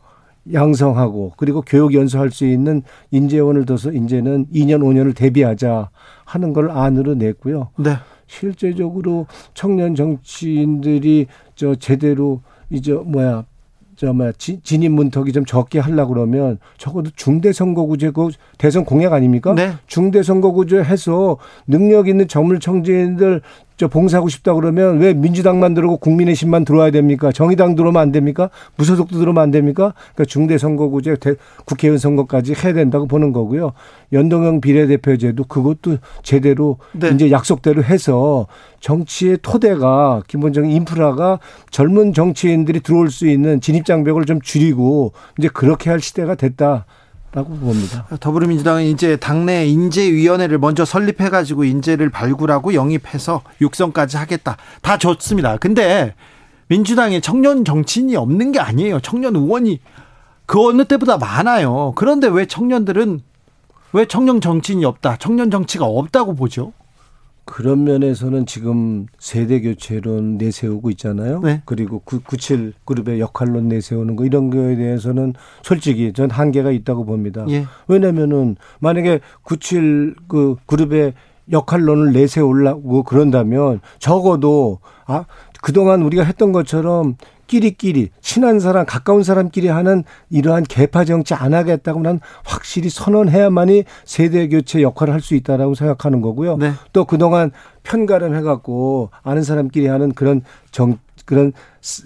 양성하고 0.54 1.34
그리고 1.38 1.62
교육 1.62 1.94
연수할 1.94 2.32
수 2.32 2.46
있는 2.46 2.84
인재원을 3.12 3.66
둬서 3.66 3.92
이제는 3.92 4.48
2년 4.54 4.82
5년을 4.82 5.16
대비하자 5.16 5.90
하는 6.24 6.54
걸 6.54 6.72
안으로 6.72 7.16
냈고요. 7.16 7.70
네. 7.78 7.96
실제적으로 8.28 9.28
청년 9.54 9.96
정치인들이 9.96 11.28
저 11.56 11.76
제대로 11.76 12.42
이제 12.70 12.94
뭐야 12.94 13.46
저 13.96 14.12
뭐야 14.14 14.34
진입 14.38 14.92
문턱이 14.92 15.32
좀 15.32 15.46
적게 15.46 15.80
하려 15.80 16.08
그러면 16.08 16.60
적어도 16.78 17.10
중대 17.16 17.54
선거구제 17.54 18.12
그 18.12 18.30
대선 18.58 18.84
공약 18.84 19.14
아닙니까? 19.14 19.54
네. 19.54 19.74
중대 19.88 20.22
선거구제 20.22 20.84
해서 20.84 21.38
능력 21.68 22.08
있는 22.08 22.28
정물 22.28 22.60
청지인들 22.60 23.42
저 23.78 23.88
봉사하고 23.88 24.30
싶다 24.30 24.54
그러면 24.54 25.00
왜 25.00 25.14
민주당만 25.14 25.74
들어오고 25.74 25.98
국민의힘만 25.98 26.64
들어와야 26.64 26.92
됩니까? 26.92 27.32
정의당 27.32 27.76
들어오면 27.76 28.02
안 28.02 28.12
됩니까? 28.12 28.50
무소속도 28.78 29.20
들어오면 29.20 29.42
안 29.44 29.52
됩니까? 29.52 29.94
그러니까 30.14 30.26
중대 30.26 30.58
선거구제 30.58 31.18
국회의원 31.66 31.98
선거까지 31.98 32.54
해야 32.54 32.74
된다고 32.74 33.06
보는 33.08 33.34
거고요. 33.34 33.74
연동형 34.14 34.62
비례대표제도 34.62 35.44
그것도 35.46 35.98
제대로 36.24 36.78
네. 36.94 37.10
이제 37.10 37.32
약속대로 37.32 37.84
해서 37.84 38.48
정치의 38.80 39.40
토대가 39.42 40.22
기본적인 40.28 40.72
인프라가 40.72 41.40
젊은 41.70 42.14
정치인들이 42.14 42.80
들어올 42.80 43.10
수 43.10 43.28
있는 43.28 43.60
진입 43.60 43.86
장벽을 43.86 44.26
좀 44.26 44.40
줄이고 44.42 45.12
이제 45.38 45.50
그렇게 45.50 45.90
할 45.90 46.00
시대가 46.00 46.36
됐다. 46.36 46.86
라고 47.36 47.54
봅니다. 47.54 48.08
더불어민주당은 48.22 48.86
이제 48.86 49.18
당내 49.18 49.68
인재위원회를 49.68 50.58
먼저 50.58 50.86
설립해가지고 50.86 51.66
인재를 51.66 52.10
발굴하고 52.10 52.74
영입해서 52.74 53.42
육성까지 53.60 54.16
하겠다. 54.16 54.56
다 54.82 54.98
좋습니다. 54.98 55.58
근데 55.58 56.16
민주당에 56.68 57.20
청년 57.20 57.66
정치인이 57.66 58.16
없는 58.16 58.54
게 58.54 58.60
아니에요. 58.60 59.02
청년 59.02 59.36
의원이 59.36 59.82
그 60.46 60.66
어느 60.66 60.86
때보다 60.86 61.18
많아요. 61.18 61.92
그런데 61.96 62.28
왜 62.28 62.46
청년들은 62.46 63.20
왜 63.92 64.06
청년 64.06 64.40
정치인이 64.40 64.86
없다? 64.86 65.18
청년 65.20 65.52
정치가 65.52 65.84
없다고 65.86 66.36
보죠? 66.36 66.72
그런 67.46 67.84
면에서는 67.84 68.46
지금 68.48 69.06
세대 69.20 69.62
교체론 69.62 70.38
내세우고 70.38 70.90
있잖아요. 70.92 71.40
네. 71.42 71.62
그리고 71.66 72.00
97 72.00 72.74
그룹의 72.86 73.20
역할론 73.20 73.68
내세우는 73.70 74.16
거 74.16 74.26
이런 74.26 74.50
거에 74.50 74.76
대해서는 74.76 75.34
솔직히 75.62 76.12
전 76.12 76.32
한계가 76.32 76.72
있다고 76.72 77.06
봅니다. 77.06 77.46
예. 77.50 77.66
왜냐면은 77.88 78.56
만약에 78.80 79.20
97 79.44 80.16
그 80.28 80.56
그룹의 80.66 81.14
역할론을 81.52 82.12
내세우려고 82.14 83.04
그런다면 83.04 83.80
적어도 84.00 84.80
아 85.06 85.26
그동안 85.62 86.02
우리가 86.02 86.24
했던 86.24 86.52
것처럼 86.52 87.16
끼리끼리 87.48 88.10
친한 88.22 88.60
사람 88.60 88.86
가까운 88.86 89.24
사람끼리 89.24 89.68
하는 89.68 90.04
이러한 90.30 90.64
개파 90.64 91.06
정치 91.06 91.34
안 91.34 91.54
하겠다고 91.54 92.02
난 92.02 92.20
확실히 92.44 92.90
선언해야만이 92.90 93.84
세대 94.06 94.48
교체 94.48 94.82
역할을 94.82 95.14
할 95.14 95.26
수 95.26 95.34
있다라고 95.34 95.74
생각하는 95.74 96.22
거고요. 96.22 96.58
네. 96.58 96.72
또 96.94 97.06
그동안 97.06 97.52
편가름 97.84 98.36
해갖고 98.36 99.10
아는 99.24 99.42
사람끼리 99.42 99.88
하는 99.88 100.14
그런 100.14 100.42
정 100.72 101.00
그런 101.26 101.52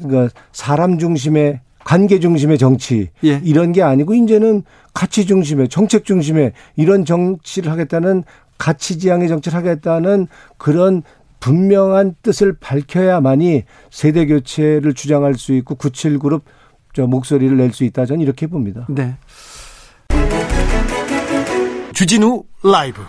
그러니까 0.01 0.33
사람 0.53 0.97
중심의 0.97 1.59
관계 1.83 2.19
중심의 2.19 2.57
정치 2.57 3.09
예. 3.23 3.41
이런 3.43 3.73
게 3.73 3.81
아니고 3.81 4.13
이제는 4.13 4.63
가치 4.93 5.25
중심의 5.25 5.67
정책 5.69 6.05
중심의 6.05 6.53
이런 6.77 7.03
정치를 7.03 7.71
하겠다는 7.71 8.23
가치 8.57 8.99
지향의 8.99 9.27
정치를 9.27 9.57
하겠다는 9.57 10.27
그런 10.57 11.03
분명한 11.39 12.15
뜻을 12.21 12.57
밝혀야만이 12.59 13.63
세대 13.89 14.25
교체를 14.25 14.93
주장할 14.93 15.35
수 15.35 15.53
있고 15.53 15.75
97 15.75 16.19
그룹 16.19 16.43
저 16.93 17.07
목소리를 17.07 17.55
낼 17.55 17.71
수 17.71 17.83
있다 17.83 18.05
저는 18.05 18.21
이렇게 18.21 18.47
봅니다. 18.47 18.85
네. 18.89 19.15
주진우 21.93 22.43
라이브 22.63 23.01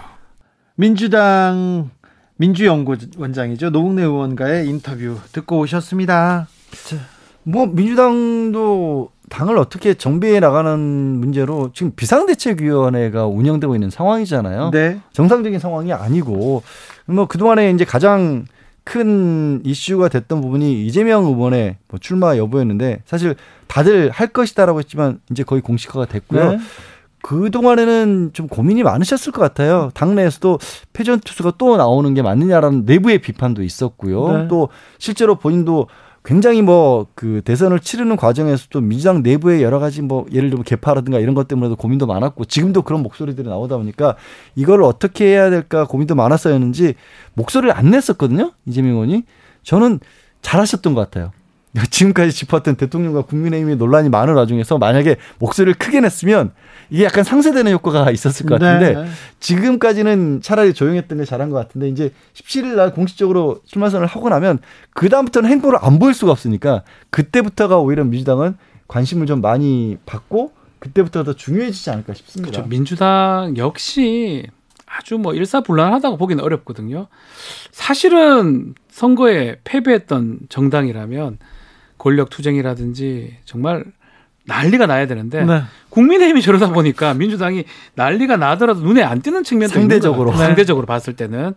민주당 0.76 1.90
민주연구원장이죠 2.36 3.70
노웅래 3.70 4.02
의원과의 4.02 4.68
인터뷰 4.68 5.18
듣고 5.32 5.58
오셨습니다. 5.60 6.48
뭐 7.44 7.66
민주당도 7.66 9.10
당을 9.30 9.56
어떻게 9.56 9.94
정비해 9.94 10.40
나가는 10.40 10.78
문제로 10.78 11.70
지금 11.72 11.92
비상대책위원회가 11.96 13.26
운영되고 13.26 13.74
있는 13.74 13.88
상황이잖아요. 13.88 14.70
네. 14.72 15.00
정상적인 15.12 15.58
상황이 15.58 15.92
아니고 15.92 16.62
뭐 17.06 17.26
그동안에 17.26 17.70
이제 17.70 17.84
가장 17.84 18.44
큰 18.84 19.62
이슈가 19.64 20.08
됐던 20.08 20.40
부분이 20.40 20.84
이재명 20.84 21.24
의원의 21.26 21.76
뭐 21.88 22.00
출마 22.00 22.36
여부였는데 22.36 23.02
사실 23.06 23.36
다들 23.68 24.10
할 24.10 24.26
것이다라고 24.26 24.80
했지만 24.80 25.20
이제 25.30 25.44
거의 25.44 25.62
공식화가 25.62 26.06
됐고요. 26.06 26.52
네. 26.52 26.58
그 27.22 27.50
동안에는 27.50 28.30
좀 28.32 28.48
고민이 28.48 28.82
많으셨을 28.82 29.32
것 29.32 29.40
같아요. 29.40 29.90
당내에서도 29.94 30.58
패전 30.92 31.20
투수가 31.20 31.52
또 31.58 31.76
나오는 31.76 32.12
게 32.14 32.22
맞느냐라는 32.22 32.84
내부의 32.84 33.18
비판도 33.18 33.62
있었고요. 33.62 34.32
네. 34.32 34.48
또 34.48 34.70
실제로 34.98 35.36
본인도 35.36 35.86
굉장히 36.24 36.62
뭐 36.62 37.06
그 37.14 37.42
대선을 37.44 37.80
치르는 37.80 38.16
과정에서도 38.16 38.80
민주당 38.80 39.22
내부의 39.22 39.62
여러 39.62 39.78
가지 39.78 40.00
뭐 40.02 40.26
예를 40.32 40.50
들면 40.50 40.64
개파라든가 40.64 41.18
이런 41.18 41.34
것 41.34 41.48
때문에도 41.48 41.76
고민도 41.76 42.06
많았고 42.06 42.46
지금도 42.46 42.82
그런 42.82 43.02
목소리들이 43.02 43.48
나오다 43.48 43.76
보니까 43.76 44.16
이걸 44.54 44.82
어떻게 44.82 45.26
해야 45.26 45.50
될까 45.50 45.84
고민도 45.84 46.14
많았어였는지 46.14 46.94
목소리를 47.34 47.76
안 47.76 47.90
냈었거든요. 47.90 48.52
이재명 48.66 48.92
의원이. 48.92 49.24
저는 49.62 50.00
잘하셨던 50.42 50.94
것 50.94 51.00
같아요. 51.02 51.32
지금까지 51.90 52.32
짚었던 52.32 52.76
대통령과 52.76 53.22
국민의힘의 53.22 53.76
논란이 53.76 54.08
많은 54.08 54.34
와중에서 54.34 54.78
만약에 54.78 55.16
목소리를 55.38 55.74
크게 55.74 56.00
냈으면 56.00 56.50
이게 56.90 57.04
약간 57.04 57.22
상쇄되는 57.22 57.70
효과가 57.72 58.10
있었을 58.10 58.46
것 58.46 58.58
같은데 58.58 58.94
네. 58.94 59.08
지금까지는 59.38 60.40
차라리 60.42 60.74
조용했던 60.74 61.18
게 61.18 61.24
잘한 61.24 61.50
것 61.50 61.56
같은데 61.56 61.88
이제 61.88 62.12
17일 62.34 62.74
날 62.74 62.92
공식적으로 62.92 63.60
출마선을 63.66 64.06
하고 64.06 64.28
나면 64.28 64.58
그 64.94 65.08
다음부터는 65.08 65.48
행보를 65.48 65.78
안 65.80 66.00
보일 66.00 66.14
수가 66.14 66.32
없으니까 66.32 66.82
그때부터가 67.10 67.78
오히려 67.78 68.02
민주당은 68.04 68.56
관심을 68.88 69.26
좀 69.26 69.40
많이 69.40 69.96
받고 70.06 70.52
그때부터 70.80 71.22
더 71.22 71.34
중요해지지 71.34 71.90
않을까 71.90 72.14
싶습니다. 72.14 72.50
그렇죠. 72.50 72.68
민주당 72.68 73.54
역시 73.56 74.46
아주 74.86 75.18
뭐 75.18 75.34
일사불란하다고 75.34 76.16
보기는 76.16 76.42
어렵거든요. 76.42 77.06
사실은 77.70 78.74
선거에 78.90 79.58
패배했던 79.62 80.40
정당이라면 80.48 81.38
권력 82.00 82.30
투쟁이라든지 82.30 83.36
정말 83.44 83.84
난리가 84.46 84.86
나야 84.86 85.06
되는데 85.06 85.44
네. 85.44 85.62
국민의힘이 85.90 86.40
저러다 86.40 86.70
보니까 86.70 87.12
민주당이 87.12 87.64
난리가 87.94 88.38
나더라도 88.38 88.80
눈에 88.80 89.02
안 89.02 89.20
띄는 89.20 89.44
측면도 89.44 89.74
상대적으로 89.74 90.30
네. 90.32 90.38
상대적으로 90.38 90.86
봤을 90.86 91.14
때는 91.14 91.54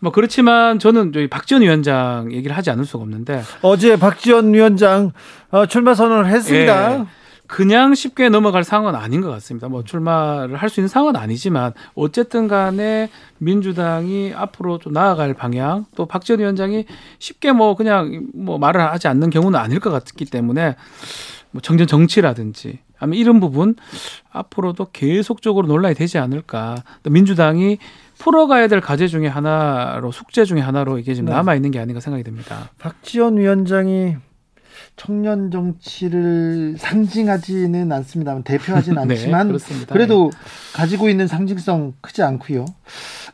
뭐 0.00 0.12
그렇지만 0.12 0.78
저는 0.78 1.12
저희 1.12 1.26
박지원 1.26 1.62
위원장 1.62 2.32
얘기를 2.32 2.56
하지 2.56 2.70
않을 2.70 2.84
수가 2.84 3.02
없는데 3.02 3.42
어제 3.62 3.96
박지원 3.96 4.54
위원장 4.54 5.12
어, 5.50 5.66
출마 5.66 5.94
선언을 5.94 6.26
했습니다. 6.30 7.00
예. 7.00 7.04
그냥 7.52 7.94
쉽게 7.94 8.30
넘어갈 8.30 8.64
상황은 8.64 8.98
아닌 8.98 9.20
것 9.20 9.28
같습니다. 9.28 9.68
뭐 9.68 9.84
출마를 9.84 10.56
할 10.56 10.70
수 10.70 10.80
있는 10.80 10.88
상황은 10.88 11.16
아니지만 11.16 11.74
어쨌든 11.94 12.48
간에 12.48 13.10
민주당이 13.36 14.32
앞으로 14.34 14.78
좀 14.78 14.94
나아갈 14.94 15.34
방향 15.34 15.84
또 15.94 16.06
박지원 16.06 16.40
위원장이 16.40 16.86
쉽게 17.18 17.52
뭐 17.52 17.76
그냥 17.76 18.26
뭐 18.32 18.56
말을 18.56 18.80
하지 18.80 19.06
않는 19.08 19.28
경우는 19.28 19.58
아닐 19.58 19.80
것 19.80 19.90
같기 19.90 20.24
때문에 20.24 20.76
뭐 21.50 21.60
정전 21.60 21.86
정치라든지 21.86 22.78
아니면 22.98 23.18
이런 23.18 23.38
부분 23.38 23.76
앞으로도 24.30 24.86
계속적으로 24.94 25.66
논란이 25.66 25.94
되지 25.94 26.16
않을까. 26.16 26.76
또 27.02 27.10
민주당이 27.10 27.76
풀어가야 28.16 28.68
될 28.68 28.80
과제 28.80 29.08
중에 29.08 29.26
하나로 29.26 30.10
숙제 30.10 30.46
중에 30.46 30.60
하나로 30.60 30.98
이게 30.98 31.12
지금 31.12 31.26
네. 31.26 31.32
남아 31.32 31.54
있는 31.56 31.70
게 31.70 31.78
아닌가 31.80 32.00
생각이 32.00 32.24
듭니다. 32.24 32.70
박지원 32.78 33.36
위원장이 33.36 34.16
청년 34.96 35.50
정치를 35.50 36.76
상징하지는 36.78 37.90
않습니다만 37.90 38.42
대표하지는 38.42 39.02
네, 39.08 39.14
않지만 39.14 39.58
그래도 39.88 40.30
가지고 40.74 41.08
있는 41.08 41.26
상징성 41.26 41.94
크지 42.00 42.22
않고요. 42.22 42.66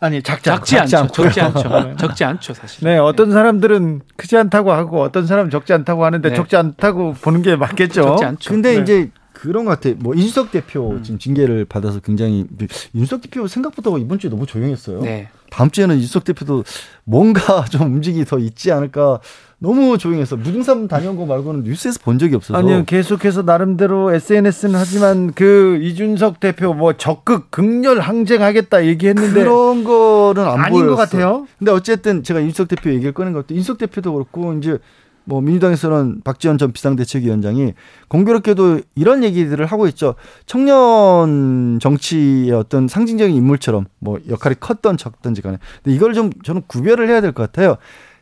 아니 0.00 0.22
작지, 0.22 0.44
작지, 0.44 0.76
작지 0.76 0.96
않죠. 0.96 1.12
적지 1.22 1.40
않죠. 1.40 1.96
적지 1.96 2.24
않죠, 2.24 2.54
사실. 2.54 2.84
네, 2.84 2.98
어떤 2.98 3.32
사람들은 3.32 4.02
크지 4.16 4.36
않다고 4.36 4.72
하고 4.72 5.02
어떤 5.02 5.26
사람은 5.26 5.50
적지 5.50 5.72
않다고 5.72 6.04
하는데 6.04 6.28
네. 6.28 6.34
적지 6.34 6.56
않다고 6.56 7.14
보는 7.14 7.42
게 7.42 7.56
맞겠죠. 7.56 8.02
적지 8.02 8.24
않죠. 8.24 8.50
근데 8.50 8.76
네. 8.76 8.82
이제 8.82 9.10
그런 9.32 9.64
것 9.64 9.80
같아. 9.80 9.94
뭐 10.00 10.14
인수석 10.14 10.50
대표 10.50 10.90
음. 10.90 11.02
지금 11.02 11.18
징계를 11.18 11.64
받아서 11.64 12.00
굉장히 12.00 12.46
인수석 12.92 13.22
대표 13.22 13.46
생각보다 13.46 13.90
이번 13.98 14.18
주에 14.18 14.30
너무 14.30 14.46
조용했어요. 14.46 15.00
네. 15.02 15.28
다음 15.50 15.70
주에는 15.70 15.94
인수석 15.96 16.24
대표도 16.24 16.64
뭔가 17.04 17.64
좀 17.70 17.82
움직이 17.94 18.24
더 18.24 18.38
있지 18.38 18.72
않을까 18.72 19.20
너무 19.60 19.98
조용해서 19.98 20.36
무등산 20.36 20.86
다녀온 20.86 21.16
거 21.16 21.26
말고는 21.26 21.64
뉴스에서 21.64 21.98
본 22.04 22.18
적이 22.18 22.36
없어서. 22.36 22.56
아니요, 22.58 22.84
계속해서 22.86 23.42
나름대로 23.42 24.12
SNS는 24.14 24.76
하지만 24.78 25.32
그 25.32 25.78
이준석 25.82 26.38
대표 26.38 26.74
뭐 26.74 26.92
적극 26.92 27.50
극렬 27.50 27.98
항쟁하겠다 27.98 28.86
얘기했는데 28.86 29.40
그런 29.42 29.82
거는 29.82 30.44
안 30.46 30.60
아닌 30.60 30.70
보였어. 30.82 30.90
것 30.90 30.96
같아요. 30.96 31.46
근데 31.58 31.72
어쨌든 31.72 32.22
제가 32.22 32.38
이준석 32.38 32.68
대표 32.68 32.90
얘기를 32.90 33.12
꺼낸 33.12 33.32
것도 33.32 33.46
이준석 33.54 33.78
대표도 33.78 34.12
그렇고 34.12 34.52
이제 34.54 34.78
뭐 35.24 35.40
민주당에서는 35.42 36.22
박지원 36.22 36.56
전 36.56 36.72
비상대책위원장이 36.72 37.74
공교롭게도 38.06 38.80
이런 38.94 39.24
얘기들을 39.24 39.66
하고 39.66 39.88
있죠. 39.88 40.14
청년 40.46 41.78
정치의 41.82 42.52
어떤 42.52 42.86
상징적인 42.88 43.34
인물처럼 43.34 43.86
뭐 43.98 44.18
역할이 44.28 44.54
컸던 44.60 44.96
적든지 44.96 45.42
간에. 45.42 45.58
근데 45.82 45.94
이걸 45.96 46.14
좀 46.14 46.30
저는 46.44 46.62
구별을 46.68 47.08
해야 47.08 47.20
될 47.20 47.32
것 47.32 47.42
같아요. 47.42 47.76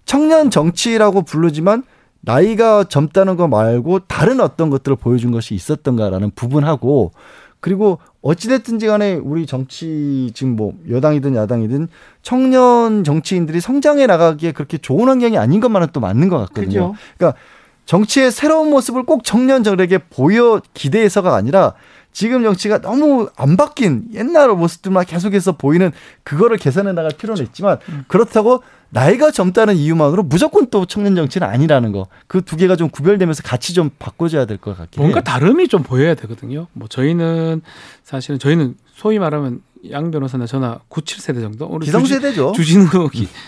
청년 0.06 0.50
정치라고 0.50 1.22
부르지만 1.22 1.82
나이가 2.22 2.84
젊다는 2.84 3.36
거 3.36 3.46
말고 3.46 4.00
다른 4.08 4.40
어떤 4.40 4.70
것들을 4.70 4.96
보여준 4.96 5.30
것이 5.30 5.54
있었던가라는 5.54 6.30
부분하고 6.34 7.12
그리고 7.60 7.98
어찌됐든지 8.22 8.86
간에 8.86 9.14
우리 9.14 9.46
정치 9.46 10.30
지금 10.34 10.56
뭐 10.56 10.72
여당이든 10.88 11.34
야당이든 11.36 11.88
청년 12.22 13.04
정치인들이 13.04 13.60
성장해 13.60 14.06
나가기에 14.06 14.52
그렇게 14.52 14.78
좋은 14.78 15.08
환경이 15.08 15.36
아닌 15.38 15.60
것만은 15.60 15.88
또 15.92 16.00
맞는 16.00 16.28
것 16.28 16.38
같거든요. 16.38 16.92
그죠. 16.92 16.94
그러니까 17.16 17.38
정치의 17.86 18.32
새로운 18.32 18.70
모습을 18.70 19.04
꼭 19.04 19.24
청년들에게 19.24 19.98
보여 20.10 20.60
기대해서가 20.74 21.34
아니라 21.34 21.74
지금 22.16 22.42
정치가 22.42 22.80
너무 22.80 23.28
안 23.36 23.58
바뀐 23.58 24.04
옛날 24.14 24.48
모습들만 24.48 25.04
계속해서 25.04 25.52
보이는 25.58 25.92
그거를 26.22 26.56
개선해 26.56 26.92
나갈 26.92 27.10
필요는 27.12 27.42
있지만 27.44 27.76
그렇다고 28.08 28.62
나이가 28.88 29.30
젊다는 29.30 29.76
이유만으로 29.76 30.22
무조건 30.22 30.68
또 30.70 30.86
청년 30.86 31.14
정치는 31.14 31.46
아니라는 31.46 31.92
거. 31.92 32.06
그 32.26 32.40
두 32.40 32.56
개가 32.56 32.76
좀 32.76 32.88
구별되면서 32.88 33.42
같이 33.42 33.74
좀 33.74 33.90
바꿔줘야 33.98 34.46
될 34.46 34.56
것 34.56 34.78
같긴 34.78 35.02
뭔가 35.02 35.18
해요. 35.18 35.24
다름이 35.24 35.68
좀 35.68 35.82
보여야 35.82 36.14
되거든요. 36.14 36.68
뭐 36.72 36.88
저희는 36.88 37.60
사실은 38.02 38.38
저희는 38.38 38.76
소위 38.94 39.18
말하면 39.18 39.60
양 39.90 40.10
변호사나 40.10 40.46
저나 40.46 40.80
97세대 40.90 41.40
정도. 41.40 41.66
우리 41.66 41.86
기성세대죠. 41.86 42.52
주진우 42.52 42.86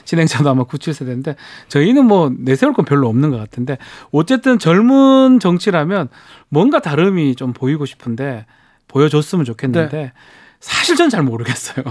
진행자도 0.05 0.49
아마 0.51 0.65
97세대인데 0.65 1.37
저희는 1.69 2.05
뭐 2.07 2.33
내세울 2.37 2.73
건 2.73 2.85
별로 2.85 3.09
없는 3.09 3.31
것 3.31 3.39
같은데 3.39 3.79
어쨌든 4.13 4.59
젊은 4.59 5.41
정치라면 5.41 6.09
뭔가 6.49 6.81
다름이 6.81 7.35
좀 7.37 7.53
보이고 7.53 7.87
싶은데 7.87 8.47
보여줬으면 8.89 9.45
좋겠는데 9.45 9.97
네. 9.97 10.13
사실 10.61 10.97
전 10.97 11.09
잘 11.11 11.23
모르겠어요. 11.23 11.85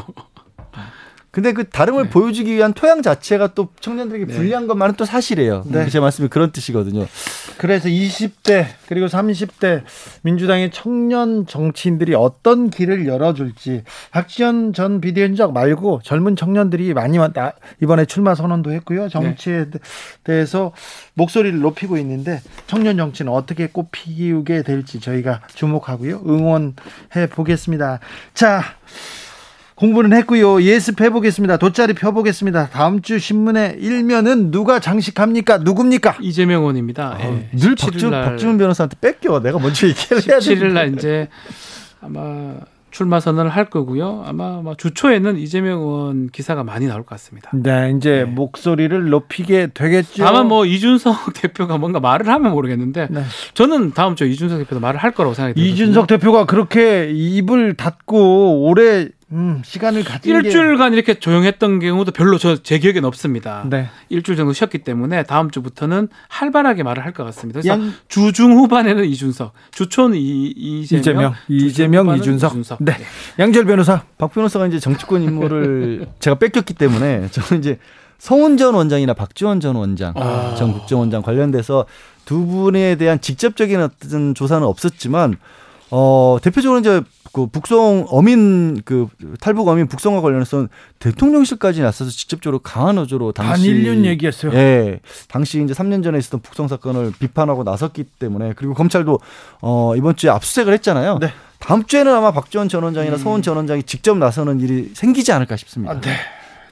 근데 1.38 1.54
그 1.54 1.70
다름을 1.70 2.06
네. 2.06 2.10
보여주기 2.10 2.52
위한 2.52 2.74
토양 2.74 3.04
자체가 3.04 3.54
또 3.54 3.68
청년들에게 3.80 4.26
네. 4.26 4.34
불리한 4.34 4.66
것만은 4.66 4.96
또 4.96 5.06
사실이에요. 5.06 5.66
네. 5.68 5.88
제 5.88 6.00
말씀이 6.00 6.30
그런 6.30 6.52
뜻이거든요. 6.52 7.06
그래서 7.60 7.90
20대 7.90 8.66
그리고 8.88 9.06
30대 9.06 9.84
민주당의 10.24 10.72
청년 10.72 11.46
정치인들이 11.46 12.16
어떤 12.16 12.72
길을 12.72 13.06
열어줄지 13.06 13.84
박지원 14.10 14.74
전 14.74 15.00
비대위원장 15.00 15.54
말고 15.54 16.02
젊은 16.04 16.36
청년들이 16.36 16.96
많이 16.96 17.20
왔다 17.20 17.54
이번에 17.84 18.06
출마 18.06 18.34
선언도 18.34 18.72
했고요. 18.72 19.08
정치에 19.08 19.70
네. 19.70 19.80
대해서 20.24 20.72
목소리를 21.14 21.60
높이고 21.60 22.00
있는데 22.00 22.42
청년 22.66 22.98
정치는 22.98 23.32
어떻게 23.32 23.68
꽃피우게 23.68 24.64
될지 24.64 25.00
저희가 25.00 25.42
주목하고요. 25.54 26.24
응원해 26.26 27.28
보겠습니다. 27.30 28.00
자. 28.34 28.64
공부는 29.78 30.18
했고요. 30.18 30.64
예습해 30.64 31.12
보겠습니다. 31.12 31.58
돗자리 31.58 31.94
펴 31.94 32.12
보겠습니다. 32.12 32.70
다음 32.70 33.04
주 33.04 33.20
신문의 33.20 33.78
일면은 33.80 34.50
누가 34.50 34.80
장식합니까? 34.80 35.60
누굽니까? 35.60 36.18
이재명 36.20 36.62
의원입니다. 36.62 37.16
아, 37.16 37.20
예. 37.22 37.50
늘 37.56 37.76
박준, 37.76 38.10
박준 38.10 38.58
변호사한테 38.58 38.98
뺏겨. 39.00 39.40
내가 39.40 39.60
먼저 39.60 39.88
얘기를 39.88 40.18
해야 40.28 40.40
돼. 40.40 40.56
17일 40.56 40.72
날 40.72 40.94
이제 40.96 41.28
아마 42.02 42.56
출마 42.90 43.20
선언을 43.20 43.52
할 43.52 43.66
거고요. 43.66 44.24
아마 44.26 44.64
주초에는 44.76 45.38
이재명 45.38 45.82
의원 45.82 46.30
기사가 46.30 46.64
많이 46.64 46.88
나올 46.88 47.02
것 47.02 47.10
같습니다. 47.10 47.52
네, 47.54 47.94
이제 47.96 48.12
네. 48.12 48.24
목소리를 48.24 49.10
높이게 49.10 49.68
되겠죠. 49.72 50.24
다만 50.24 50.48
뭐 50.48 50.66
이준석 50.66 51.34
대표가 51.40 51.78
뭔가 51.78 52.00
말을 52.00 52.28
하면 52.30 52.52
모르겠는데 52.54 53.10
네. 53.12 53.22
저는 53.54 53.92
다음 53.92 54.16
주에 54.16 54.28
이준석 54.28 54.58
대표도 54.58 54.80
말을 54.80 55.00
할 55.00 55.12
거라고 55.12 55.36
생각이 55.36 55.54
듭니다. 55.54 55.72
이준석 55.72 56.08
대표가 56.08 56.48
그렇게 56.48 57.12
입을 57.12 57.76
닫고 57.76 58.64
올해 58.64 59.10
음, 59.34 59.62
시간을 59.66 60.06
가진 60.06 60.34
일주일간 60.36 60.92
게... 60.92 60.96
이렇게 60.96 61.14
조용했던 61.16 61.80
경우도 61.80 62.12
별로 62.14 62.38
저 62.38 62.56
제 62.64 62.80
기억에는 62.80 63.06
없습니다. 63.06 63.66
네. 63.70 63.90
일주일 64.10 64.38
정도 64.38 64.54
쉬었기 64.54 64.80
때문에 64.80 65.24
다음 65.24 65.52
주부터는 65.52 66.08
활발하게 66.30 66.84
말을 66.84 67.04
할 67.04 67.12
것 67.14 67.24
같습니다. 67.26 67.60
그래서 67.60 67.70
양... 67.82 67.94
주중 68.08 68.54
후반에는 68.54 69.04
이준석, 69.06 69.52
주초는 69.72 70.16
이, 70.18 70.54
이재명, 70.56 71.34
이재명, 71.50 72.06
이재명 72.08 72.18
이준석. 72.18 72.52
이준석. 72.52 72.78
네. 72.84 72.94
양절 73.38 73.66
변호사, 73.66 74.04
박 74.18 74.34
변호사가 74.34 74.68
이제 74.68 74.80
정치권 74.80 75.22
임무를 75.24 76.08
제가 76.20 76.38
뺏겼기 76.40 76.74
때문에 76.76 77.28
저는 77.32 77.62
이제 77.62 77.80
성훈 78.20 78.58
전 78.58 78.74
원장이나 78.76 79.14
박지원 79.14 79.60
전 79.60 79.76
원장, 79.76 80.14
아. 80.16 80.56
전 80.58 80.72
국정원장 80.74 81.22
관련돼서 81.22 81.86
두 82.26 82.46
분에 82.46 82.96
대한 82.96 83.20
직접적인 83.22 83.80
어떤 83.82 84.34
조사는 84.34 84.66
없었지만 84.66 85.36
어 85.90 86.38
대표적으로 86.42 86.80
이제 86.80 87.02
그 87.32 87.48
북송 87.48 88.08
어민 88.10 88.82
그 88.84 89.08
탈북 89.40 89.68
어민 89.68 89.88
북송과 89.88 90.22
관련해서 90.22 90.68
대통령실까지 91.00 91.82
나서서 91.82 92.12
직접적으로 92.12 92.60
강한 92.60 92.98
어조로 92.98 93.32
당시 93.32 93.70
반일륜 93.70 94.06
얘기했어요. 94.06 94.54
예. 94.54 95.00
당시 95.28 95.64
이제 95.64 95.74
3년 95.74 96.04
전에 96.04 96.18
있었던 96.18 96.42
북송 96.42 96.68
사건을 96.68 97.14
비판하고 97.20 97.64
나섰기 97.64 98.06
때문에 98.20 98.54
그리고 98.56 98.74
검찰도 98.74 99.20
어 99.62 99.94
이번 99.96 100.16
주에 100.16 100.30
압수수색을 100.30 100.74
했잖아요. 100.74 101.20
네. 101.20 101.32
다음 101.60 101.84
주에는 101.84 102.14
아마 102.14 102.32
박지원 102.32 102.70
전 102.70 102.84
원장이나 102.84 103.16
음. 103.16 103.20
서훈 103.20 103.42
전 103.42 103.58
원장이 103.58 103.84
직접 103.84 104.18
나서는 104.18 104.60
일이 104.60 104.92
생기지 104.94 105.32
않을까 105.32 105.56
싶습니다. 105.58 105.94
아, 105.94 106.02
네. 106.02 106.16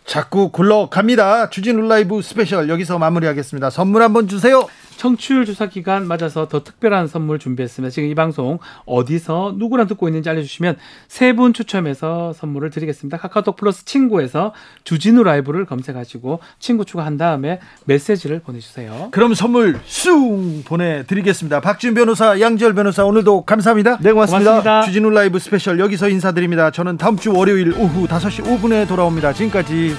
자꾸 0.05 0.49
굴러갑니다. 0.49 1.49
주진우 1.49 1.87
라이브 1.87 2.21
스페셜 2.21 2.69
여기서 2.69 2.99
마무리하겠습니다. 2.99 3.69
선물 3.69 4.03
한번 4.03 4.27
주세요. 4.27 4.67
청취율 4.97 5.45
조사 5.45 5.65
기간 5.65 6.07
맞아서 6.07 6.47
더 6.47 6.63
특별한 6.63 7.07
선물 7.07 7.37
준비했습니다. 7.37 7.91
지금 7.91 8.07
이 8.07 8.15
방송 8.15 8.59
어디서 8.85 9.55
누구랑 9.57 9.87
듣고 9.87 10.07
있는지 10.07 10.29
알려주시면 10.29 10.77
세 11.09 11.33
분 11.35 11.51
추첨해서 11.51 12.31
선물을 12.31 12.69
드리겠습니다. 12.69 13.17
카카오톡 13.17 13.57
플러스 13.57 13.83
친구에서 13.83 14.53
주진우 14.85 15.23
라이브를 15.23 15.65
검색하시고 15.65 16.39
친구 16.59 16.85
추가한 16.85 17.17
다음에 17.17 17.59
메시지를 17.83 18.39
보내주세요. 18.39 19.09
그럼 19.11 19.33
선물 19.33 19.79
쑥 19.85 20.63
보내드리겠습니다. 20.65 21.59
박준 21.59 21.93
변호사, 21.93 22.39
양지열 22.39 22.73
변호사 22.73 23.03
오늘도 23.03 23.41
감사합니다. 23.41 23.97
네 24.01 24.13
고맙습니다. 24.13 24.51
고맙습니다. 24.51 24.81
주진우 24.83 25.09
라이브 25.09 25.39
스페셜 25.39 25.77
여기서 25.79 26.07
인사드립니다. 26.07 26.71
저는 26.71 26.95
다음 26.97 27.17
주 27.17 27.33
월요일 27.33 27.73
오후 27.73 28.07
5시 28.07 28.45
5분에 28.45 28.87
돌아옵니다. 28.87 29.33
지금까지 29.33 29.94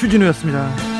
주진우였습니다. 0.00 0.99